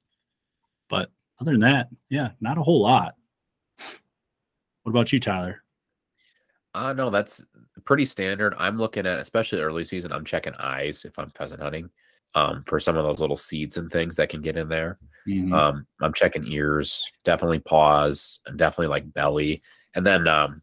But 0.89 1.09
other 1.39 1.51
than 1.51 1.61
that, 1.61 1.87
yeah, 2.09 2.31
not 2.41 2.57
a 2.57 2.63
whole 2.63 2.81
lot. 2.81 3.15
What 4.83 4.91
about 4.91 5.13
you, 5.13 5.19
Tyler? 5.19 5.63
Uh 6.73 6.91
no, 6.91 7.09
that's 7.09 7.43
pretty 7.85 8.05
standard. 8.05 8.53
I'm 8.57 8.77
looking 8.77 9.07
at, 9.07 9.19
especially 9.19 9.61
early 9.61 9.85
season, 9.85 10.11
I'm 10.11 10.25
checking 10.25 10.53
eyes 10.55 11.05
if 11.05 11.17
I'm 11.17 11.31
pheasant 11.31 11.61
hunting. 11.61 11.89
Um, 12.35 12.63
for 12.67 12.81
some 12.81 12.97
of 12.97 13.05
those 13.05 13.21
little 13.21 13.37
seeds 13.37 13.77
and 13.77 13.89
things 13.89 14.17
that 14.17 14.27
can 14.27 14.41
get 14.41 14.57
in 14.57 14.67
there. 14.67 14.99
Mhm. 15.25 15.53
Um, 15.53 15.87
I'm 16.01 16.13
checking 16.13 16.45
ears, 16.51 17.05
definitely 17.23 17.59
paws, 17.59 18.41
and 18.45 18.57
definitely 18.57 18.87
like 18.87 19.13
belly, 19.13 19.63
and 19.95 20.05
then 20.05 20.27
um, 20.27 20.61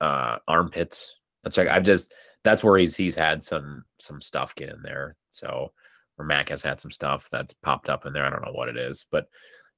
uh, 0.00 0.38
armpits. 0.48 1.16
I 1.44 1.50
check. 1.50 1.68
I've 1.68 1.82
just 1.82 2.12
that's 2.44 2.62
where 2.62 2.78
he's 2.78 2.96
he's 2.96 3.16
had 3.16 3.42
some 3.42 3.84
some 3.98 4.20
stuff 4.20 4.54
get 4.54 4.70
in 4.70 4.80
there. 4.82 5.16
So, 5.30 5.72
or 6.18 6.24
Mac 6.24 6.48
has 6.48 6.62
had 6.62 6.80
some 6.80 6.90
stuff 6.90 7.28
that's 7.30 7.54
popped 7.54 7.90
up 7.90 8.06
in 8.06 8.12
there. 8.12 8.24
I 8.24 8.30
don't 8.30 8.44
know 8.44 8.52
what 8.52 8.68
it 8.68 8.76
is, 8.76 9.06
but 9.10 9.28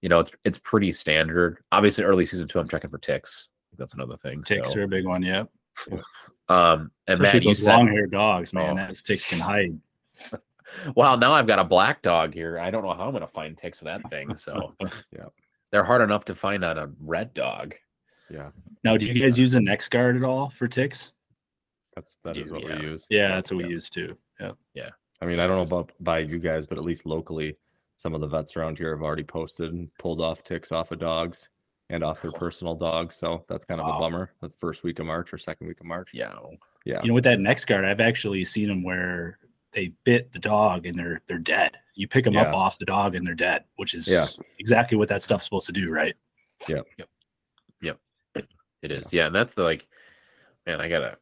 you 0.01 0.09
know, 0.09 0.21
it's 0.21 0.31
it's 0.45 0.59
pretty 0.59 0.93
standard. 0.93 1.59
Obviously, 1.73 2.05
early 2.05 2.27
season 2.27 2.47
two, 2.47 2.59
I'm 2.59 2.69
checking 2.69 2.91
for 2.91 2.99
ticks. 2.99 3.49
That's 3.77 3.95
another 3.95 4.17
thing. 4.17 4.43
Ticks 4.43 4.73
so, 4.73 4.81
are 4.81 4.83
a 4.85 4.89
big 4.89 5.07
one, 5.07 5.23
yeah. 5.23 5.45
um, 6.49 6.91
and 7.07 7.21
Especially 7.21 7.41
Matt, 7.41 7.45
those 7.45 7.63
said, 7.63 7.77
long-haired 7.77 8.13
dogs, 8.13 8.53
man. 8.53 8.73
Oh. 8.73 8.77
That 8.77 8.97
ticks 8.97 9.29
can 9.31 9.41
hide. 9.41 9.79
Well, 10.97 11.17
now 11.17 11.33
I've 11.33 11.47
got 11.47 11.59
a 11.59 11.65
black 11.65 12.03
dog 12.03 12.35
here. 12.35 12.59
I 12.59 12.71
don't 12.71 12.83
know 12.83 12.93
how 12.95 13.05
I'm 13.07 13.11
going 13.13 13.21
to 13.23 13.27
find 13.27 13.57
ticks 13.57 13.81
with 13.81 13.87
that 13.87 14.09
thing. 14.11 14.35
So, 14.37 14.75
Yeah. 15.13 15.27
they're 15.71 15.85
hard 15.85 16.03
enough 16.03 16.25
to 16.27 16.35
find 16.35 16.65
on 16.65 16.79
a 16.79 16.89
red 17.01 17.33
dog. 17.35 17.75
Yeah, 18.31 18.51
Now, 18.85 18.97
do 18.99 19.07
you 19.07 19.15
guys 19.19 19.39
use 19.39 19.55
a 19.55 19.59
NexGard 19.59 20.17
at 20.17 20.23
all 20.25 20.51
for 20.51 20.69
ticks? 20.69 21.13
that's 21.97 22.17
that 22.25 22.37
is 22.37 22.45
Do- 22.45 22.53
what 22.53 22.63
yeah. 22.63 22.79
we 22.79 22.83
use. 22.87 23.07
Yeah, 23.11 23.29
that's 23.29 23.51
what 23.51 23.65
we 23.65 23.69
use 23.71 23.89
too. 23.91 24.17
Yeah. 24.39 24.53
Yeah. 24.75 24.91
I 25.21 25.27
mean, 25.27 25.41
I 25.41 25.47
don't 25.47 25.57
know 25.57 25.63
about 25.79 25.91
by 26.01 26.21
you 26.21 26.39
guys, 26.39 26.67
but 26.67 26.79
at 26.79 26.85
least 26.85 27.07
locally, 27.07 27.57
some 27.97 28.15
of 28.15 28.21
the 28.21 28.29
vets 28.29 28.57
around 28.57 28.79
here 28.79 28.95
have 28.95 29.03
already 29.03 29.25
posted 29.25 29.73
and 29.73 29.89
pulled 29.99 30.21
off 30.21 30.45
ticks 30.45 30.71
off 30.71 30.93
of 30.93 31.01
dogs 31.01 31.49
and 31.91 32.05
off 32.05 32.21
their 32.23 32.31
personal 32.31 32.75
dogs. 32.77 33.17
So 33.17 33.45
that's 33.49 33.65
kind 33.65 33.81
of 33.81 33.87
Wow. 33.89 33.97
a 33.97 33.99
bummer. 34.01 34.31
The 34.43 34.51
first 34.61 34.85
week 34.85 34.99
of 35.01 35.07
March 35.07 35.33
or 35.33 35.39
second 35.39 35.67
week 35.67 35.81
of 35.81 35.87
March. 35.87 36.11
Yeah. 36.13 36.37
Yeah. 36.85 37.01
You 37.03 37.09
know, 37.09 37.15
with 37.15 37.25
that 37.25 37.39
NexGard, 37.41 37.85
I've 37.85 38.01
actually 38.01 38.45
seen 38.45 38.69
them 38.69 38.85
where 38.85 39.39
they 39.73 39.93
bit 40.05 40.33
the 40.33 40.39
dog 40.39 40.87
and 40.87 40.99
they're 40.99 41.21
they're 41.27 41.39
dead. 41.39 41.73
You 41.95 42.09
pick 42.09 42.25
them 42.25 42.37
up 42.37 42.49
off 42.55 42.79
the 42.79 42.85
dog 42.85 43.15
and 43.15 43.27
they're 43.27 43.35
dead, 43.35 43.65
which 43.77 43.95
is 43.95 44.07
Yeah. 44.09 44.25
exactly 44.59 44.97
what 44.97 45.09
that 45.09 45.23
stuff's 45.23 45.45
supposed 45.45 45.67
to 45.67 45.73
do, 45.73 45.91
right? 45.91 46.15
Yeah. 46.69 46.83
Yep. 46.99 47.09
Yep. 47.83 47.99
It 48.83 48.91
is. 48.93 49.13
Yeah. 49.13 49.27
And 49.27 49.35
that's 49.35 49.55
the 49.55 49.63
like, 49.65 49.87
man, 50.67 50.81
I 50.81 50.89
gotta, 50.89 51.17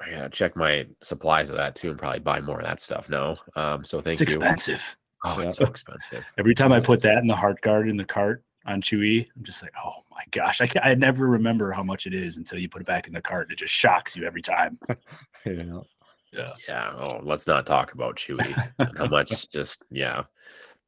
I 0.00 0.10
gotta 0.10 0.30
check 0.30 0.56
my 0.56 0.86
supplies 1.02 1.50
of 1.50 1.56
that 1.56 1.74
too 1.76 1.90
and 1.90 1.98
probably 1.98 2.20
buy 2.20 2.40
more 2.40 2.58
of 2.58 2.64
that 2.64 2.80
stuff. 2.80 3.08
No. 3.08 3.36
Um, 3.56 3.84
so 3.84 4.00
thank 4.00 4.18
you. 4.18 4.24
It's 4.24 4.32
you. 4.32 4.38
expensive. 4.38 4.96
Oh, 5.24 5.38
it's 5.40 5.56
so 5.56 5.64
expensive. 5.66 6.24
Every 6.38 6.54
time 6.54 6.72
I 6.72 6.80
put 6.80 7.00
that 7.02 7.18
in 7.18 7.26
the 7.26 7.34
Heartgard 7.34 7.88
in 7.88 7.96
the 7.96 8.04
cart 8.04 8.42
on 8.66 8.82
Chewy, 8.82 9.26
I'm 9.36 9.42
just 9.44 9.62
like, 9.62 9.72
oh 9.82 10.02
my 10.10 10.22
gosh, 10.30 10.60
I, 10.60 10.68
I 10.82 10.94
never 10.94 11.26
remember 11.28 11.72
how 11.72 11.82
much 11.82 12.06
it 12.06 12.12
is 12.14 12.36
until 12.38 12.58
you 12.58 12.68
put 12.68 12.80
it 12.82 12.86
back 12.86 13.06
in 13.06 13.12
the 13.14 13.22
cart. 13.22 13.46
And 13.48 13.52
it 13.52 13.58
just 13.58 13.72
shocks 13.72 14.16
you 14.16 14.24
every 14.24 14.42
time. 14.42 14.78
Yeah. 15.46 15.80
Yeah. 16.34 16.50
Yeah. 16.68 16.92
Oh, 16.94 17.20
let's 17.22 17.46
not 17.46 17.66
talk 17.66 17.92
about 17.92 18.16
Chewy 18.16 18.70
and 18.78 18.98
how 18.98 19.06
much 19.08 19.48
just, 19.50 19.82
yeah, 19.90 20.24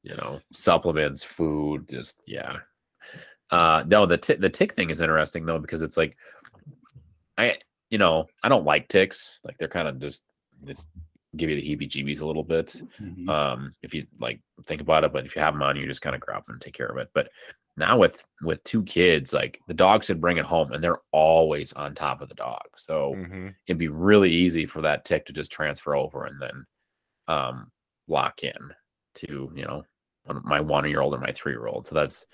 you 0.02 0.16
know, 0.16 0.40
supplements, 0.52 1.22
food, 1.22 1.88
just, 1.88 2.22
yeah. 2.26 2.58
Uh, 3.50 3.84
no, 3.86 4.06
the, 4.06 4.18
ti- 4.18 4.34
the 4.34 4.50
tick 4.50 4.72
thing 4.72 4.90
is 4.90 5.00
interesting 5.00 5.46
though, 5.46 5.58
because 5.58 5.82
it's 5.82 5.96
like, 5.96 6.16
I, 7.38 7.56
you 7.90 7.98
know, 7.98 8.26
I 8.42 8.48
don't 8.48 8.64
like 8.64 8.88
ticks. 8.88 9.40
Like 9.44 9.56
they're 9.58 9.68
kind 9.68 9.88
of 9.88 10.00
just, 10.00 10.24
just 10.64 10.88
give 11.36 11.50
you 11.50 11.56
the 11.56 11.62
heebie 11.62 11.88
jeebies 11.90 12.22
a 12.22 12.26
little 12.26 12.42
bit. 12.42 12.80
Mhm. 13.00 13.28
um 13.28 13.74
if 13.82 13.92
you 13.92 14.06
like 14.18 14.40
think 14.64 14.80
about 14.80 15.04
it 15.04 15.12
but 15.12 15.26
if 15.26 15.36
you 15.36 15.42
have 15.42 15.52
them 15.52 15.62
on 15.62 15.76
you 15.76 15.86
just 15.86 16.00
kind 16.00 16.14
of 16.16 16.20
grab 16.22 16.42
them 16.46 16.54
and 16.54 16.62
take 16.62 16.72
care 16.72 16.86
of 16.86 16.96
it 16.96 17.10
but 17.12 17.28
now 17.76 17.96
with 17.98 18.24
with 18.42 18.62
two 18.64 18.82
kids 18.84 19.32
like 19.32 19.60
the 19.68 19.74
dogs 19.74 20.06
should 20.06 20.20
bring 20.20 20.38
it 20.38 20.44
home 20.44 20.72
and 20.72 20.82
they're 20.82 21.00
always 21.12 21.72
on 21.74 21.94
top 21.94 22.20
of 22.20 22.28
the 22.28 22.34
dog 22.34 22.62
so 22.76 23.14
Mhm. 23.14 23.54
it'd 23.66 23.78
be 23.78 23.88
really 23.88 24.30
easy 24.30 24.66
for 24.66 24.80
that 24.82 25.04
tick 25.04 25.26
to 25.26 25.32
just 25.32 25.52
transfer 25.52 25.94
over 25.94 26.24
and 26.24 26.40
then 26.40 26.66
um 27.28 27.70
lock 28.08 28.42
in 28.42 28.72
to 29.14 29.50
you 29.54 29.64
know 29.64 29.84
my 30.44 30.60
one 30.60 30.88
year 30.88 31.00
old 31.00 31.14
and 31.14 31.22
my 31.22 31.32
three 31.32 31.52
year 31.52 31.66
old 31.66 31.86
so 31.86 31.94
that's 31.94 32.26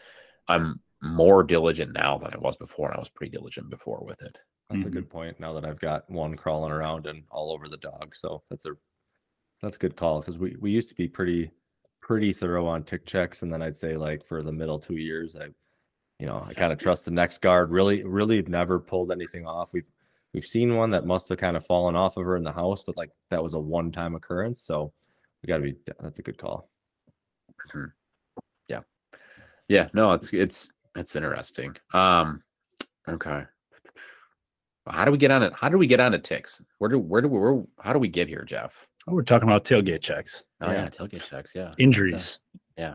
i'm 0.48 0.81
more 1.02 1.42
diligent 1.42 1.92
now 1.92 2.17
than 2.19 2.33
i 2.33 2.38
was 2.38 2.56
before 2.56 2.88
and 2.88 2.96
i 2.96 3.00
was 3.00 3.08
pretty 3.08 3.31
diligent 3.31 3.69
before 3.71 4.02
with 4.04 4.21
it 4.23 4.38
That's 4.71 4.87
a 4.87 4.88
Mhm. 4.88 4.92
good 4.92 5.10
point. 5.10 5.38
Now 5.40 5.52
that 5.54 5.64
I've 5.67 5.81
got 5.81 6.08
one 6.08 6.35
crawling 6.37 6.73
around 6.73 7.06
and 7.06 7.25
all 7.31 7.52
over 7.52 7.69
the 7.69 7.77
dog, 7.77 8.14
so 8.17 8.42
that's 8.48 8.64
a 8.64 8.71
that's 9.60 9.77
a 9.77 9.79
good 9.79 9.96
call 9.96 10.21
because 10.21 10.38
we 10.38 10.56
we 10.60 10.71
used 10.71 10.88
to 10.88 10.94
be 10.94 11.08
pretty 11.08 11.50
pretty 12.03 12.33
thorough 12.33 12.67
on 12.67 12.83
tick 12.83 13.07
checks, 13.07 13.42
and 13.42 13.50
then 13.50 13.63
I'd 13.63 13.77
say 13.77 13.96
like 13.96 14.27
for 14.27 14.42
the 14.42 14.53
middle 14.53 14.79
two 14.79 14.96
years, 14.96 15.35
I 15.35 15.46
you 16.19 16.27
know 16.27 16.44
I 16.46 16.53
kind 16.53 16.73
of 16.73 16.79
trust 16.79 17.07
the 17.07 17.11
NexGard. 17.11 17.69
Really, 17.71 18.05
really 18.05 18.42
never 18.42 18.79
pulled 18.79 19.11
anything 19.11 19.46
off. 19.46 19.73
We've 19.73 19.88
we've 20.35 20.44
seen 20.44 20.77
one 20.77 20.90
that 20.90 21.07
must 21.07 21.31
have 21.31 21.38
kind 21.38 21.57
of 21.57 21.65
fallen 21.65 21.96
off 21.96 22.19
of 22.19 22.27
her 22.27 22.37
in 22.37 22.42
the 22.42 22.53
house, 22.53 22.83
but 22.85 22.98
like 22.98 23.11
that 23.31 23.42
was 23.42 23.55
a 23.55 23.59
one 23.59 23.90
time 23.90 24.15
occurrence. 24.15 24.61
So 24.61 24.92
we 25.42 25.46
got 25.46 25.59
to 25.59 25.63
be 25.63 25.77
that's 26.00 26.19
a 26.19 26.23
good 26.23 26.37
call. 26.37 26.69
Yeah. 28.69 28.81
Yeah 29.69 29.88
no 29.94 30.13
it's 30.13 30.33
it's 30.33 30.73
it's 30.96 31.15
interesting 31.15 31.77
um 31.94 32.42
okay 33.09 33.44
how 34.88 35.05
do 35.05 35.13
we 35.13 35.17
get 35.17 35.31
on 35.31 35.44
it 35.44 35.53
how 35.55 35.69
do 35.69 35.79
we 35.79 35.87
get 35.87 36.00
on 36.00 36.11
to 36.13 36.19
ticks 36.19 36.61
where 36.79 36.90
do 36.90 36.98
where 36.98 37.23
do 37.23 37.29
we 37.29 37.38
where, 37.38 37.63
how 37.79 37.92
do 37.92 38.00
we 38.00 38.09
get 38.09 38.27
here 38.27 38.42
jeff 38.44 38.87
Oh, 39.09 39.15
we're 39.15 39.23
talking 39.23 39.48
about 39.48 39.65
tailgate 39.65 40.00
checks, 40.00 40.44
oh 40.63 40.71
yeah, 40.71 40.85
Yeah. 40.85 40.88
tailgate 40.88 41.29
checks 41.29 41.52
yeah 41.54 41.73
injuries. 41.79 42.38
Yeah. 42.77 42.94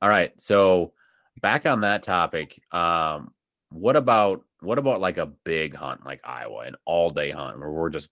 All 0.00 0.08
right 0.08 0.32
so 0.38 0.92
back 1.40 1.66
on 1.66 1.82
that 1.82 2.02
topic, 2.02 2.60
um, 2.72 3.32
what 3.70 3.96
about 3.96 4.44
what 4.60 4.78
about 4.78 5.00
like 5.00 5.18
a 5.18 5.26
big 5.44 5.74
hunt 5.74 6.04
like 6.04 6.20
Iowa, 6.24 6.60
an 6.66 6.76
all 6.84 7.10
day 7.10 7.30
hunt 7.30 7.58
where 7.58 7.70
we're 7.70 7.90
just 7.90 8.08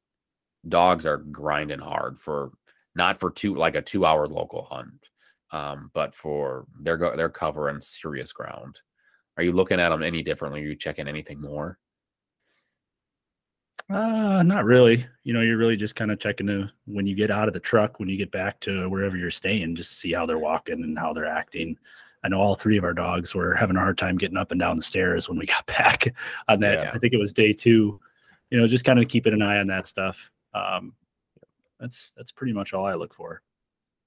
dogs 0.68 1.06
are 1.06 1.18
grinding 1.18 1.78
hard 1.78 2.20
for 2.20 2.50
not 2.94 3.18
for 3.20 3.30
two 3.30 3.54
like 3.54 3.74
a 3.74 3.82
two 3.82 4.04
hour 4.04 4.26
local 4.26 4.64
hunt, 4.64 5.08
um, 5.52 5.90
but 5.94 6.14
for 6.14 6.66
they're 6.82 6.96
go 6.96 7.16
they're 7.16 7.28
covering 7.28 7.80
serious 7.80 8.32
ground. 8.32 8.78
Are 9.36 9.42
you 9.42 9.52
looking 9.52 9.80
at 9.80 9.90
them 9.90 10.02
any 10.02 10.22
differently? 10.22 10.60
Are 10.62 10.66
you 10.66 10.76
checking 10.76 11.08
anything 11.08 11.40
more? 11.40 11.78
Uh, 13.88 14.42
not 14.42 14.64
really. 14.64 15.06
You 15.22 15.32
know, 15.32 15.42
you're 15.42 15.58
really 15.58 15.76
just 15.76 15.94
kind 15.94 16.10
of 16.10 16.18
checking 16.18 16.46
to 16.48 16.70
when 16.86 17.06
you 17.06 17.14
get 17.14 17.30
out 17.30 17.48
of 17.48 17.54
the 17.54 17.60
truck, 17.60 18.00
when 18.00 18.08
you 18.08 18.16
get 18.16 18.32
back 18.32 18.58
to 18.60 18.88
wherever 18.88 19.16
you're 19.16 19.30
staying, 19.30 19.76
just 19.76 19.98
see 19.98 20.12
how 20.12 20.26
they're 20.26 20.38
walking 20.38 20.82
and 20.82 20.98
how 20.98 21.12
they're 21.12 21.26
acting. 21.26 21.78
I 22.24 22.28
know 22.28 22.40
all 22.40 22.56
three 22.56 22.76
of 22.76 22.84
our 22.84 22.92
dogs 22.92 23.34
were 23.34 23.54
having 23.54 23.76
a 23.76 23.80
hard 23.80 23.98
time 23.98 24.18
getting 24.18 24.36
up 24.36 24.50
and 24.50 24.58
down 24.58 24.76
the 24.76 24.82
stairs 24.82 25.28
when 25.28 25.38
we 25.38 25.46
got 25.46 25.66
back 25.66 26.12
on 26.48 26.60
that. 26.60 26.78
Yeah. 26.78 26.90
I 26.92 26.98
think 26.98 27.12
it 27.12 27.18
was 27.18 27.32
day 27.32 27.52
two. 27.52 28.00
You 28.50 28.60
know, 28.60 28.66
just 28.66 28.84
kind 28.84 28.98
of 28.98 29.08
keeping 29.08 29.32
an 29.32 29.42
eye 29.42 29.58
on 29.58 29.68
that 29.68 29.86
stuff. 29.86 30.30
Um, 30.54 30.94
that's 31.78 32.12
that's 32.12 32.32
pretty 32.32 32.52
much 32.52 32.72
all 32.72 32.86
I 32.86 32.94
look 32.94 33.14
for. 33.14 33.42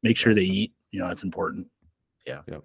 Make 0.04 0.18
sure 0.18 0.34
they 0.34 0.42
eat. 0.42 0.74
You 0.92 1.00
know, 1.00 1.08
that's 1.08 1.24
important. 1.24 1.68
Yeah. 2.26 2.42
Yep. 2.48 2.64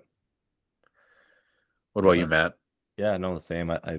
What 1.93 2.05
about 2.05 2.13
you, 2.13 2.27
Matt? 2.27 2.55
Yeah, 2.97 3.17
no, 3.17 3.35
the 3.35 3.41
same. 3.41 3.71
I, 3.71 3.79
I 3.85 3.99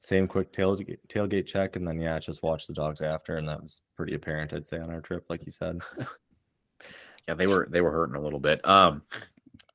same 0.00 0.28
quick 0.28 0.52
tailgate 0.52 0.98
tailgate 1.08 1.46
check, 1.46 1.76
and 1.76 1.86
then 1.86 2.00
yeah, 2.00 2.18
just 2.18 2.42
watch 2.42 2.66
the 2.66 2.72
dogs 2.72 3.00
after, 3.00 3.36
and 3.36 3.48
that 3.48 3.62
was 3.62 3.80
pretty 3.96 4.14
apparent, 4.14 4.52
I'd 4.52 4.66
say, 4.66 4.78
on 4.78 4.90
our 4.90 5.00
trip, 5.00 5.26
like 5.28 5.44
you 5.44 5.52
said. 5.52 5.80
Yeah, 7.28 7.34
they 7.34 7.46
were 7.46 7.68
they 7.70 7.82
were 7.82 7.92
hurting 7.92 8.16
a 8.16 8.20
little 8.20 8.40
bit. 8.40 8.66
Um, 8.66 9.02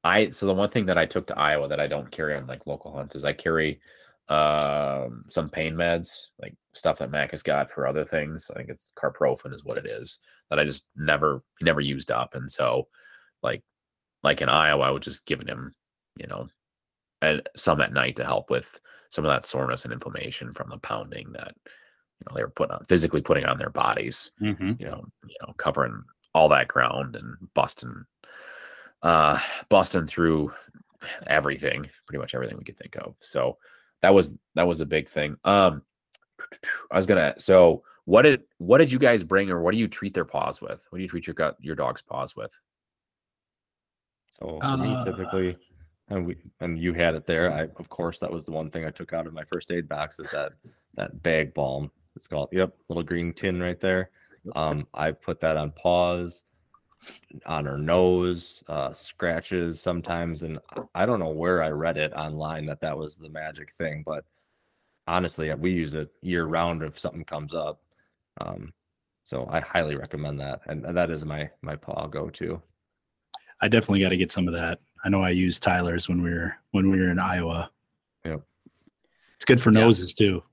I 0.03 0.31
so 0.31 0.47
the 0.47 0.53
one 0.53 0.71
thing 0.71 0.87
that 0.87 0.97
I 0.97 1.05
took 1.05 1.27
to 1.27 1.37
Iowa 1.37 1.67
that 1.67 1.79
I 1.79 1.87
don't 1.87 2.11
carry 2.11 2.35
on 2.35 2.47
like 2.47 2.65
local 2.65 2.91
hunts 2.93 3.15
is 3.15 3.23
I 3.23 3.33
carry 3.33 3.79
um 4.29 5.25
some 5.29 5.49
pain 5.49 5.75
meds, 5.75 6.29
like 6.41 6.55
stuff 6.73 6.97
that 6.97 7.11
Mac 7.11 7.31
has 7.31 7.43
got 7.43 7.69
for 7.69 7.85
other 7.87 8.03
things. 8.03 8.49
I 8.49 8.57
think 8.57 8.69
it's 8.69 8.91
carprofen 8.97 9.53
is 9.53 9.63
what 9.63 9.77
it 9.77 9.85
is 9.85 10.19
that 10.49 10.59
I 10.59 10.65
just 10.65 10.85
never 10.95 11.43
never 11.61 11.79
used 11.79 12.09
up, 12.09 12.33
and 12.33 12.49
so 12.51 12.87
like 13.43 13.63
like 14.23 14.41
in 14.41 14.49
Iowa, 14.49 14.85
I 14.85 14.91
was 14.91 15.03
just 15.03 15.25
giving 15.25 15.47
him, 15.47 15.75
you 16.17 16.25
know, 16.27 16.47
and 17.21 17.47
some 17.55 17.81
at 17.81 17.93
night 17.93 18.15
to 18.15 18.25
help 18.25 18.49
with 18.49 18.79
some 19.13 19.23
of 19.25 19.29
that 19.29 19.45
soreness 19.45 19.83
and 19.83 19.93
inflammation 19.93 20.53
from 20.55 20.69
the 20.69 20.77
pounding 20.79 21.31
that 21.33 21.53
you 21.65 22.25
know 22.25 22.35
they 22.35 22.41
were 22.41 22.49
putting 22.49 22.75
on 22.75 22.83
physically 22.89 23.21
putting 23.21 23.45
on 23.45 23.59
their 23.59 23.69
bodies 23.69 24.31
Mm-hmm. 24.41 24.71
you 24.79 24.87
know, 24.87 25.05
you 25.27 25.35
know, 25.41 25.53
covering 25.57 26.03
all 26.33 26.49
that 26.49 26.67
ground 26.67 27.15
and 27.15 27.35
busting, 27.53 28.05
uh, 29.03 29.39
busting 29.69 30.07
through 30.07 30.51
everything, 31.27 31.87
pretty 32.07 32.19
much 32.19 32.33
everything 32.33 32.57
we 32.57 32.63
could 32.63 32.77
think 32.77 32.95
of. 32.95 33.13
So 33.19 33.57
that 34.01 34.13
was 34.15 34.33
that 34.55 34.67
was 34.67 34.81
a 34.81 34.85
big 34.85 35.09
thing. 35.09 35.37
Um, 35.43 35.83
I 36.91 36.97
was 36.97 37.05
gonna. 37.05 37.35
So 37.37 37.83
what 38.05 38.23
did 38.23 38.41
what 38.57 38.79
did 38.79 38.91
you 38.91 38.99
guys 38.99 39.23
bring, 39.23 39.51
or 39.51 39.61
what 39.61 39.73
do 39.73 39.79
you 39.79 39.87
treat 39.87 40.15
their 40.15 40.25
paws 40.25 40.59
with? 40.59 40.83
What 40.89 40.97
do 40.97 41.03
you 41.03 41.09
treat 41.09 41.27
your 41.27 41.35
gut 41.35 41.55
your 41.59 41.75
dog's 41.75 42.01
paws 42.01 42.35
with? 42.35 42.51
So 44.31 44.57
for 44.59 44.77
me, 44.77 44.95
Uh, 44.95 45.05
typically, 45.05 45.57
and 46.09 46.25
we 46.25 46.35
and 46.59 46.77
you 46.79 46.93
had 46.93 47.15
it 47.15 47.25
there. 47.25 47.51
I 47.51 47.63
of 47.77 47.89
course 47.89 48.19
that 48.19 48.31
was 48.31 48.45
the 48.45 48.51
one 48.51 48.69
thing 48.69 48.85
I 48.85 48.91
took 48.91 49.13
out 49.13 49.27
of 49.27 49.33
my 49.33 49.43
first 49.45 49.71
aid 49.71 49.87
box 49.87 50.19
is 50.19 50.29
that 50.31 50.53
that 50.95 51.21
bag 51.23 51.53
balm. 51.53 51.91
It's 52.15 52.27
called 52.27 52.49
yep, 52.51 52.73
little 52.89 53.03
green 53.03 53.33
tin 53.33 53.59
right 53.61 53.79
there. 53.79 54.09
Um, 54.55 54.87
I 54.93 55.11
put 55.11 55.39
that 55.39 55.57
on 55.57 55.71
paws, 55.71 56.43
on 57.45 57.65
her 57.65 57.77
nose, 57.77 58.63
uh, 58.67 58.93
scratches 58.93 59.81
sometimes, 59.81 60.43
and 60.43 60.59
I- 60.93 61.05
don't 61.05 61.19
know 61.19 61.29
where 61.29 61.63
I 61.63 61.69
read 61.69 61.97
it 61.97 62.13
online 62.13 62.65
that 62.67 62.81
that 62.81 62.97
was 62.97 63.15
the 63.15 63.29
magic 63.29 63.73
thing, 63.77 64.03
but 64.05 64.25
honestly, 65.07 65.53
we 65.55 65.71
use 65.71 65.93
it 65.93 66.11
year 66.21 66.45
round 66.45 66.83
if 66.83 66.99
something 66.99 67.23
comes 67.23 67.53
up. 67.53 67.81
Um, 68.41 68.73
so 69.23 69.47
I 69.49 69.61
highly 69.61 69.95
recommend 69.95 70.39
that, 70.41 70.61
and 70.67 70.83
that 70.83 71.09
is 71.09 71.25
my 71.25 71.49
my 71.61 71.75
paw 71.77 72.07
go 72.07 72.29
to. 72.31 72.61
I 73.61 73.69
definitely 73.69 74.01
got 74.01 74.09
to 74.09 74.17
get 74.17 74.31
some 74.31 74.47
of 74.47 74.53
that. 74.53 74.79
I 75.03 75.09
know 75.09 75.21
I 75.21 75.31
used 75.31 75.61
Tyler's 75.63 76.07
when 76.07 76.21
we 76.21 76.29
were 76.31 76.55
when 76.71 76.89
we 76.89 76.99
were 76.99 77.09
in 77.09 77.19
Iowa. 77.19 77.69
Yep. 78.25 78.41
It's 79.35 79.45
good 79.45 79.61
for 79.61 79.71
Yeah. 79.71 79.81
noses 79.81 80.13
too. 80.13 80.43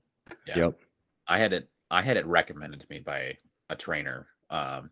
Yeah. 0.47 0.57
Yep. 0.57 0.79
I 1.27 1.39
had 1.39 1.53
it 1.53 1.69
I 1.89 2.01
had 2.01 2.17
it 2.17 2.25
recommended 2.25 2.79
to 2.81 2.87
me 2.89 2.99
by 2.99 3.37
a 3.69 3.75
trainer. 3.75 4.27
Um, 4.49 4.89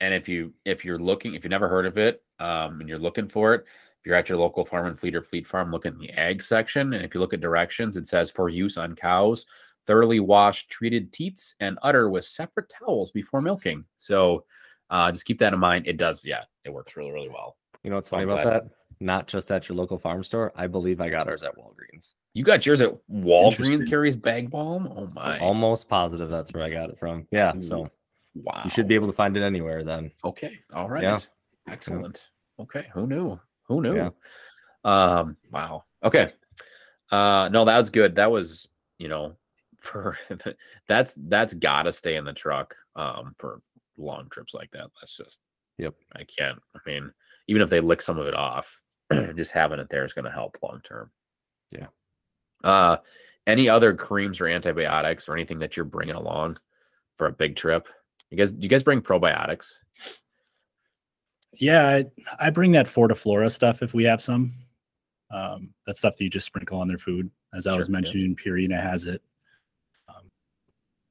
and 0.00 0.12
if 0.12 0.28
you 0.28 0.52
if 0.64 0.84
you're 0.84 0.98
looking 0.98 1.34
if 1.34 1.44
you've 1.44 1.50
never 1.50 1.68
heard 1.68 1.86
of 1.86 1.98
it 1.98 2.22
um, 2.38 2.80
and 2.80 2.88
you're 2.88 2.98
looking 2.98 3.28
for 3.28 3.54
it, 3.54 3.64
if 4.00 4.06
you're 4.06 4.16
at 4.16 4.28
your 4.28 4.38
local 4.38 4.64
farm 4.64 4.86
and 4.86 4.98
fleet 4.98 5.14
or 5.14 5.22
fleet 5.22 5.46
farm, 5.46 5.70
look 5.70 5.86
in 5.86 5.98
the 5.98 6.10
ag 6.10 6.42
section, 6.42 6.92
and 6.92 7.04
if 7.04 7.14
you 7.14 7.20
look 7.20 7.32
at 7.34 7.40
directions, 7.40 7.96
it 7.96 8.06
says 8.06 8.30
for 8.30 8.48
use 8.48 8.76
on 8.76 8.94
cows, 8.94 9.46
thoroughly 9.86 10.20
wash 10.20 10.66
treated 10.66 11.12
teats 11.12 11.54
and 11.60 11.78
udder 11.82 12.10
with 12.10 12.24
separate 12.24 12.68
towels 12.68 13.10
before 13.12 13.40
milking. 13.40 13.84
So 13.98 14.44
uh, 14.90 15.10
just 15.12 15.24
keep 15.24 15.38
that 15.38 15.52
in 15.52 15.58
mind. 15.58 15.86
It 15.86 15.96
does, 15.96 16.24
yeah, 16.24 16.42
it 16.64 16.70
works 16.70 16.96
really 16.96 17.12
really 17.12 17.28
well. 17.28 17.56
You 17.82 17.90
know 17.90 17.96
what's 17.96 18.08
funny 18.08 18.24
about 18.24 18.42
glad. 18.42 18.54
that? 18.54 18.70
Not 19.00 19.26
just 19.28 19.50
at 19.50 19.68
your 19.68 19.76
local 19.76 19.98
farm 19.98 20.24
store. 20.24 20.52
I 20.56 20.66
believe 20.66 21.00
I 21.00 21.10
got 21.10 21.28
ours 21.28 21.42
at 21.42 21.56
Walgreens. 21.56 22.14
You 22.32 22.44
got 22.44 22.64
yours 22.64 22.80
at 22.80 22.94
Walgreens 23.10 23.88
carries 23.88 24.16
bag 24.16 24.50
balm. 24.50 24.92
Oh 24.96 25.06
my! 25.14 25.36
I'm 25.36 25.42
almost 25.42 25.88
positive 25.88 26.30
that's 26.30 26.52
where 26.52 26.62
I 26.62 26.70
got 26.70 26.90
it 26.90 26.98
from. 26.98 27.26
Yeah. 27.30 27.54
Ooh, 27.56 27.60
So 27.60 27.90
wow. 28.34 28.62
you 28.64 28.70
should 28.70 28.88
be 28.88 28.94
able 28.94 29.06
to 29.06 29.12
find 29.12 29.36
it 29.36 29.42
anywhere 29.42 29.84
then. 29.84 30.10
Okay. 30.24 30.58
All 30.74 30.88
right. 30.88 31.02
Yeah. 31.02 31.18
Excellent. 31.68 32.26
Okay. 32.58 32.86
Who 32.94 33.06
knew? 33.06 33.38
Who 33.68 33.82
knew? 33.82 33.96
Yeah. 33.96 34.10
Um, 34.84 35.36
wow. 35.50 35.84
Okay. 36.04 36.32
Uh 37.10 37.48
no, 37.52 37.64
that 37.64 37.78
was 37.78 37.90
good. 37.90 38.16
That 38.16 38.30
was, 38.30 38.68
you 38.98 39.08
know, 39.08 39.36
for 39.78 40.16
that's 40.88 41.16
that's 41.28 41.54
gotta 41.54 41.92
stay 41.92 42.16
in 42.16 42.24
the 42.24 42.32
truck 42.32 42.74
um 42.96 43.34
for 43.38 43.60
long 43.96 44.28
trips 44.30 44.54
like 44.54 44.70
that. 44.72 44.88
That's 45.00 45.16
just 45.16 45.40
Yep. 45.78 45.94
I 46.14 46.24
can't. 46.24 46.58
I 46.74 46.78
mean, 46.86 47.12
even 47.48 47.62
if 47.62 47.68
they 47.70 47.80
lick 47.80 48.00
some 48.00 48.18
of 48.18 48.26
it 48.26 48.34
off, 48.34 48.78
just 49.36 49.52
having 49.52 49.78
it 49.78 49.88
there 49.90 50.04
is 50.04 50.12
gonna 50.12 50.30
help 50.30 50.56
long 50.62 50.80
term. 50.84 51.10
Yeah. 51.70 51.86
Uh 52.64 52.98
any 53.46 53.68
other 53.68 53.94
creams 53.94 54.40
or 54.40 54.48
antibiotics 54.48 55.28
or 55.28 55.34
anything 55.34 55.60
that 55.60 55.76
you're 55.76 55.84
bringing 55.84 56.16
along 56.16 56.58
for 57.16 57.28
a 57.28 57.32
big 57.32 57.56
trip? 57.56 57.88
You 58.30 58.36
guys, 58.36 58.52
do 58.52 58.62
you 58.62 58.68
guys 58.68 58.82
bring 58.82 59.00
probiotics? 59.00 59.74
Yeah, 61.52 61.88
I, 61.88 62.04
I 62.46 62.50
bring 62.50 62.72
that 62.72 62.86
Fortiflora 62.86 63.50
stuff 63.50 63.82
if 63.82 63.94
we 63.94 64.04
have 64.04 64.22
some. 64.22 64.52
Um, 65.30 65.70
that 65.86 65.96
stuff 65.96 66.16
that 66.16 66.24
you 66.24 66.30
just 66.30 66.46
sprinkle 66.46 66.78
on 66.78 66.88
their 66.88 66.98
food, 66.98 67.30
as 67.54 67.66
I 67.66 67.70
Sure, 67.70 67.78
was 67.78 67.88
yeah. 67.88 67.92
mentioning. 67.92 68.36
Purina 68.36 68.80
has 68.80 69.06
it. 69.06 69.22
Um, 70.08 70.30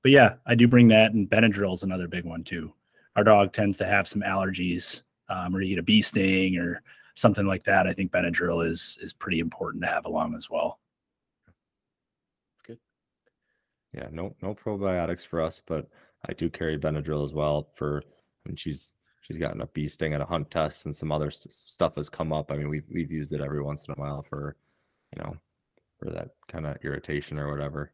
but 0.04 0.12
yeah, 0.12 0.36
I 0.46 0.56
do 0.56 0.68
bring 0.68 0.88
that, 0.90 1.14
and 1.14 1.30
Benadryl 1.30 1.74
is 1.74 1.84
another 1.84 2.08
big 2.08 2.26
one 2.26 2.44
too. 2.44 2.74
Our 3.16 3.24
dog 3.24 3.54
tends 3.54 3.78
to 3.78 3.86
have 3.86 4.08
some 4.08 4.22
allergies, 4.22 5.04
um, 5.30 5.56
or 5.56 5.62
you 5.62 5.70
get 5.70 5.80
a 5.80 5.84
bee 5.84 6.02
sting 6.02 6.58
or 6.58 6.82
something 7.16 7.46
like 7.46 7.64
that. 7.64 7.88
I 7.88 7.94
think 7.94 8.12
Benadryl 8.12 8.66
is 8.66 8.98
is 9.02 9.14
pretty 9.14 9.40
important 9.40 9.84
to 9.84 9.90
have 9.90 10.06
along 10.06 10.36
as 10.36 10.50
well. 10.50 10.80
Good. 12.66 12.80
Yeah. 13.94 14.08
No 14.12 14.36
no 14.42 14.54
probiotics 14.54 15.26
for 15.26 15.42
us, 15.42 15.62
but 15.66 15.90
I 16.28 16.34
do 16.34 16.50
carry 16.50 16.78
Benadryl 16.78 17.26
as 17.26 17.34
well 17.34 17.70
for 17.76 18.04
when 18.44 18.56
she's 18.56 18.94
she's 19.22 19.38
gotten 19.38 19.62
a 19.62 19.68
bee 19.68 19.88
sting 19.88 20.14
at 20.14 20.22
a 20.22 20.26
hunt 20.26 20.52
test 20.52 20.86
and 20.86 20.96
some 20.96 21.12
other 21.12 21.32
st- 21.32 21.54
stuff 21.54 21.96
has 21.96 22.10
come 22.10 22.32
up. 22.32 22.52
I 22.52 22.58
mean, 22.58 22.70
we've 22.70 22.88
we've 22.92 23.12
used 23.12 23.34
it 23.34 23.42
every 23.42 23.62
once 23.62 23.86
in 23.86 23.94
a 23.94 23.96
while 23.96 24.22
for, 24.22 24.56
you 25.16 25.24
know, 25.24 25.38
for 26.00 26.12
that 26.12 26.30
kind 26.48 26.68
of 26.68 26.78
irritation 26.84 27.40
or 27.40 27.50
whatever. 27.52 27.92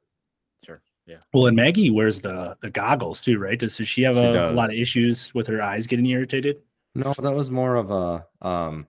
Sure. 0.65 0.81
Yeah. 1.05 1.17
Well, 1.33 1.47
and 1.47 1.55
Maggie 1.55 1.89
wears 1.89 2.21
the 2.21 2.57
the 2.61 2.69
goggles 2.69 3.21
too, 3.21 3.39
right? 3.39 3.57
Does, 3.57 3.77
does 3.77 3.87
she 3.87 4.03
have 4.03 4.15
She 4.15 4.21
a, 4.21 4.51
a 4.51 4.53
lot 4.53 4.69
of 4.69 4.75
issues 4.75 5.33
with 5.33 5.47
her 5.47 5.61
eyes 5.61 5.87
getting 5.87 6.05
irritated? 6.05 6.61
No, 6.93 7.13
that 7.17 7.33
was 7.33 7.49
more 7.49 7.75
of 7.75 7.91
a 7.91 8.25
um 8.45 8.87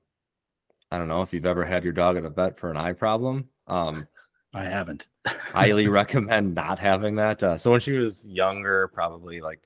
I 0.93 0.99
don't 0.99 1.09
know 1.09 1.23
if 1.23 1.33
you've 1.33 1.47
ever 1.47 1.65
had 1.65 1.85
your 1.85 1.95
dog 1.95 2.19
at 2.19 2.25
a 2.27 2.31
vet 2.31 2.59
for 2.59 2.71
an 2.71 2.77
eye 2.77 2.93
problem. 2.93 3.49
Um 3.67 4.07
I 4.55 4.65
haven't. 4.65 5.07
highly 5.27 5.89
recommend 5.89 6.55
not 6.55 6.79
having 6.79 7.17
that. 7.17 7.43
Uh, 7.43 7.57
so 7.57 7.71
when 7.71 7.81
she 7.81 7.93
was 7.93 8.27
younger, 8.27 8.89
probably 8.89 9.41
like 9.41 9.61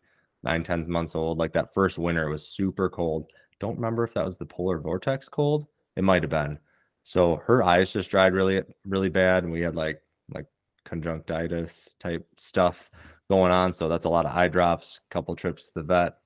nine, 0.45 0.63
ten 0.63 0.89
months 0.89 1.17
old, 1.17 1.39
like 1.39 1.53
that 1.55 1.75
first 1.75 1.99
winter 1.99 2.29
it 2.29 2.31
was 2.31 2.47
super 2.47 2.89
cold. 2.89 3.33
Don't 3.59 3.75
remember 3.75 4.05
if 4.05 4.15
that 4.15 4.25
was 4.25 4.39
the 4.39 4.47
polar 4.47 4.79
vortex 4.79 5.29
cold. 5.29 5.67
It 5.97 6.05
might 6.05 6.23
have 6.23 6.31
been. 6.31 6.61
So 7.03 7.43
her 7.47 7.65
eyes 7.65 7.93
just 7.93 8.11
dried 8.11 8.33
really, 8.33 8.63
really 8.85 9.09
bad, 9.09 9.43
and 9.43 9.53
we 9.53 9.61
had 9.61 9.75
like 9.75 10.01
like 10.33 10.47
conjunctivitis 10.85 11.95
type 11.99 12.27
stuff 12.37 12.89
going 13.29 13.51
on. 13.51 13.73
So 13.73 13.89
that's 13.89 14.05
a 14.05 14.09
lot 14.11 14.27
of 14.27 14.37
eye 14.37 14.49
drops, 14.49 15.01
couple 15.11 15.35
trips 15.35 15.67
to 15.69 15.75
the 15.75 15.83
vet, 15.83 16.19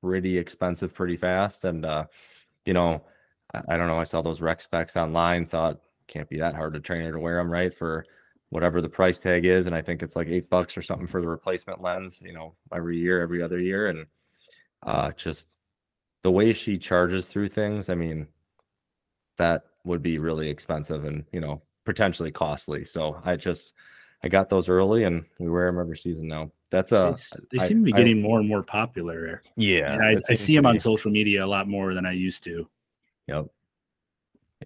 pretty 0.00 0.38
expensive, 0.38 0.94
pretty 0.94 1.16
fast. 1.16 1.64
And 1.64 1.84
uh, 1.84 2.04
you 2.64 2.74
know, 2.74 3.02
I, 3.54 3.74
I 3.74 3.76
don't 3.76 3.86
know. 3.88 3.98
I 3.98 4.04
saw 4.04 4.22
those 4.22 4.40
Rex 4.40 4.64
Specs 4.64 4.96
online, 4.96 5.46
thought 5.46 5.80
can't 6.06 6.28
be 6.28 6.38
that 6.38 6.54
hard 6.54 6.74
to 6.74 6.80
train 6.80 7.04
her 7.04 7.12
to 7.12 7.18
wear 7.18 7.36
them, 7.36 7.50
right? 7.50 7.72
For 7.74 8.04
whatever 8.48 8.80
the 8.80 8.88
price 8.88 9.20
tag 9.20 9.44
is. 9.44 9.66
And 9.66 9.74
I 9.76 9.80
think 9.82 10.02
it's 10.02 10.16
like 10.16 10.26
eight 10.26 10.50
bucks 10.50 10.76
or 10.76 10.82
something 10.82 11.06
for 11.06 11.20
the 11.20 11.28
replacement 11.28 11.80
lens, 11.80 12.20
you 12.24 12.32
know, 12.32 12.54
every 12.74 12.98
year, 12.98 13.20
every 13.22 13.42
other 13.42 13.60
year. 13.60 13.88
And 13.88 14.06
uh 14.82 15.12
just 15.12 15.48
the 16.22 16.30
way 16.30 16.52
she 16.52 16.76
charges 16.78 17.26
through 17.26 17.48
things, 17.50 17.88
I 17.88 17.94
mean, 17.94 18.26
that 19.38 19.64
would 19.84 20.02
be 20.02 20.18
really 20.18 20.48
expensive 20.50 21.04
and 21.04 21.24
you 21.32 21.40
know 21.40 21.62
potentially 21.84 22.30
costly. 22.30 22.84
So 22.84 23.20
I 23.24 23.36
just 23.36 23.74
I 24.22 24.28
got 24.28 24.50
those 24.50 24.68
early 24.68 25.04
and 25.04 25.24
we 25.38 25.48
wear 25.48 25.66
them 25.66 25.80
every 25.80 25.96
season 25.96 26.28
now. 26.28 26.50
That's 26.70 26.90
They, 26.90 26.96
a 26.96 27.10
s- 27.10 27.32
they 27.52 27.58
I- 27.58 27.66
seem 27.68 27.78
to 27.78 27.84
be 27.84 27.94
I- 27.94 27.96
getting 27.96 28.20
more 28.20 28.38
and 28.38 28.48
more 28.48 28.62
popular. 28.62 29.42
yeah. 29.56 29.92
And 29.94 30.02
I, 30.04 30.16
I 30.28 30.34
see 30.34 30.54
them 30.56 30.66
on 30.66 30.78
social 30.78 31.10
media 31.10 31.44
a 31.44 31.46
lot 31.46 31.68
more 31.68 31.94
than 31.94 32.04
I 32.04 32.12
used 32.12 32.42
to. 32.44 32.68
Yep. 33.30 33.46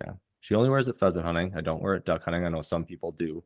Yeah. 0.00 0.12
She 0.40 0.54
only 0.54 0.68
wears 0.68 0.88
it 0.88 0.98
pheasant 0.98 1.24
hunting. 1.24 1.52
I 1.56 1.60
don't 1.60 1.82
wear 1.82 1.94
it 1.94 2.04
duck 2.04 2.24
hunting. 2.24 2.44
I 2.44 2.48
know 2.48 2.62
some 2.62 2.84
people 2.84 3.12
do. 3.12 3.42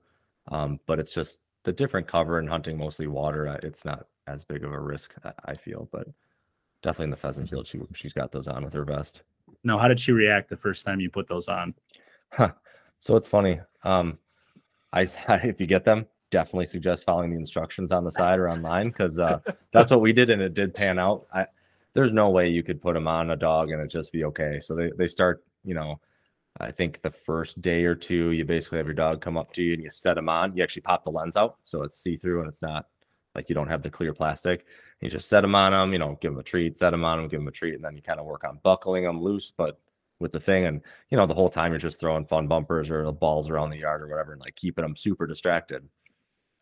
Um, 0.50 0.80
but 0.86 0.98
it's 0.98 1.14
just 1.14 1.42
the 1.64 1.72
different 1.72 2.06
cover 2.06 2.38
and 2.38 2.48
hunting 2.48 2.78
mostly 2.78 3.06
water. 3.06 3.46
It's 3.62 3.84
not 3.84 4.06
as 4.26 4.44
big 4.44 4.64
of 4.64 4.72
a 4.72 4.80
risk, 4.80 5.14
I- 5.24 5.32
I 5.44 5.54
feel, 5.54 5.88
but 5.92 6.08
definitely 6.82 7.04
in 7.04 7.10
the 7.10 7.16
pheasant 7.16 7.50
field, 7.50 7.66
she 7.66 7.80
she's 7.94 8.12
got 8.12 8.32
those 8.32 8.48
on 8.48 8.64
with 8.64 8.74
her 8.74 8.84
vest. 8.84 9.22
Now, 9.64 9.78
how 9.78 9.88
did 9.88 10.00
she 10.00 10.12
react 10.12 10.48
the 10.48 10.56
first 10.56 10.84
time 10.86 11.00
you 11.00 11.10
put 11.10 11.28
those 11.28 11.48
on? 11.48 11.74
Huh. 12.32 12.52
So 13.00 13.16
it's 13.16 13.28
funny. 13.28 13.60
Um, 13.82 14.18
I 14.92 15.02
if 15.28 15.60
you 15.60 15.66
get 15.66 15.84
them, 15.84 16.06
definitely 16.30 16.66
suggest 16.66 17.04
following 17.04 17.30
the 17.30 17.36
instructions 17.36 17.92
on 17.92 18.04
the 18.04 18.10
side 18.10 18.38
or 18.38 18.48
online 18.48 18.88
because 18.88 19.18
uh, 19.18 19.40
that's 19.72 19.90
what 19.90 20.00
we 20.00 20.12
did 20.12 20.30
and 20.30 20.42
it 20.42 20.54
did 20.54 20.74
pan 20.74 20.98
out. 20.98 21.26
I 21.32 21.46
there's 21.94 22.12
no 22.12 22.30
way 22.30 22.48
you 22.48 22.62
could 22.62 22.80
put 22.80 22.94
them 22.94 23.08
on 23.08 23.30
a 23.30 23.36
dog 23.36 23.70
and 23.70 23.80
it 23.80 23.88
just 23.88 24.12
be 24.12 24.24
okay. 24.24 24.60
So 24.60 24.74
they 24.74 24.90
they 24.96 25.08
start, 25.08 25.44
you 25.64 25.74
know, 25.74 26.00
I 26.60 26.70
think 26.70 27.00
the 27.00 27.10
first 27.10 27.60
day 27.60 27.84
or 27.84 27.94
two, 27.94 28.32
you 28.32 28.44
basically 28.44 28.78
have 28.78 28.86
your 28.86 28.94
dog 28.94 29.20
come 29.20 29.36
up 29.36 29.52
to 29.54 29.62
you 29.62 29.74
and 29.74 29.82
you 29.82 29.90
set 29.90 30.14
them 30.14 30.28
on. 30.28 30.56
You 30.56 30.62
actually 30.62 30.82
pop 30.82 31.04
the 31.04 31.10
lens 31.10 31.36
out 31.36 31.56
so 31.64 31.82
it's 31.82 31.98
see 31.98 32.16
through 32.16 32.40
and 32.40 32.48
it's 32.48 32.62
not 32.62 32.86
like 33.34 33.48
you 33.48 33.54
don't 33.54 33.68
have 33.68 33.82
the 33.82 33.90
clear 33.90 34.12
plastic. 34.12 34.66
You 35.00 35.08
just 35.08 35.28
set 35.28 35.42
them 35.42 35.54
on 35.54 35.72
them, 35.72 35.92
you 35.92 35.98
know, 35.98 36.18
give 36.20 36.32
them 36.32 36.40
a 36.40 36.42
treat, 36.42 36.76
set 36.76 36.90
them 36.90 37.04
on 37.04 37.18
them, 37.18 37.28
give 37.28 37.40
them 37.40 37.48
a 37.48 37.52
treat, 37.52 37.74
and 37.74 37.84
then 37.84 37.94
you 37.94 38.02
kind 38.02 38.18
of 38.18 38.26
work 38.26 38.44
on 38.44 38.58
buckling 38.64 39.04
them 39.04 39.22
loose, 39.22 39.52
but 39.56 39.78
with 40.18 40.32
the 40.32 40.40
thing. 40.40 40.66
And 40.66 40.80
you 41.10 41.16
know, 41.16 41.26
the 41.26 41.34
whole 41.34 41.48
time 41.48 41.72
you're 41.72 41.78
just 41.78 42.00
throwing 42.00 42.26
fun 42.26 42.48
bumpers 42.48 42.90
or 42.90 43.04
the 43.04 43.12
balls 43.12 43.48
around 43.48 43.70
the 43.70 43.78
yard 43.78 44.02
or 44.02 44.08
whatever, 44.08 44.32
and 44.32 44.40
like 44.40 44.56
keeping 44.56 44.82
them 44.82 44.96
super 44.96 45.26
distracted. 45.26 45.88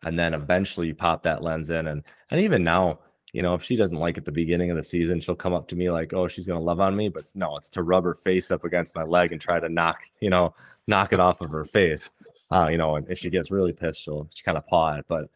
And 0.03 0.17
then 0.17 0.35
eventually 0.35 0.87
you 0.87 0.95
pop 0.95 1.23
that 1.23 1.41
lens 1.41 1.69
in, 1.71 1.87
and 1.87 2.03
and 2.29 2.41
even 2.41 2.63
now, 2.63 2.99
you 3.33 3.41
know, 3.41 3.53
if 3.53 3.63
she 3.63 3.75
doesn't 3.75 3.97
like 3.97 4.17
at 4.17 4.25
the 4.25 4.31
beginning 4.31 4.71
of 4.71 4.77
the 4.77 4.83
season, 4.83 5.19
she'll 5.19 5.35
come 5.35 5.53
up 5.53 5.67
to 5.69 5.75
me 5.75 5.91
like, 5.91 6.13
"Oh, 6.13 6.27
she's 6.27 6.47
gonna 6.47 6.61
love 6.61 6.79
on 6.79 6.95
me," 6.95 7.09
but 7.09 7.29
no, 7.35 7.57
it's 7.57 7.69
to 7.71 7.83
rub 7.83 8.03
her 8.05 8.15
face 8.15 8.51
up 8.51 8.63
against 8.63 8.95
my 8.95 9.03
leg 9.03 9.31
and 9.31 9.41
try 9.41 9.59
to 9.59 9.69
knock, 9.69 10.01
you 10.21 10.29
know, 10.29 10.55
knock 10.87 11.13
it 11.13 11.19
off 11.19 11.41
of 11.41 11.49
her 11.51 11.65
face. 11.65 12.11
Uh, 12.51 12.67
you 12.71 12.77
know, 12.77 12.95
and 12.95 13.09
if 13.09 13.19
she 13.19 13.29
gets 13.29 13.51
really 13.51 13.73
pissed, 13.73 14.01
she'll 14.01 14.29
she 14.33 14.43
kind 14.43 14.57
of 14.57 14.65
paw 14.67 14.95
it. 14.95 15.05
But 15.09 15.29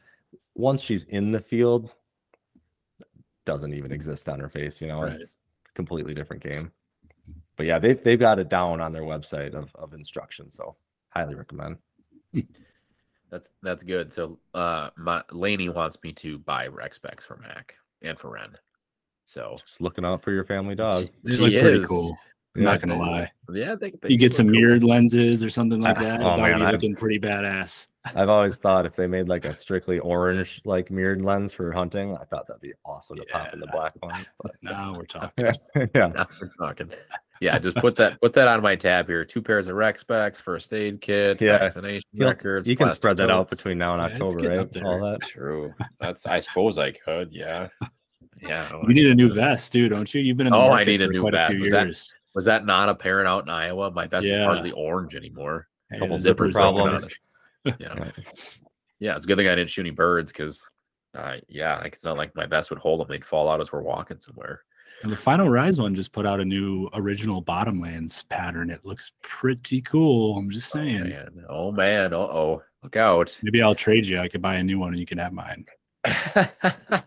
once 0.56 0.82
she's 0.82 1.04
in 1.04 1.32
the 1.32 1.42
field, 1.42 1.94
doesn't 3.46 3.74
even 3.74 3.92
exist 3.92 4.30
on 4.30 4.40
her 4.40 4.50
face. 4.50 4.82
You 4.82 4.88
know, 4.88 5.02
Right. 5.04 5.14
it's 5.20 5.38
a 5.70 5.74
completely 5.74 6.14
different 6.14 6.42
game. 6.44 6.72
But 7.58 7.66
yeah, 7.66 7.80
they've 7.80 8.02
they've 8.02 8.20
got 8.20 8.40
it 8.40 8.50
down 8.50 8.80
on 8.82 8.94
their 8.94 9.04
website 9.04 9.54
of 9.54 9.76
of 9.76 9.94
instructions. 9.94 10.56
So 10.56 10.76
highly 11.10 11.36
recommend. 11.36 11.78
That's 13.30 13.52
that's 13.62 13.84
good. 13.84 14.14
So 14.14 14.40
uh 14.54 14.90
my 14.98 15.24
Laney 15.32 15.70
wants 15.70 15.98
me 16.04 16.14
to 16.14 16.38
buy 16.40 16.68
Rex 16.68 16.98
specs 16.98 17.26
for 17.26 17.38
Mac 17.38 17.76
and 18.02 18.18
for 18.20 18.32
Ren. 18.32 18.58
So 19.26 19.58
Just 19.66 19.82
looking 19.82 20.06
out 20.06 20.22
for 20.22 20.32
your 20.32 20.44
family 20.46 20.76
dog. 20.76 21.06
They 21.24 21.36
She 21.36 21.40
look 21.42 21.62
pretty 21.62 21.86
cool. 21.86 22.18
I'm 22.56 22.64
Yeah, 22.64 22.72
not 22.72 22.82
gonna 22.82 22.98
lie. 22.98 23.32
yeah, 23.54 23.76
they, 23.76 23.92
they 23.92 24.10
You 24.10 24.18
get 24.18 24.34
some 24.34 24.48
cool. 24.48 24.56
mirrored 24.60 24.84
lenses 24.84 25.42
or 25.42 25.50
something 25.50 25.80
like 25.80 25.98
that. 26.00 26.20
oh, 26.20 26.36
doggy 26.36 26.42
man, 26.42 26.62
I- 26.64 26.72
looking 26.72 26.96
pretty 26.96 27.18
badass. 27.20 27.88
I've 28.16 28.30
always 28.30 28.58
thought 28.58 28.86
if 28.86 28.96
they 28.96 29.06
made 29.08 29.30
like 29.30 29.46
a 29.46 29.54
strictly 29.54 30.00
orange 30.00 30.60
like 30.66 30.90
mirrored 30.92 31.22
lens 31.22 31.54
for 31.54 31.72
hunting, 31.72 32.18
I 32.18 32.26
thought 32.26 32.48
that'd 32.48 32.62
be 32.62 32.74
awesome 32.84 33.18
to 33.18 33.26
pop 33.26 33.54
in 33.54 33.60
the 33.60 33.68
black 33.68 33.94
ones. 34.04 34.32
But 34.42 34.56
Now 34.62 34.96
we're 34.98 35.06
talking. 35.06 35.46
yeah, 35.76 36.08
Now 36.08 36.28
we're 36.42 36.50
talking. 36.60 36.90
Yeah, 37.42 37.58
just 37.58 37.76
put 37.78 37.96
that 37.98 38.22
put 38.22 38.34
that 38.34 38.48
on 38.48 38.62
my 38.62 38.76
tab 38.76 39.08
here. 39.08 39.26
Two 39.26 39.42
pairs 39.42 39.68
of 39.68 39.76
Rex 39.76 40.02
specs, 40.02 40.40
first 40.40 40.72
aid 40.74 41.02
kit, 41.02 41.42
Yeah. 41.42 41.58
vaccination 41.58 42.08
You'll- 42.14 42.30
records. 42.30 42.70
you 42.70 42.76
can 42.78 42.92
spread 42.92 43.18
that 43.18 43.32
out 43.32 43.50
between 43.50 43.80
now 43.80 43.96
and 43.96 44.02
Yeah, 44.02 44.14
October, 44.26 44.58
getting 44.60 44.84
right? 44.84 45.02
All 45.02 45.12
that. 45.12 45.22
True. 45.28 45.74
That's 46.00 46.26
I 46.28 46.40
suppose 46.40 46.78
I 46.78 46.92
could. 46.92 47.34
Yeah. 47.34 47.68
Yeah. 48.42 48.70
I 48.72 48.78
You 48.88 48.94
need 48.94 49.08
a 49.08 49.16
new 49.16 49.30
guess. 49.30 49.38
vest, 49.38 49.74
too, 49.74 49.90
don't 49.90 50.14
you? 50.14 50.22
You've 50.22 50.38
been 50.38 50.48
in 50.48 50.54
the 50.54 50.58
Oh, 50.60 50.66
I 50.68 50.70
market 50.70 50.86
need 50.88 51.02
a 51.02 51.06
for 51.08 51.12
new 51.14 51.22
quite 51.22 51.34
vest. 51.34 51.50
a 51.50 51.54
few 51.54 51.62
Was 51.64 51.72
that- 51.72 51.86
years. 51.88 52.16
Was 52.36 52.46
that 52.46 52.66
not 52.66 52.88
apparent 52.88 53.28
out 53.28 53.44
in 53.44 53.50
Iowa? 53.50 53.92
My 53.92 54.08
vest 54.08 54.26
is 54.28 54.40
hardly 54.40 54.72
orange 54.72 55.16
anymore. 55.16 55.68
Hey, 55.90 56.00
couple 56.00 56.16
the 56.16 56.22
zipper 56.22 56.48
zippers 56.48 56.56
open 56.56 56.82
problems. 56.84 57.10
Yeah. 57.66 57.74
Yeah. 57.80 58.12
Yeah, 59.00 59.16
it's 59.16 59.26
a 59.26 59.28
good 59.28 59.38
thing 59.38 59.48
I 59.50 59.56
didn't 59.56 59.70
shoot 59.72 59.82
any 59.82 59.90
birds 59.90 60.32
because, 60.32 60.66
uh, 61.18 61.38
yeah, 61.50 61.78
like, 61.80 61.94
it's 61.94 62.06
not 62.06 62.16
like 62.18 62.36
my 62.36 62.46
vest 62.46 62.70
would 62.70 62.80
hold 62.80 63.00
them; 63.02 63.08
they'd 63.10 63.26
fall 63.26 63.50
out 63.50 63.60
as 63.60 63.72
we're 63.74 63.82
walking 63.82 64.20
somewhere. 64.20 64.62
And 65.04 65.12
the 65.12 65.18
Final 65.18 65.50
Rise 65.50 65.80
one 65.80 65.96
just 65.96 66.12
put 66.12 66.26
out 66.28 66.40
a 66.40 66.46
new 66.46 66.88
original 66.94 67.42
Bottomlands 67.44 68.28
pattern. 68.30 68.70
It 68.70 68.86
looks 68.86 69.12
pretty 69.24 69.82
cool. 69.82 70.38
I'm 70.38 70.50
just 70.50 70.76
Oh 70.76 70.80
saying. 70.80 71.10
man, 71.10 71.46
oh 71.50 71.72
man, 71.72 72.14
uh 72.14 72.18
oh, 72.18 72.62
look 72.84 72.96
out! 72.96 73.38
Maybe 73.42 73.62
I'll 73.64 73.74
trade 73.76 74.06
you. 74.06 74.20
I 74.20 74.28
could 74.28 74.42
buy 74.42 74.56
a 74.56 74.64
new 74.64 74.78
one 74.80 74.90
and 74.90 75.00
you 75.00 75.06
can 75.08 75.18
have 75.18 75.34
mine. 75.34 75.66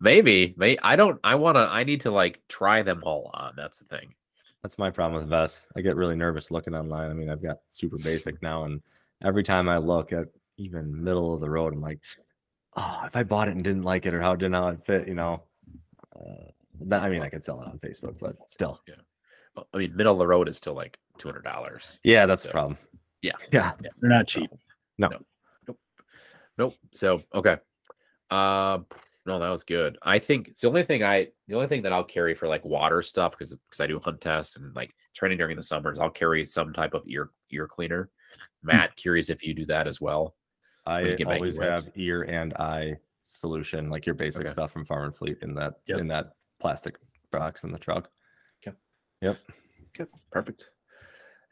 maybe, 0.00 0.54
may 0.56 0.76
I 0.82 0.96
don't. 0.96 1.18
I 1.24 1.34
want 1.36 1.56
to. 1.56 1.60
I 1.60 1.84
need 1.84 2.02
to 2.02 2.10
like 2.10 2.40
try 2.48 2.82
them 2.82 3.02
all 3.04 3.30
on. 3.32 3.54
That's 3.56 3.78
the 3.78 3.84
thing. 3.86 4.14
That's 4.62 4.78
my 4.78 4.90
problem 4.90 5.20
with 5.20 5.30
vests. 5.30 5.64
I 5.76 5.80
get 5.80 5.96
really 5.96 6.16
nervous 6.16 6.50
looking 6.50 6.74
online. 6.74 7.10
I 7.10 7.14
mean, 7.14 7.30
I've 7.30 7.42
got 7.42 7.58
super 7.68 7.96
basic 7.98 8.42
now, 8.42 8.64
and 8.64 8.82
every 9.22 9.44
time 9.44 9.68
I 9.68 9.78
look 9.78 10.12
at 10.12 10.26
even 10.56 11.04
middle 11.04 11.32
of 11.34 11.40
the 11.40 11.48
road, 11.48 11.72
I'm 11.72 11.80
like, 11.80 12.00
oh, 12.78 13.02
if 13.06 13.16
I 13.16 13.22
bought 13.24 13.48
it 13.48 13.54
and 13.54 13.64
didn't 13.64 13.82
like 13.82 14.06
it 14.06 14.14
or 14.14 14.20
how 14.22 14.32
it 14.32 14.38
didn't 14.38 14.54
how 14.54 14.68
it 14.68 14.84
fit, 14.86 15.08
you 15.08 15.14
know. 15.14 15.42
Uh, 16.18 16.50
that, 16.82 17.02
I 17.02 17.10
mean, 17.10 17.22
I 17.22 17.28
could 17.28 17.44
sell 17.44 17.60
it 17.60 17.66
on 17.68 17.78
Facebook, 17.80 18.18
but 18.20 18.36
still, 18.46 18.80
Well, 19.56 19.66
I 19.74 19.78
mean, 19.78 19.96
middle 19.96 20.12
of 20.12 20.18
the 20.18 20.26
road 20.26 20.48
is 20.48 20.56
still 20.56 20.74
like 20.74 20.98
two 21.18 21.28
hundred 21.28 21.44
dollars. 21.44 21.98
yeah, 22.04 22.24
that's 22.26 22.42
the 22.44 22.48
So, 22.48 22.52
problem. 22.52 22.78
yeah. 23.22 23.32
yeah. 23.52 23.72
They're 23.80 24.08
not 24.10 24.26
cheap. 24.28 24.50
No. 24.98 25.08
no. 25.08 25.18
Nope. 25.66 25.78
Nope. 26.56 26.74
So 26.92 27.20
okay. 27.34 27.56
Uh 28.30 28.78
no, 29.26 29.38
that 29.38 29.50
was 29.50 29.62
good. 29.64 29.98
I 30.02 30.18
think 30.18 30.48
it's 30.48 30.62
the 30.62 30.68
only 30.68 30.82
thing 30.84 31.02
I 31.04 31.28
the 31.48 31.54
only 31.54 31.66
thing 31.66 31.82
that 31.82 31.92
I'll 31.92 32.04
carry 32.04 32.34
for 32.34 32.48
like 32.48 32.64
water 32.64 33.02
stuff 33.02 33.32
because 33.32 33.54
because 33.54 33.80
I 33.80 33.86
do 33.86 34.00
hunt 34.00 34.20
tests 34.20 34.56
and 34.56 34.74
like 34.74 34.94
training 35.14 35.38
during 35.38 35.56
the 35.56 35.62
summers, 35.62 35.98
I'll 35.98 36.10
carry 36.10 36.44
some 36.44 36.72
type 36.72 36.94
of 36.94 37.02
ear 37.06 37.30
ear 37.50 37.66
cleaner. 37.68 38.08
Matt, 38.62 38.96
curious 38.96 39.30
if 39.30 39.44
you 39.44 39.54
do 39.54 39.66
that 39.66 39.86
as 39.86 40.00
well. 40.00 40.34
I 40.88 41.00
you 41.02 41.16
get 41.16 41.26
back 41.28 41.36
always 41.36 41.56
have 41.58 41.88
ear 41.94 42.22
and 42.22 42.54
eye 42.54 42.96
solution, 43.22 43.90
like 43.90 44.06
your 44.06 44.14
basic 44.14 44.42
Okay. 44.46 44.52
stuff 44.52 44.72
from 44.72 44.84
Farm 44.84 45.04
and 45.04 45.14
Fleet 45.16 45.38
in 45.42 45.54
that 45.54 45.74
Yep. 45.86 45.98
in 45.98 46.08
that 46.08 46.32
plastic 46.60 46.96
box 47.30 47.62
in 47.64 47.70
the 47.70 47.78
truck. 47.78 48.10
Okay. 48.66 48.76
Yep. 49.20 49.38
Good. 49.94 50.08
Perfect. 50.32 50.70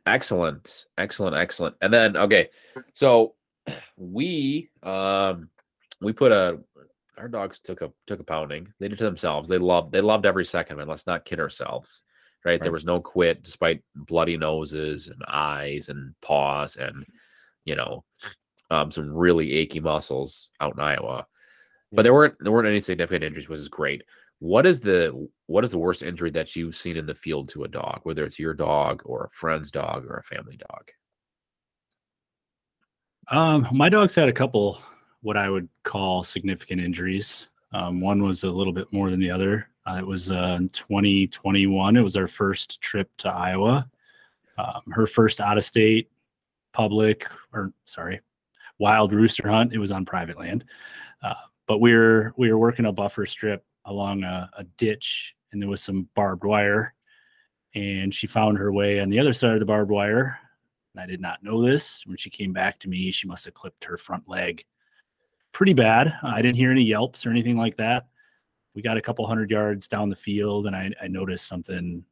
Excellent. 0.06 0.86
Excellent. 0.98 1.36
Excellent. 1.36 1.76
And 1.80 1.92
then 1.92 2.16
okay, 2.16 2.48
so 2.92 3.34
we 3.96 4.70
um 4.82 5.50
we 6.00 6.12
put 6.12 6.32
a 6.32 6.60
our 7.18 7.28
dogs 7.28 7.58
took 7.58 7.80
a 7.82 7.92
took 8.06 8.20
a 8.20 8.24
pounding. 8.24 8.72
They 8.78 8.88
did 8.88 8.98
to 8.98 9.04
themselves. 9.04 9.48
They 9.48 9.58
loved 9.58 9.92
they 9.92 10.00
loved 10.00 10.26
every 10.26 10.44
second 10.44 10.74
of 10.80 10.86
it. 10.86 10.90
Let's 10.90 11.06
not 11.06 11.24
kid 11.24 11.40
ourselves. 11.40 12.02
Right? 12.44 12.62
There 12.62 12.72
was 12.72 12.84
no 12.84 13.00
quit 13.00 13.42
despite 13.42 13.82
bloody 13.96 14.36
noses 14.36 15.08
and 15.08 15.20
eyes 15.26 15.88
and 15.88 16.14
paws 16.22 16.76
and 16.76 17.04
you 17.64 17.74
know 17.74 18.04
um 18.70 18.90
some 18.90 19.12
really 19.12 19.52
achy 19.52 19.80
muscles 19.80 20.50
out 20.60 20.74
in 20.74 20.80
Iowa. 20.80 21.26
But 21.92 22.02
there 22.02 22.14
weren't 22.14 22.34
there 22.40 22.52
weren't 22.52 22.68
any 22.68 22.80
significant 22.80 23.24
injuries, 23.24 23.48
which 23.48 23.60
is 23.60 23.68
great. 23.68 24.02
What 24.38 24.66
is 24.66 24.80
the 24.80 25.28
what 25.46 25.64
is 25.64 25.70
the 25.70 25.78
worst 25.78 26.02
injury 26.02 26.30
that 26.32 26.54
you've 26.56 26.76
seen 26.76 26.96
in 26.96 27.06
the 27.06 27.14
field 27.14 27.48
to 27.50 27.64
a 27.64 27.68
dog, 27.68 28.00
whether 28.02 28.24
it's 28.24 28.38
your 28.38 28.54
dog 28.54 29.02
or 29.04 29.24
a 29.24 29.30
friend's 29.30 29.70
dog 29.70 30.04
or 30.06 30.16
a 30.16 30.22
family 30.22 30.56
dog? 30.56 30.90
Um, 33.28 33.68
my 33.72 33.88
dog's 33.88 34.14
had 34.14 34.28
a 34.28 34.32
couple 34.32 34.80
what 35.22 35.36
I 35.36 35.50
would 35.50 35.68
call 35.82 36.22
significant 36.22 36.80
injuries. 36.80 37.48
Um, 37.72 38.00
one 38.00 38.22
was 38.22 38.44
a 38.44 38.50
little 38.50 38.72
bit 38.72 38.92
more 38.92 39.10
than 39.10 39.18
the 39.18 39.30
other. 39.30 39.68
Uh, 39.86 39.96
it 39.98 40.06
was 40.06 40.30
uh, 40.30 40.56
in 40.58 40.68
2021. 40.68 41.96
It 41.96 42.00
was 42.00 42.16
our 42.16 42.28
first 42.28 42.80
trip 42.80 43.10
to 43.18 43.28
Iowa. 43.28 43.88
Um, 44.58 44.82
her 44.92 45.06
first 45.06 45.40
out 45.40 45.58
of 45.58 45.64
state 45.64 46.10
public, 46.72 47.26
or 47.52 47.72
sorry, 47.84 48.20
wild 48.78 49.12
rooster 49.12 49.48
hunt. 49.48 49.72
It 49.72 49.78
was 49.78 49.92
on 49.92 50.04
private 50.04 50.38
land, 50.38 50.64
uh, 51.22 51.34
but 51.66 51.80
we 51.80 51.94
were 51.94 52.32
we 52.36 52.50
were 52.50 52.58
working 52.58 52.86
a 52.86 52.92
buffer 52.92 53.26
strip 53.26 53.64
along 53.84 54.24
a, 54.24 54.50
a 54.58 54.64
ditch, 54.64 55.34
and 55.52 55.60
there 55.60 55.68
was 55.68 55.82
some 55.82 56.08
barbed 56.14 56.44
wire. 56.44 56.94
And 57.74 58.14
she 58.14 58.26
found 58.26 58.56
her 58.56 58.72
way 58.72 59.00
on 59.00 59.10
the 59.10 59.18
other 59.18 59.34
side 59.34 59.52
of 59.52 59.60
the 59.60 59.66
barbed 59.66 59.90
wire 59.90 60.38
and 60.96 61.02
I 61.02 61.06
did 61.06 61.20
not 61.20 61.42
know 61.42 61.62
this. 61.62 62.06
When 62.06 62.16
she 62.16 62.30
came 62.30 62.52
back 62.52 62.78
to 62.80 62.88
me, 62.88 63.10
she 63.10 63.28
must 63.28 63.44
have 63.44 63.54
clipped 63.54 63.84
her 63.84 63.98
front 63.98 64.26
leg 64.26 64.64
pretty 65.52 65.74
bad. 65.74 66.14
I 66.22 66.40
didn't 66.40 66.56
hear 66.56 66.70
any 66.70 66.82
yelps 66.82 67.26
or 67.26 67.30
anything 67.30 67.56
like 67.56 67.76
that. 67.76 68.06
We 68.74 68.80
got 68.82 68.96
a 68.96 69.02
couple 69.02 69.26
hundred 69.26 69.50
yards 69.50 69.88
down 69.88 70.08
the 70.08 70.16
field, 70.16 70.66
and 70.66 70.74
I, 70.74 70.90
I 71.02 71.08
noticed 71.08 71.46
something, 71.46 72.02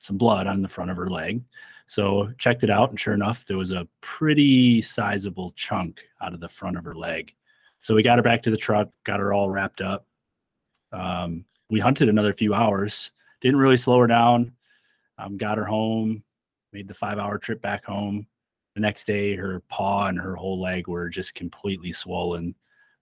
some 0.00 0.18
blood 0.18 0.46
on 0.46 0.62
the 0.62 0.68
front 0.68 0.90
of 0.90 0.96
her 0.96 1.08
leg. 1.08 1.42
So 1.86 2.32
checked 2.38 2.64
it 2.64 2.70
out, 2.70 2.90
and 2.90 2.98
sure 2.98 3.14
enough, 3.14 3.44
there 3.46 3.58
was 3.58 3.70
a 3.70 3.86
pretty 4.00 4.82
sizable 4.82 5.50
chunk 5.50 6.04
out 6.20 6.34
of 6.34 6.40
the 6.40 6.48
front 6.48 6.76
of 6.76 6.84
her 6.84 6.94
leg. 6.94 7.34
So 7.80 7.94
we 7.94 8.02
got 8.02 8.18
her 8.18 8.22
back 8.22 8.42
to 8.42 8.50
the 8.50 8.56
truck, 8.56 8.88
got 9.04 9.20
her 9.20 9.32
all 9.32 9.50
wrapped 9.50 9.80
up. 9.80 10.06
Um, 10.92 11.44
we 11.70 11.80
hunted 11.80 12.08
another 12.08 12.32
few 12.32 12.54
hours. 12.54 13.12
Didn't 13.40 13.58
really 13.58 13.76
slow 13.76 13.98
her 13.98 14.06
down. 14.06 14.52
Um, 15.18 15.36
got 15.36 15.58
her 15.58 15.64
home, 15.64 16.22
made 16.72 16.88
the 16.88 16.94
five 16.94 17.18
hour 17.18 17.38
trip 17.38 17.60
back 17.60 17.84
home. 17.84 18.26
The 18.74 18.80
next 18.80 19.06
day, 19.06 19.34
her 19.34 19.60
paw 19.68 20.06
and 20.06 20.18
her 20.18 20.36
whole 20.36 20.60
leg 20.60 20.88
were 20.88 21.08
just 21.08 21.34
completely 21.34 21.92
swollen. 21.92 22.54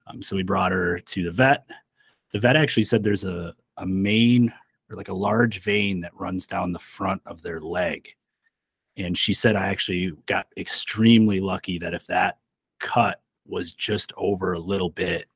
Um, 0.06 0.22
so 0.22 0.34
we 0.34 0.42
brought 0.42 0.72
her 0.72 0.98
to 0.98 1.24
the 1.24 1.30
vet. 1.30 1.66
The 2.32 2.38
vet 2.38 2.56
actually 2.56 2.84
said 2.84 3.02
there's 3.02 3.24
a, 3.24 3.54
a 3.76 3.86
main 3.86 4.52
or 4.90 4.96
like 4.96 5.08
a 5.08 5.14
large 5.14 5.60
vein 5.60 6.00
that 6.00 6.14
runs 6.14 6.46
down 6.46 6.72
the 6.72 6.78
front 6.78 7.22
of 7.26 7.42
their 7.42 7.60
leg. 7.60 8.14
And 8.96 9.16
she 9.16 9.34
said, 9.34 9.54
I 9.54 9.68
actually 9.68 10.12
got 10.26 10.46
extremely 10.56 11.40
lucky 11.40 11.78
that 11.78 11.94
if 11.94 12.06
that 12.08 12.38
cut 12.80 13.20
was 13.46 13.74
just 13.74 14.12
over 14.16 14.52
a 14.52 14.60
little 14.60 14.90
bit 14.90 15.26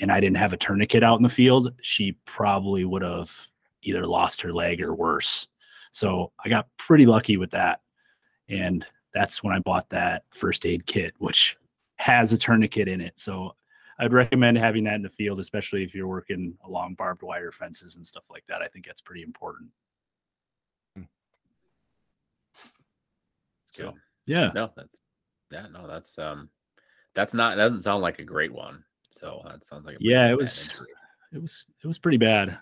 and 0.00 0.12
I 0.12 0.20
didn't 0.20 0.36
have 0.36 0.52
a 0.52 0.56
tourniquet 0.56 1.02
out 1.02 1.18
in 1.18 1.22
the 1.22 1.28
field, 1.28 1.72
she 1.80 2.16
probably 2.24 2.84
would 2.84 3.02
have 3.02 3.48
either 3.82 4.06
lost 4.06 4.40
her 4.42 4.52
leg 4.52 4.80
or 4.80 4.94
worse. 4.94 5.48
So 5.92 6.32
I 6.44 6.48
got 6.48 6.68
pretty 6.76 7.06
lucky 7.06 7.36
with 7.36 7.50
that. 7.50 7.80
And 8.48 8.86
that's 9.12 9.42
when 9.42 9.54
I 9.54 9.58
bought 9.58 9.88
that 9.90 10.24
first 10.30 10.64
aid 10.64 10.86
kit, 10.86 11.14
which 11.18 11.56
has 11.96 12.32
a 12.32 12.38
tourniquet 12.38 12.88
in 12.88 13.00
it. 13.00 13.18
So 13.18 13.56
I'd 13.98 14.12
recommend 14.12 14.56
having 14.58 14.84
that 14.84 14.94
in 14.94 15.02
the 15.02 15.08
field, 15.08 15.40
especially 15.40 15.82
if 15.82 15.94
you're 15.94 16.06
working 16.06 16.56
along 16.64 16.94
barbed 16.94 17.22
wire 17.22 17.50
fences 17.50 17.96
and 17.96 18.06
stuff 18.06 18.30
like 18.30 18.44
that. 18.46 18.62
I 18.62 18.68
think 18.68 18.86
that's 18.86 19.02
pretty 19.02 19.22
important. 19.22 19.70
So, 23.66 23.94
Yeah. 24.26 24.50
no, 24.54 24.72
that's 24.76 25.02
yeah, 25.50 25.66
no, 25.72 25.86
that's 25.86 26.18
um, 26.18 26.48
that's 27.14 27.32
not 27.34 27.56
that 27.56 27.64
doesn't 27.64 27.80
sound 27.82 28.02
like 28.02 28.18
a 28.18 28.24
great 28.24 28.52
one. 28.52 28.84
So 29.10 29.42
that 29.48 29.64
sounds 29.64 29.86
like 29.86 29.96
a 29.96 29.98
Yeah, 30.00 30.28
it 30.30 30.36
was 30.36 30.60
injury. 30.62 30.88
it 31.32 31.40
was 31.40 31.66
it 31.82 31.86
was 31.86 31.98
pretty 31.98 32.18
bad. 32.18 32.58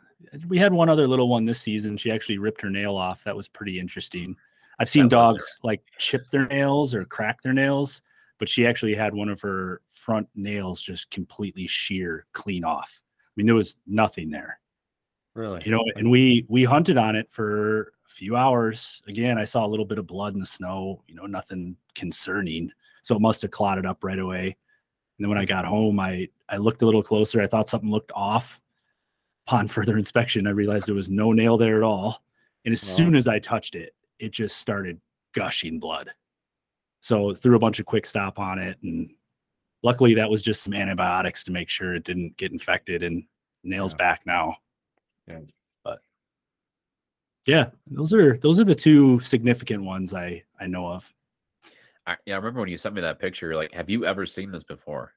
We 0.49 0.59
had 0.59 0.73
one 0.73 0.89
other 0.89 1.07
little 1.09 1.29
one 1.29 1.45
this 1.45 1.61
season. 1.61 1.97
She 1.97 2.11
actually 2.11 2.39
ripped 2.39 2.61
her 2.63 2.71
nail 2.71 2.97
off. 2.97 3.25
That 3.25 3.37
was 3.37 3.49
pretty 3.49 3.79
interesting. 3.79 4.37
I've 4.79 4.89
seen 4.91 5.05
That 5.05 5.11
dogs 5.11 5.61
like 5.63 5.83
chip 5.99 6.31
their 6.31 6.47
nails 6.47 6.95
or 6.95 7.05
crack 7.05 7.41
their 7.43 7.53
nails, 7.55 8.03
but 8.39 8.49
she 8.49 8.67
actually 8.67 8.95
had 8.95 9.15
one 9.15 9.29
of 9.29 9.41
her 9.41 9.81
front 9.89 10.29
nails 10.35 10.81
just 10.83 11.11
completely 11.11 11.67
sheer 11.67 12.27
clean 12.33 12.65
off. 12.65 13.01
I 13.03 13.33
mean, 13.37 13.47
there 13.47 13.55
was 13.55 13.77
nothing 13.87 14.31
there. 14.31 14.59
Really? 15.35 15.61
you 15.67 15.71
know 15.71 15.85
and 15.97 16.11
we 16.11 16.47
we 16.49 16.65
hunted 16.65 16.97
on 16.97 17.15
it 17.15 17.31
for 17.31 17.93
a 18.07 18.09
few 18.09 18.37
hours 18.37 19.03
again 19.07 19.37
i 19.37 19.45
saw 19.45 19.67
a 19.67 19.69
little 19.69 19.85
bit 19.85 19.99
of 19.99 20.07
blood 20.07 20.33
in 20.33 20.41
the 20.41 20.47
snow 20.47 21.03
you 21.07 21.15
know 21.15 21.27
nothing 21.27 21.77
concerning 21.95 22.71
so 23.03 23.15
it 23.15 23.21
must 23.21 23.43
have 23.43 23.51
clotted 23.51 23.85
up 23.85 24.03
right 24.03 24.19
away 24.19 24.47
and 24.47 24.55
then 25.19 25.29
when 25.29 25.37
i 25.37 25.45
got 25.45 25.67
home 25.67 26.01
i 26.01 26.27
i 26.49 26.57
looked 26.57 26.81
a 26.81 26.87
little 26.87 27.03
closer 27.03 27.43
i 27.43 27.47
thought 27.47 27.69
something 27.69 27.91
looked 27.91 28.13
off 28.15 28.63
upon 29.47 29.69
further 29.77 29.99
inspection 29.99 30.47
i 30.47 30.51
realized 30.51 30.87
there 30.89 30.95
was 30.95 31.11
no 31.11 31.33
nail 31.33 31.59
there 31.59 31.77
at 31.77 31.83
all 31.83 32.23
and 32.65 32.73
as 32.73 32.83
Wow. 32.89 32.95
soon 32.97 33.15
as 33.15 33.29
i 33.29 33.39
touched 33.39 33.75
it 33.75 33.95
it 34.19 34.31
just 34.33 34.57
started 34.57 34.99
gushing 35.35 35.79
blood 35.79 36.09
so 37.07 37.33
threw 37.33 37.55
a 37.55 37.59
bunch 37.61 37.79
of 37.79 37.87
Kwik 37.87 38.05
Stop 38.05 38.41
on 38.41 38.59
it 38.59 38.77
and 38.83 39.09
luckily 39.85 40.13
that 40.15 40.29
was 40.29 40.43
just 40.43 40.65
some 40.65 40.75
antibiotics 40.75 41.45
to 41.45 41.53
make 41.53 41.69
sure 41.69 41.95
it 41.95 42.03
didn't 42.03 42.37
get 42.37 42.51
infected 42.51 43.05
and 43.05 43.23
nails 43.63 43.93
Yeah. 43.93 43.97
back 43.99 44.23
now 44.27 44.57
Yeah. 45.29 45.39
But 45.85 46.01
yeah 47.47 47.67
those 47.87 48.13
are 48.13 48.39
those 48.39 48.59
are 48.61 48.65
the 48.65 48.75
two 48.75 49.21
significant 49.21 49.85
ones 49.85 50.15
i 50.15 50.43
i 50.61 50.67
know 50.67 50.89
of 50.89 51.13
I, 52.09 52.17
yeah, 52.25 52.35
I 52.35 52.37
remember 52.39 52.61
when 52.61 52.69
you 52.69 52.79
sent 52.79 52.95
me 52.95 53.01
that 53.01 53.19
picture. 53.19 53.47
You're 53.49 53.57
like, 53.57 53.75
have 53.75 53.91
you 53.91 54.07
ever 54.07 54.27
seen 54.27 54.53
this 54.53 54.63
before? 54.63 55.13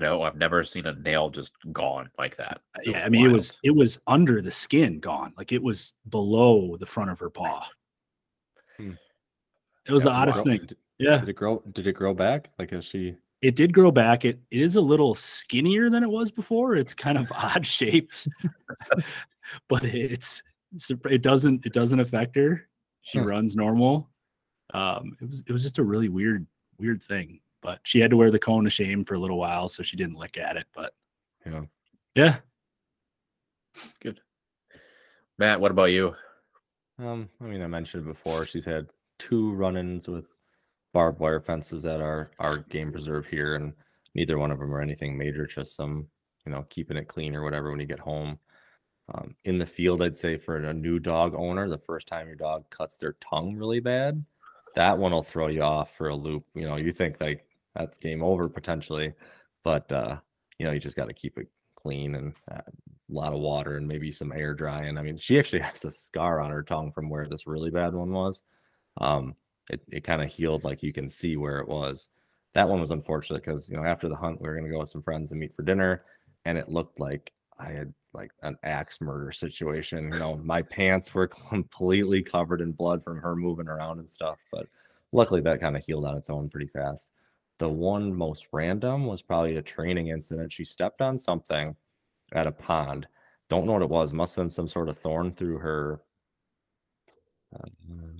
No, 0.00 0.22
I've 0.22 0.34
never 0.34 0.64
seen 0.64 0.84
a 0.86 0.92
nail 0.96 1.30
just 1.30 1.52
gone 1.70 2.10
like 2.18 2.34
that. 2.38 2.60
It 2.82 2.90
yeah 2.90 3.04
i 3.04 3.08
mean 3.08 3.26
it 3.26 3.32
was 3.32 3.60
it 3.62 3.70
was 3.70 4.00
under 4.08 4.42
the 4.42 4.50
skin 4.50 4.98
gone 4.98 5.32
like 5.38 5.52
it 5.52 5.62
was 5.62 5.92
below 6.08 6.76
the 6.76 6.86
front 6.86 7.10
of 7.10 7.20
her 7.20 7.30
paw 7.30 7.64
Hmm. 8.78 8.94
it 9.86 9.92
was 9.92 10.02
Yeah, 10.04 10.10
the 10.10 10.16
oddest 10.16 10.42
grow- 10.42 10.52
thing 10.54 10.66
Did, 10.66 10.76
yeah 10.98 11.18
did 11.18 11.28
it 11.28 11.36
grow? 11.36 11.62
Did 11.72 11.86
it 11.86 11.92
grow 11.94 12.14
back? 12.14 12.50
Like 12.58 12.72
is 12.72 12.84
she? 12.84 13.16
it 13.42 13.56
did 13.56 13.74
grow 13.74 13.90
back 13.90 14.24
it, 14.24 14.40
it 14.50 14.60
is 14.60 14.76
a 14.76 14.80
little 14.80 15.14
skinnier 15.14 15.90
than 15.90 16.02
it 16.02 16.08
was 16.08 16.30
before 16.30 16.76
it's 16.76 16.94
kind 16.94 17.18
of 17.18 17.30
odd 17.34 17.66
shaped 17.66 18.26
but 19.68 19.84
it's, 19.84 20.42
it's 20.74 20.90
it 21.10 21.20
doesn't 21.20 21.66
it 21.66 21.72
doesn't 21.74 22.00
affect 22.00 22.34
her 22.36 22.62
she 23.02 23.18
Huh. 23.18 23.24
runs 23.26 23.54
normal 23.54 24.08
um 24.72 25.14
it 25.20 25.26
was 25.26 25.42
it 25.46 25.52
was 25.52 25.62
just 25.62 25.78
a 25.78 25.82
really 25.84 26.08
weird 26.08 26.46
weird 26.78 27.02
thing 27.02 27.40
but 27.60 27.80
she 27.82 28.00
had 28.00 28.10
to 28.10 28.16
wear 28.16 28.30
the 28.30 28.38
cone 28.38 28.64
of 28.66 28.72
shame 28.72 29.04
for 29.04 29.14
a 29.14 29.18
little 29.18 29.38
while 29.38 29.68
so 29.68 29.82
she 29.82 29.96
didn't 29.96 30.16
lick 30.16 30.38
at 30.38 30.56
it 30.56 30.66
but 30.74 30.94
You 31.44 31.50
know. 31.52 31.68
yeah 32.14 32.36
It's 33.76 33.98
good. 33.98 34.20
Matt, 35.38 35.60
what 35.60 35.70
about 35.72 35.90
you? 35.90 36.14
Um, 36.98 37.28
I 37.40 37.44
mean, 37.44 37.60
I 37.60 37.66
mentioned 37.66 38.04
it 38.06 38.08
before. 38.08 38.46
She's 38.46 38.64
had 38.64 38.86
two 39.18 39.52
run-ins 39.54 40.06
with 40.08 40.26
barbed 40.94 41.20
wire 41.20 41.40
fences 41.40 41.84
at 41.84 42.00
our 42.00 42.30
our 42.38 42.58
game 42.58 42.90
preserve 42.90 43.26
here, 43.26 43.56
and 43.56 43.74
neither 44.14 44.38
one 44.38 44.50
of 44.50 44.58
them 44.58 44.74
are 44.74 44.80
anything 44.80 45.18
major. 45.18 45.46
Just 45.46 45.76
some, 45.76 46.06
you 46.46 46.52
know, 46.52 46.64
keeping 46.70 46.96
it 46.96 47.08
clean 47.08 47.34
or 47.34 47.44
whatever 47.44 47.70
when 47.70 47.80
you 47.80 47.86
get 47.86 48.00
home. 48.00 48.38
Um, 49.12 49.34
in 49.44 49.58
the 49.58 49.66
field, 49.66 50.00
I'd 50.00 50.16
say 50.16 50.38
for 50.38 50.56
a 50.56 50.72
new 50.72 50.98
dog 50.98 51.34
owner, 51.34 51.68
the 51.68 51.76
first 51.76 52.06
time 52.06 52.26
your 52.26 52.36
dog 52.36 52.64
cuts 52.70 52.96
their 52.96 53.16
tongue 53.20 53.54
really 53.54 53.80
bad, 53.80 54.24
that 54.76 54.96
one 54.96 55.12
will 55.12 55.22
throw 55.22 55.48
you 55.48 55.60
off 55.60 55.94
for 55.94 56.08
a 56.08 56.16
loop. 56.16 56.46
You 56.54 56.66
know, 56.66 56.76
you 56.76 56.92
think 56.92 57.20
like 57.20 57.44
that's 57.74 57.98
game 57.98 58.22
over 58.22 58.48
potentially, 58.48 59.12
but 59.62 59.92
uh, 59.92 60.16
you 60.58 60.64
know, 60.64 60.72
you 60.72 60.80
just 60.80 60.96
got 60.96 61.08
to 61.08 61.14
keep 61.14 61.36
it 61.36 61.48
clean 61.76 62.14
and 62.14 62.32
uh, 62.50 62.62
a 62.66 63.12
lot 63.12 63.34
of 63.34 63.40
water 63.40 63.76
and 63.76 63.86
maybe 63.86 64.10
some 64.10 64.32
air 64.32 64.54
drying. 64.54 64.96
I 64.96 65.02
mean, 65.02 65.18
she 65.18 65.38
actually 65.38 65.60
has 65.62 65.84
a 65.84 65.92
scar 65.92 66.40
on 66.40 66.50
her 66.50 66.62
tongue 66.62 66.92
from 66.92 67.10
where 67.10 67.26
this 67.28 67.46
really 67.46 67.70
bad 67.70 67.92
one 67.94 68.12
was. 68.12 68.42
Um, 68.98 69.34
it, 69.70 69.80
it 69.90 70.04
kind 70.04 70.22
of 70.22 70.30
healed, 70.30 70.64
like 70.64 70.82
you 70.82 70.92
can 70.92 71.08
see 71.08 71.36
where 71.36 71.58
it 71.58 71.68
was. 71.68 72.08
That 72.52 72.68
one 72.68 72.80
was 72.80 72.90
unfortunate 72.90 73.44
because 73.44 73.68
you 73.68 73.76
know 73.76 73.84
after 73.84 74.08
the 74.08 74.16
hunt 74.16 74.40
we 74.40 74.48
were 74.48 74.54
gonna 74.54 74.70
go 74.70 74.80
with 74.80 74.90
some 74.90 75.02
friends 75.02 75.30
and 75.30 75.40
meet 75.40 75.54
for 75.54 75.62
dinner, 75.62 76.04
and 76.44 76.58
it 76.58 76.68
looked 76.68 77.00
like 77.00 77.32
I 77.58 77.70
had 77.70 77.92
like 78.12 78.32
an 78.42 78.56
axe 78.62 79.00
murder 79.00 79.32
situation. 79.32 80.12
You 80.12 80.18
know, 80.18 80.36
my 80.36 80.62
pants 80.62 81.12
were 81.14 81.26
completely 81.48 82.22
covered 82.22 82.60
in 82.60 82.72
blood 82.72 83.02
from 83.02 83.18
her 83.18 83.34
moving 83.34 83.68
around 83.68 83.98
and 83.98 84.08
stuff. 84.08 84.38
But 84.52 84.66
luckily 85.12 85.40
that 85.42 85.60
kind 85.60 85.76
of 85.76 85.84
healed 85.84 86.04
on 86.04 86.16
its 86.16 86.30
own 86.30 86.48
pretty 86.48 86.66
fast. 86.66 87.12
The 87.58 87.68
one 87.68 88.12
most 88.12 88.48
random 88.52 89.06
was 89.06 89.22
probably 89.22 89.56
a 89.56 89.62
training 89.62 90.08
incident. 90.08 90.52
She 90.52 90.64
stepped 90.64 91.00
on 91.00 91.16
something 91.16 91.76
at 92.32 92.46
a 92.46 92.52
pond. 92.52 93.06
Don't 93.48 93.66
know 93.66 93.72
what 93.72 93.82
it 93.82 93.88
was. 93.88 94.12
Must 94.12 94.34
have 94.34 94.42
been 94.42 94.50
some 94.50 94.68
sort 94.68 94.88
of 94.88 94.98
thorn 94.98 95.32
through 95.32 95.58
her 95.58 96.00
uh, 97.54 97.68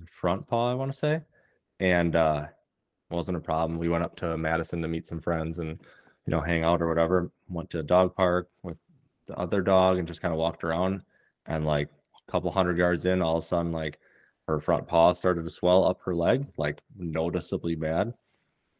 front 0.09 0.47
paw, 0.47 0.71
I 0.71 0.75
want 0.75 0.91
to 0.93 0.97
say. 0.97 1.21
And 1.79 2.15
uh 2.15 2.47
wasn't 3.09 3.37
a 3.37 3.41
problem. 3.41 3.79
We 3.79 3.89
went 3.89 4.03
up 4.03 4.15
to 4.17 4.37
Madison 4.37 4.81
to 4.81 4.87
meet 4.87 5.07
some 5.07 5.21
friends 5.21 5.59
and 5.59 5.79
you 6.25 6.31
know 6.31 6.41
hang 6.41 6.63
out 6.63 6.81
or 6.81 6.87
whatever. 6.87 7.31
Went 7.49 7.69
to 7.71 7.79
a 7.79 7.83
dog 7.83 8.15
park 8.15 8.49
with 8.63 8.79
the 9.27 9.35
other 9.37 9.61
dog 9.61 9.97
and 9.97 10.07
just 10.07 10.21
kind 10.21 10.33
of 10.33 10.39
walked 10.39 10.63
around. 10.63 11.01
And 11.45 11.65
like 11.65 11.89
a 12.27 12.31
couple 12.31 12.51
hundred 12.51 12.77
yards 12.77 13.05
in, 13.05 13.21
all 13.21 13.37
of 13.37 13.43
a 13.43 13.47
sudden, 13.47 13.71
like 13.71 13.99
her 14.47 14.59
front 14.59 14.87
paw 14.87 15.13
started 15.13 15.43
to 15.43 15.49
swell 15.51 15.85
up 15.85 16.01
her 16.03 16.15
leg, 16.15 16.47
like 16.57 16.81
noticeably 16.97 17.75
bad. 17.75 18.13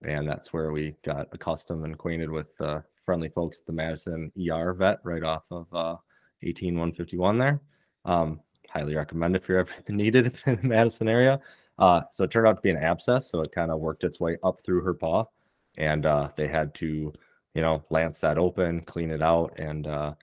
And 0.04 0.28
that's 0.28 0.54
where 0.54 0.72
we 0.72 0.96
got 1.04 1.28
accustomed 1.32 1.84
and 1.84 1.93
acquainted 1.93 2.30
with 2.30 2.56
the 2.58 2.84
friendly 3.06 3.30
folks 3.30 3.60
at 3.60 3.66
the 3.66 3.74
Madison 3.74 4.32
ER 4.52 4.74
vet 4.74 5.00
right 5.04 5.24
off 5.24 5.43
of 5.52 5.68
uh, 5.74 5.96
18151 6.43 7.38
there. 7.38 7.62
Um, 8.04 8.39
highly 8.70 8.96
recommend 8.96 9.36
if 9.36 9.48
you're 9.48 9.60
ever 9.60 9.72
needed 9.89 10.39
in 10.46 10.58
the 10.58 10.68
Madison 10.68 11.08
area. 11.08 11.39
Uh, 11.78 12.01
so 12.11 12.23
it 12.23 12.32
turned 12.32 12.47
out 12.47 12.55
to 12.55 12.61
be 12.61 12.69
an 12.69 12.78
abscess, 12.78 13.30
so 13.30 13.41
it 13.41 13.51
kind 13.51 13.71
of 13.71 13.80
worked 13.80 14.03
its 14.03 14.19
way 14.19 14.38
up 14.43 14.61
through 14.61 14.82
her 14.82 14.93
paw, 14.93 15.26
and 15.78 16.05
uh, 16.05 16.30
they 16.36 16.47
had 16.47 16.73
to, 16.76 17.11
you 17.53 17.61
know, 17.61 17.84
lance 17.89 18.19
that 18.21 18.38
open, 18.38 18.82
clean 18.82 19.11
it 19.11 19.21
out, 19.21 19.59
and 19.59 19.88
uh, 19.88 20.13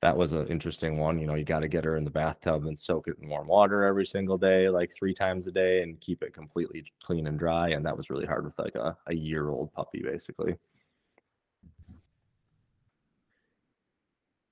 that 0.00 0.16
was 0.16 0.32
an 0.32 0.46
interesting 0.48 0.98
one. 0.98 1.18
You 1.18 1.26
know, 1.26 1.34
you 1.34 1.44
got 1.44 1.60
to 1.60 1.68
get 1.68 1.84
her 1.84 1.96
in 1.96 2.04
the 2.04 2.10
bathtub 2.10 2.66
and 2.66 2.78
soak 2.78 3.08
it 3.08 3.16
in 3.20 3.28
warm 3.28 3.46
water 3.46 3.84
every 3.84 4.04
single 4.04 4.36
day, 4.36 4.68
like 4.68 4.92
three 4.92 5.14
times 5.14 5.46
a 5.46 5.52
day, 5.52 5.82
and 5.82 6.00
keep 6.00 6.22
it 6.22 6.34
completely 6.34 6.84
clean 7.02 7.26
and 7.28 7.38
dry. 7.38 7.70
And 7.70 7.86
that 7.86 7.96
was 7.96 8.10
really 8.10 8.26
hard 8.26 8.44
with 8.44 8.58
like 8.58 8.74
a, 8.74 8.96
a 9.06 9.14
year 9.14 9.48
old 9.48 9.72
puppy, 9.72 10.02
basically. 10.02 10.56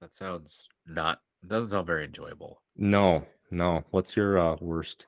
That 0.01 0.15
sounds 0.15 0.69
not 0.87 1.21
doesn't 1.47 1.71
sound 1.71 1.87
very 1.87 2.05
enjoyable. 2.05 2.63
No, 2.77 3.27
no. 3.51 3.85
What's 3.91 4.17
your 4.17 4.39
uh, 4.39 4.57
worst 4.61 5.07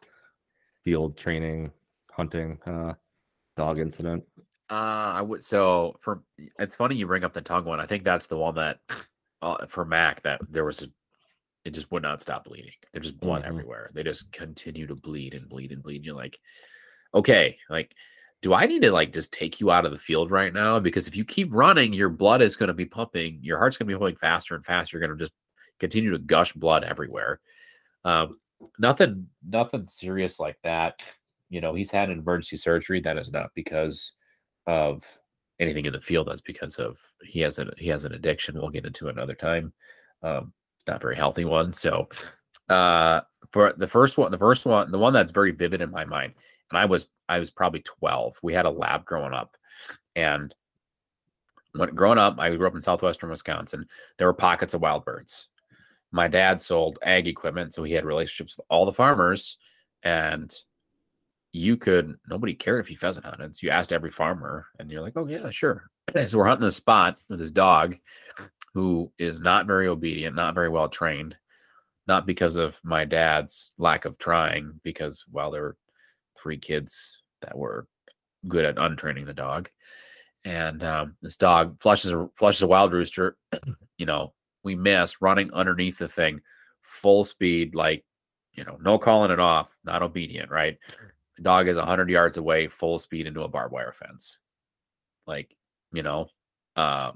field 0.84 1.16
training, 1.16 1.70
hunting, 2.10 2.58
uh, 2.66 2.94
dog 3.56 3.78
incident? 3.78 4.24
Uh, 4.70 5.12
I 5.14 5.20
would 5.20 5.44
so 5.44 5.96
for 6.00 6.22
it's 6.58 6.76
funny 6.76 6.96
you 6.96 7.06
bring 7.06 7.24
up 7.24 7.32
the 7.34 7.40
tongue 7.42 7.64
one. 7.64 7.80
I 7.80 7.86
think 7.86 8.04
that's 8.04 8.26
the 8.26 8.38
one 8.38 8.54
that 8.54 8.78
uh, 9.42 9.66
for 9.66 9.84
Mac 9.84 10.22
that 10.22 10.40
there 10.48 10.64
was 10.64 10.82
a, 10.82 10.86
it 11.64 11.70
just 11.74 11.90
would 11.92 12.02
not 12.02 12.22
stop 12.22 12.44
bleeding. 12.44 12.72
There's 12.92 13.06
just 13.06 13.20
blood 13.20 13.42
Mhm. 13.42 13.48
everywhere. 13.48 13.90
They 13.92 14.02
just 14.02 14.32
continue 14.32 14.86
to 14.86 14.94
bleed 14.94 15.34
and 15.34 15.48
bleed 15.48 15.72
and 15.72 15.82
bleed. 15.82 15.96
And 15.96 16.04
you're 16.06 16.14
like, 16.16 16.38
okay, 17.14 17.58
like, 17.68 17.94
do 18.40 18.54
I 18.54 18.66
need 18.66 18.82
to 18.82 18.90
like 18.90 19.12
just 19.12 19.32
take 19.32 19.60
you 19.60 19.70
out 19.70 19.84
of 19.84 19.92
the 19.92 19.98
field 19.98 20.30
right 20.30 20.52
now? 20.52 20.80
Because 20.80 21.06
if 21.06 21.16
you 21.16 21.24
keep 21.24 21.48
running, 21.52 21.92
your 21.92 22.08
blood 22.08 22.42
is 22.42 22.56
going 22.56 22.68
to 22.68 22.74
be 22.74 22.86
pumping. 22.86 23.38
Your 23.42 23.58
heart's 23.58 23.76
going 23.76 23.86
to 23.88 23.94
be 23.94 23.98
pumping 23.98 24.16
faster 24.16 24.54
and 24.56 24.64
faster. 24.64 24.96
You're 24.98 25.06
going 25.06 25.16
to 25.18 25.22
just 25.24 25.34
continue 25.78 26.10
to 26.12 26.18
gush 26.18 26.52
blood 26.54 26.82
everywhere. 26.82 27.40
Um, 28.04 28.40
nothing 28.78 29.28
nothing 29.46 29.86
serious 29.86 30.40
like 30.40 30.58
that. 30.64 31.00
You 31.50 31.60
know, 31.60 31.74
he's 31.74 31.90
had 31.90 32.10
an 32.10 32.18
emergency 32.18 32.56
surgery. 32.56 33.00
That 33.00 33.18
is 33.18 33.30
not 33.30 33.50
because 33.54 34.12
of 34.66 35.04
anything 35.60 35.86
in 35.86 35.92
the 35.92 36.00
field. 36.00 36.28
That's 36.28 36.40
because 36.40 36.76
of 36.76 36.98
he 37.22 37.40
has 37.40 37.58
an 37.58 37.70
he 37.78 37.88
has 37.88 38.04
an 38.04 38.12
addiction. 38.14 38.54
We'll 38.54 38.70
get 38.70 38.86
into 38.86 39.08
another 39.08 39.34
time. 39.34 39.72
Um, 40.22 40.52
not 40.86 41.00
very 41.00 41.16
healthy 41.16 41.44
one. 41.44 41.72
So 41.72 42.08
uh 42.68 43.20
for 43.50 43.74
the 43.76 43.88
first 43.88 44.18
one, 44.18 44.30
the 44.30 44.38
first 44.38 44.66
one, 44.66 44.90
the 44.90 44.98
one 44.98 45.12
that's 45.12 45.32
very 45.32 45.50
vivid 45.50 45.82
in 45.82 45.90
my 45.90 46.04
mind, 46.04 46.34
and 46.70 46.78
I 46.78 46.86
was 46.86 47.08
I 47.28 47.38
was 47.38 47.50
probably 47.50 47.80
12. 47.80 48.38
We 48.42 48.54
had 48.54 48.66
a 48.66 48.70
lab 48.70 49.04
growing 49.04 49.34
up, 49.34 49.56
and 50.16 50.54
when 51.74 51.94
growing 51.94 52.18
up, 52.18 52.36
I 52.38 52.54
grew 52.54 52.66
up 52.66 52.74
in 52.74 52.82
southwestern 52.82 53.30
Wisconsin. 53.30 53.86
There 54.18 54.26
were 54.26 54.34
pockets 54.34 54.74
of 54.74 54.82
wild 54.82 55.04
birds. 55.04 55.48
My 56.12 56.28
dad 56.28 56.60
sold 56.60 56.98
ag 57.02 57.26
equipment, 57.26 57.74
so 57.74 57.82
he 57.82 57.92
had 57.92 58.04
relationships 58.04 58.56
with 58.56 58.66
all 58.68 58.86
the 58.86 58.92
farmers, 58.92 59.58
and 60.02 60.54
you 61.52 61.76
could 61.76 62.16
nobody 62.28 62.54
cared 62.54 62.80
if 62.80 62.90
you 62.90 62.96
pheasant 62.96 63.26
hunted. 63.26 63.56
So 63.56 63.66
you 63.66 63.70
asked 63.70 63.92
every 63.92 64.10
farmer, 64.10 64.66
and 64.78 64.90
you're 64.90 65.02
like, 65.02 65.16
"Oh 65.16 65.26
yeah, 65.26 65.50
sure." 65.50 65.84
So 66.26 66.38
we're 66.38 66.46
hunting 66.46 66.66
a 66.66 66.70
spot 66.70 67.18
with 67.28 67.38
this 67.38 67.52
dog, 67.52 67.96
who 68.74 69.10
is 69.18 69.40
not 69.40 69.66
very 69.66 69.88
obedient, 69.88 70.36
not 70.36 70.54
very 70.54 70.68
well 70.68 70.88
trained, 70.88 71.36
not 72.06 72.26
because 72.26 72.56
of 72.56 72.80
my 72.84 73.04
dad's 73.04 73.72
lack 73.78 74.04
of 74.04 74.18
trying, 74.18 74.80
because 74.82 75.24
well, 75.30 75.50
there 75.50 75.62
were 75.62 75.76
three 76.38 76.58
kids 76.58 77.22
that 77.40 77.56
were 77.56 77.86
good 78.48 78.64
at 78.64 78.78
untraining 78.78 79.24
the 79.24 79.34
dog 79.34 79.70
and 80.44 80.82
um, 80.82 81.16
this 81.22 81.36
dog 81.36 81.80
flushes 81.80 82.12
a 82.12 82.28
flushes 82.36 82.62
a 82.62 82.66
wild 82.66 82.92
rooster. 82.92 83.36
you 83.98 84.06
know, 84.06 84.32
we 84.62 84.74
miss 84.74 85.20
running 85.20 85.52
underneath 85.52 85.98
the 85.98 86.08
thing, 86.08 86.40
full 86.82 87.24
speed, 87.24 87.74
like 87.74 88.04
you 88.52 88.64
know, 88.64 88.78
no 88.82 88.98
calling 88.98 89.30
it 89.30 89.40
off, 89.40 89.74
not 89.84 90.02
obedient, 90.02 90.50
right? 90.50 90.78
The 91.36 91.42
dog 91.42 91.68
is 91.68 91.78
hundred 91.78 92.10
yards 92.10 92.36
away, 92.36 92.68
full 92.68 92.98
speed 92.98 93.26
into 93.26 93.42
a 93.42 93.48
barbed 93.48 93.72
wire 93.72 93.94
fence, 93.98 94.38
like 95.26 95.56
you 95.92 96.02
know, 96.02 96.26
uh, 96.76 97.12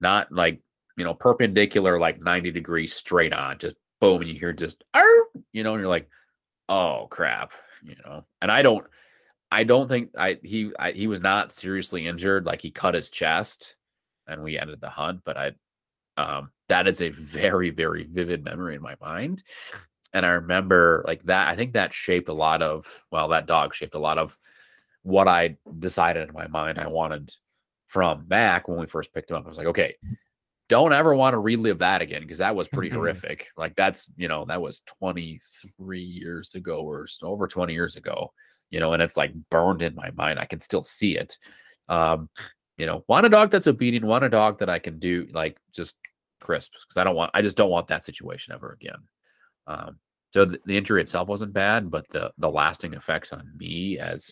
not 0.00 0.30
like 0.30 0.60
you 0.96 1.04
know, 1.04 1.14
perpendicular, 1.14 1.98
like 1.98 2.20
ninety 2.20 2.50
degrees 2.50 2.94
straight 2.94 3.32
on, 3.32 3.58
just 3.58 3.76
boom, 4.00 4.22
and 4.22 4.30
you 4.30 4.38
hear 4.38 4.52
just, 4.52 4.84
you 5.52 5.64
know, 5.64 5.72
and 5.72 5.80
you're 5.80 5.88
like, 5.88 6.08
oh 6.68 7.06
crap, 7.10 7.52
you 7.82 7.96
know, 8.04 8.24
and 8.40 8.50
I 8.50 8.62
don't. 8.62 8.86
I 9.52 9.62
don't 9.62 9.86
think 9.86 10.10
I 10.18 10.38
he 10.42 10.72
I, 10.76 10.90
he 10.90 11.06
was 11.06 11.20
not 11.20 11.52
seriously 11.52 12.08
injured. 12.08 12.46
Like 12.46 12.60
he 12.60 12.72
cut 12.72 12.94
his 12.94 13.10
chest, 13.10 13.76
and 14.26 14.42
we 14.42 14.58
ended 14.58 14.80
the 14.80 14.90
hunt. 14.90 15.20
But 15.24 15.36
I, 15.36 15.52
um, 16.16 16.50
that 16.68 16.86
is 16.86 17.02
a 17.02 17.10
very 17.10 17.70
very 17.70 18.04
vivid 18.04 18.44
memory 18.44 18.74
in 18.74 18.82
my 18.82 18.96
mind, 19.00 19.42
and 20.12 20.26
I 20.26 20.30
remember 20.30 21.04
like 21.06 21.22
that. 21.24 21.48
I 21.48 21.56
think 21.56 21.72
that 21.72 21.92
shaped 21.92 22.28
a 22.28 22.34
lot 22.34 22.62
of 22.62 22.86
well, 23.10 23.28
that 23.28 23.46
dog 23.46 23.74
shaped 23.74 23.94
a 23.94 24.00
lot 24.00 24.18
of 24.18 24.36
what 25.02 25.28
I 25.28 25.56
decided 25.78 26.28
in 26.28 26.34
my 26.34 26.48
mind 26.48 26.78
I 26.78 26.88
wanted 26.88 27.34
from 27.86 28.26
Mac 28.28 28.68
when 28.68 28.78
we 28.78 28.86
first 28.86 29.14
picked 29.14 29.30
him 29.30 29.36
up. 29.36 29.44
I 29.44 29.48
was 29.48 29.58
like, 29.58 29.68
okay, 29.68 29.94
don't 30.68 30.92
ever 30.92 31.14
want 31.14 31.34
to 31.34 31.38
relive 31.38 31.78
that 31.78 32.02
again 32.02 32.22
because 32.22 32.38
that 32.38 32.56
was 32.56 32.68
pretty 32.68 32.90
horrific. 32.90 33.48
Like 33.56 33.76
that's 33.76 34.10
you 34.16 34.28
know 34.28 34.44
that 34.46 34.60
was 34.60 34.80
23 34.98 36.00
years 36.00 36.54
ago 36.54 36.80
or 36.80 37.06
over 37.22 37.46
20 37.46 37.72
years 37.72 37.96
ago 37.96 38.32
you 38.70 38.80
know, 38.80 38.92
and 38.92 39.02
it's 39.02 39.16
like 39.16 39.32
burned 39.50 39.82
in 39.82 39.94
my 39.94 40.10
mind. 40.12 40.38
I 40.38 40.44
can 40.44 40.60
still 40.60 40.82
see 40.82 41.16
it. 41.16 41.36
Um, 41.88 42.28
you 42.76 42.86
know, 42.86 43.04
want 43.08 43.26
a 43.26 43.30
dog 43.30 43.50
that's 43.50 43.66
obedient, 43.66 44.04
want 44.04 44.24
a 44.24 44.28
dog 44.28 44.58
that 44.58 44.68
I 44.68 44.78
can 44.78 44.98
do 44.98 45.28
like 45.32 45.56
just 45.72 45.96
crisp 46.40 46.72
because 46.72 46.96
I 46.96 47.04
don't 47.04 47.16
want, 47.16 47.30
I 47.34 47.42
just 47.42 47.56
don't 47.56 47.70
want 47.70 47.88
that 47.88 48.04
situation 48.04 48.54
ever 48.54 48.72
again. 48.72 48.98
Um, 49.66 49.98
so 50.32 50.44
the, 50.44 50.60
the 50.66 50.76
injury 50.76 51.00
itself 51.02 51.28
wasn't 51.28 51.52
bad, 51.52 51.90
but 51.90 52.06
the 52.10 52.30
the 52.38 52.50
lasting 52.50 52.94
effects 52.94 53.32
on 53.32 53.50
me 53.56 53.98
as 53.98 54.30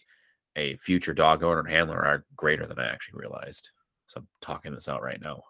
a 0.56 0.76
future 0.76 1.14
dog 1.14 1.42
owner 1.42 1.60
and 1.60 1.68
handler 1.70 1.98
are 2.04 2.24
greater 2.36 2.66
than 2.66 2.78
I 2.78 2.86
actually 2.86 3.20
realized. 3.20 3.70
So 4.06 4.20
I'm 4.20 4.28
talking 4.40 4.74
this 4.74 4.88
out 4.88 5.02
right 5.02 5.20
now. 5.20 5.42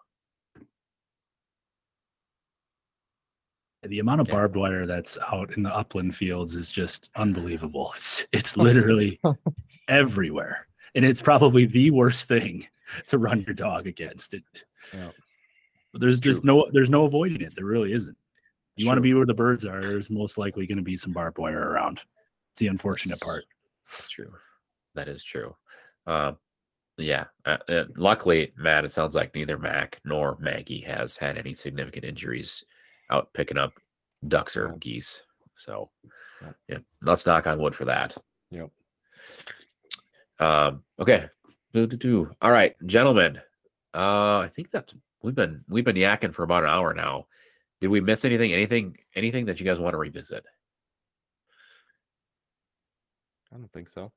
the 3.83 3.99
amount 3.99 4.21
of 4.21 4.27
Yeah. 4.27 4.33
barbed 4.35 4.55
wire 4.55 4.85
that's 4.87 5.17
out 5.31 5.55
in 5.57 5.63
the 5.63 5.75
upland 5.75 6.15
fields 6.15 6.55
is 6.55 6.69
just 6.69 7.09
unbelievable. 7.15 7.91
It's 7.95 8.25
it's 8.31 8.57
literally 8.57 9.19
everywhere, 9.87 10.67
and 10.95 11.05
it's 11.05 11.21
probably 11.21 11.65
the 11.65 11.91
worst 11.91 12.27
thing 12.27 12.67
to 13.07 13.17
run 13.17 13.41
your 13.41 13.53
dog 13.53 13.85
against. 13.87 14.33
It. 14.33 14.43
Yeah. 14.93 15.11
But 15.95 16.01
there's 16.01 16.19
just 16.19 16.43
no 16.43 16.67
there's 16.73 16.89
no 16.89 17.05
avoiding 17.05 17.39
it. 17.39 17.55
There 17.55 17.63
really 17.63 17.93
isn't. 17.93 18.17
You 18.75 18.85
want 18.85 18.97
to 18.97 19.01
be 19.01 19.13
where 19.13 19.25
the 19.25 19.33
birds 19.33 19.63
are. 19.63 19.81
There's 19.81 20.09
most 20.09 20.37
likely 20.37 20.67
going 20.67 20.75
to 20.75 20.83
be 20.83 20.97
some 20.97 21.13
barbed 21.13 21.37
wire 21.37 21.69
around. 21.71 21.99
It's 22.51 22.59
the 22.59 22.67
unfortunate 22.67 23.13
That's- 23.21 23.25
part. 23.25 23.45
That's 23.93 24.09
true. 24.09 24.33
That 24.95 25.07
is 25.07 25.23
true. 25.23 25.55
Um, 26.05 26.37
yeah. 26.97 27.27
Uh, 27.45 27.59
uh, 27.69 27.85
luckily, 27.95 28.51
Matt, 28.57 28.83
it 28.83 28.91
sounds 28.91 29.15
like 29.15 29.33
neither 29.33 29.57
Mac 29.57 30.01
nor 30.03 30.35
Maggie 30.41 30.81
has 30.81 31.15
had 31.15 31.37
any 31.37 31.53
significant 31.53 32.03
injuries 32.03 32.65
out 33.09 33.31
picking 33.33 33.57
up 33.57 33.71
ducks 34.27 34.57
or 34.57 34.67
No. 34.67 34.75
geese. 34.75 35.21
So, 35.55 35.91
Yeah. 36.41 36.51
yeah, 36.67 36.77
let's 37.03 37.25
knock 37.25 37.47
on 37.47 37.57
wood 37.59 37.73
for 37.73 37.85
that. 37.85 38.17
Yep. 38.51 38.69
Um, 40.39 40.83
okay. 40.99 41.29
All 42.41 42.51
right, 42.51 42.75
gentlemen. 42.85 43.37
Uh, 43.93 44.39
I 44.39 44.51
think 44.53 44.71
that's 44.71 44.93
we've 45.25 45.35
been 45.35 45.63
we've 45.67 45.83
been 45.83 45.95
yakking 45.95 46.33
for 46.33 46.43
about 46.43 46.63
an 46.63 46.69
hour 46.69 46.93
now. 46.93 47.25
Did 47.81 47.87
we 47.87 47.99
miss 47.99 48.23
anything? 48.23 48.53
Anything? 48.53 48.97
Anything 49.15 49.45
that 49.45 49.59
you 49.59 49.65
guys 49.65 49.79
want 49.79 49.93
to 49.93 49.97
revisit? 49.97 50.45
I 53.51 53.57
don't 53.57 53.71
think 53.73 53.89
so. 53.89 54.11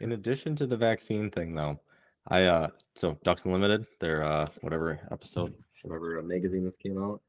In 0.00 0.12
addition 0.12 0.54
to 0.56 0.66
the 0.66 0.76
vaccine 0.76 1.30
thing, 1.30 1.54
though, 1.54 1.80
I 2.28 2.44
uh 2.44 2.68
so 2.94 3.18
Ducks 3.24 3.44
Unlimited, 3.46 3.86
their 4.00 4.22
uh 4.22 4.48
whatever 4.60 5.00
episode, 5.10 5.54
whatever 5.82 6.18
uh, 6.18 6.22
magazine 6.22 6.64
this 6.64 6.76
came 6.76 7.02
out, 7.02 7.20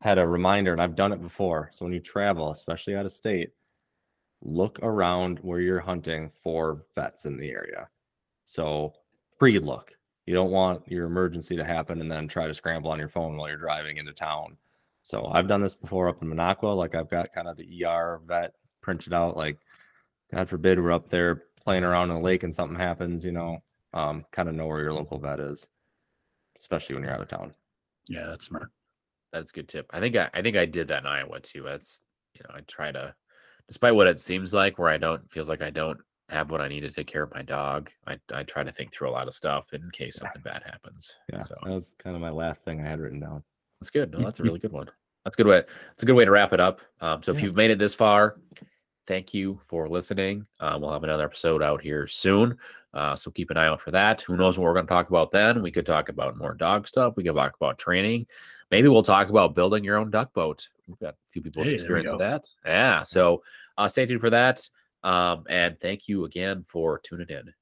had 0.00 0.18
a 0.18 0.26
reminder, 0.26 0.72
and 0.72 0.80
I've 0.80 0.96
done 0.96 1.12
it 1.12 1.22
before. 1.22 1.70
So 1.72 1.84
when 1.84 1.92
you 1.92 2.00
travel, 2.00 2.52
especially 2.52 2.94
out 2.94 3.06
of 3.06 3.12
state, 3.12 3.50
look 4.42 4.78
around 4.82 5.38
where 5.40 5.60
you're 5.60 5.80
hunting 5.80 6.30
for 6.42 6.84
vets 6.94 7.24
in 7.24 7.38
the 7.38 7.50
area. 7.50 7.88
So 8.46 8.94
pre-look. 9.38 9.92
You 10.26 10.34
don't 10.34 10.50
want 10.50 10.90
your 10.90 11.06
emergency 11.06 11.56
to 11.56 11.64
happen 11.64 12.00
and 12.00 12.10
then 12.10 12.28
try 12.28 12.46
to 12.46 12.54
scramble 12.54 12.90
on 12.90 12.98
your 12.98 13.08
phone 13.08 13.36
while 13.36 13.48
you're 13.48 13.58
driving 13.58 13.98
into 13.98 14.12
town. 14.12 14.56
So 15.02 15.26
I've 15.26 15.48
done 15.48 15.60
this 15.60 15.74
before 15.74 16.08
up 16.08 16.22
in 16.22 16.28
Minocqua. 16.28 16.74
Like 16.76 16.94
I've 16.94 17.10
got 17.10 17.34
kind 17.34 17.46
of 17.46 17.56
the 17.56 17.84
ER 17.84 18.20
vet 18.26 18.54
printed 18.80 19.12
out. 19.12 19.36
Like 19.36 19.58
God 20.32 20.48
forbid 20.48 20.80
we're 20.80 20.92
up 20.92 21.10
there 21.10 21.44
playing 21.62 21.84
around 21.84 22.10
in 22.10 22.16
the 22.16 22.22
lake 22.22 22.42
and 22.42 22.54
something 22.54 22.78
happens, 22.78 23.24
you 23.24 23.32
know, 23.32 23.62
um, 23.92 24.24
kind 24.30 24.48
of 24.48 24.54
know 24.54 24.66
where 24.66 24.80
your 24.80 24.94
local 24.94 25.18
vet 25.18 25.40
is, 25.40 25.68
especially 26.58 26.94
when 26.94 27.04
you're 27.04 27.12
out 27.12 27.20
of 27.20 27.28
town. 27.28 27.54
Yeah, 28.08 28.26
that's 28.26 28.46
smart. 28.46 28.70
That's 29.32 29.50
a 29.50 29.54
good 29.54 29.68
tip. 29.68 29.86
I 29.90 30.00
think 30.00 30.16
I, 30.16 30.30
I 30.32 30.42
think 30.42 30.56
I 30.56 30.66
did 30.66 30.88
that 30.88 31.02
in 31.02 31.06
Iowa 31.06 31.40
too. 31.40 31.62
That's 31.62 32.00
you 32.34 32.42
know 32.44 32.54
I 32.54 32.60
try 32.60 32.92
to, 32.92 33.14
despite 33.66 33.94
what 33.94 34.06
it 34.06 34.20
seems 34.20 34.54
like, 34.54 34.78
where 34.78 34.90
I 34.90 34.96
don't 34.96 35.30
feels 35.30 35.48
like 35.48 35.62
I 35.62 35.70
don't 35.70 35.98
have 36.28 36.50
what 36.50 36.60
I 36.60 36.68
need 36.68 36.80
to 36.80 36.90
take 36.90 37.06
care 37.06 37.22
of 37.22 37.32
my 37.34 37.42
dog. 37.42 37.90
I 38.06 38.18
I 38.32 38.42
try 38.44 38.62
to 38.64 38.72
think 38.72 38.92
through 38.92 39.08
a 39.08 39.12
lot 39.12 39.28
of 39.28 39.34
stuff 39.34 39.72
in 39.72 39.90
case 39.92 40.16
something 40.16 40.42
bad 40.42 40.62
happens. 40.64 41.14
Yeah, 41.32 41.40
so 41.42 41.56
that 41.62 41.72
was 41.72 41.94
kind 41.98 42.16
of 42.16 42.22
my 42.22 42.30
last 42.30 42.64
thing 42.64 42.80
I 42.80 42.88
had 42.88 43.00
written 43.00 43.20
down. 43.20 43.42
that's 43.80 43.90
good. 43.90 44.12
No, 44.12 44.24
that's 44.24 44.40
a 44.40 44.42
really 44.42 44.58
good 44.64 44.72
one. 44.72 44.88
That's 45.24 45.36
a 45.36 45.38
good 45.38 45.46
way. 45.46 45.62
That's 45.88 46.02
a 46.02 46.06
good 46.06 46.16
way 46.16 46.24
to 46.24 46.30
wrap 46.30 46.52
it 46.52 46.60
up. 46.60 46.80
Um, 47.00 47.22
so 47.22 47.32
if 47.32 47.42
you've 47.42 47.56
made 47.56 47.70
it 47.70 47.78
this 47.78 47.94
far, 47.94 48.36
thank 49.06 49.32
you 49.32 49.58
for 49.68 49.88
listening. 49.88 50.46
Uh, 50.60 50.78
we'll 50.80 50.92
have 50.92 51.04
another 51.04 51.24
episode 51.24 51.62
out 51.62 51.80
here 51.80 52.06
soon. 52.06 52.56
Uh, 52.92 53.16
so 53.16 53.30
keep 53.30 53.50
an 53.50 53.56
eye 53.56 53.66
out 53.66 53.80
for 53.80 53.90
that. 53.90 54.20
Who 54.22 54.36
knows 54.36 54.58
what 54.58 54.64
we're 54.64 54.74
going 54.74 54.86
to 54.86 54.92
talk 54.92 55.08
about 55.08 55.32
then? 55.32 55.62
We 55.62 55.70
could 55.70 55.86
talk 55.86 56.10
about 56.10 56.36
more 56.36 56.52
dog 56.54 56.86
stuff. 56.86 57.14
We 57.16 57.24
could 57.24 57.34
talk 57.34 57.54
about 57.56 57.78
training. 57.78 58.26
Maybe 58.70 58.88
we'll 58.88 59.02
talk 59.02 59.30
about 59.30 59.54
building 59.54 59.82
your 59.82 59.96
own 59.96 60.10
duck 60.10 60.32
boat. 60.34 60.68
We've 60.86 60.98
got 60.98 61.14
a 61.14 61.16
few 61.30 61.40
people 61.42 61.64
Hey, 61.64 61.72
experience 61.74 62.10
with 62.10 62.18
that. 62.20 62.46
Yeah. 62.66 63.02
So 63.02 63.42
uh, 63.78 63.88
stay 63.88 64.04
tuned 64.04 64.20
for 64.20 64.30
that. 64.30 64.68
Um, 65.04 65.44
and 65.48 65.78
thank 65.80 66.08
you 66.08 66.24
again 66.24 66.64
for 66.68 66.98
tuning 66.98 67.28
in. 67.28 67.52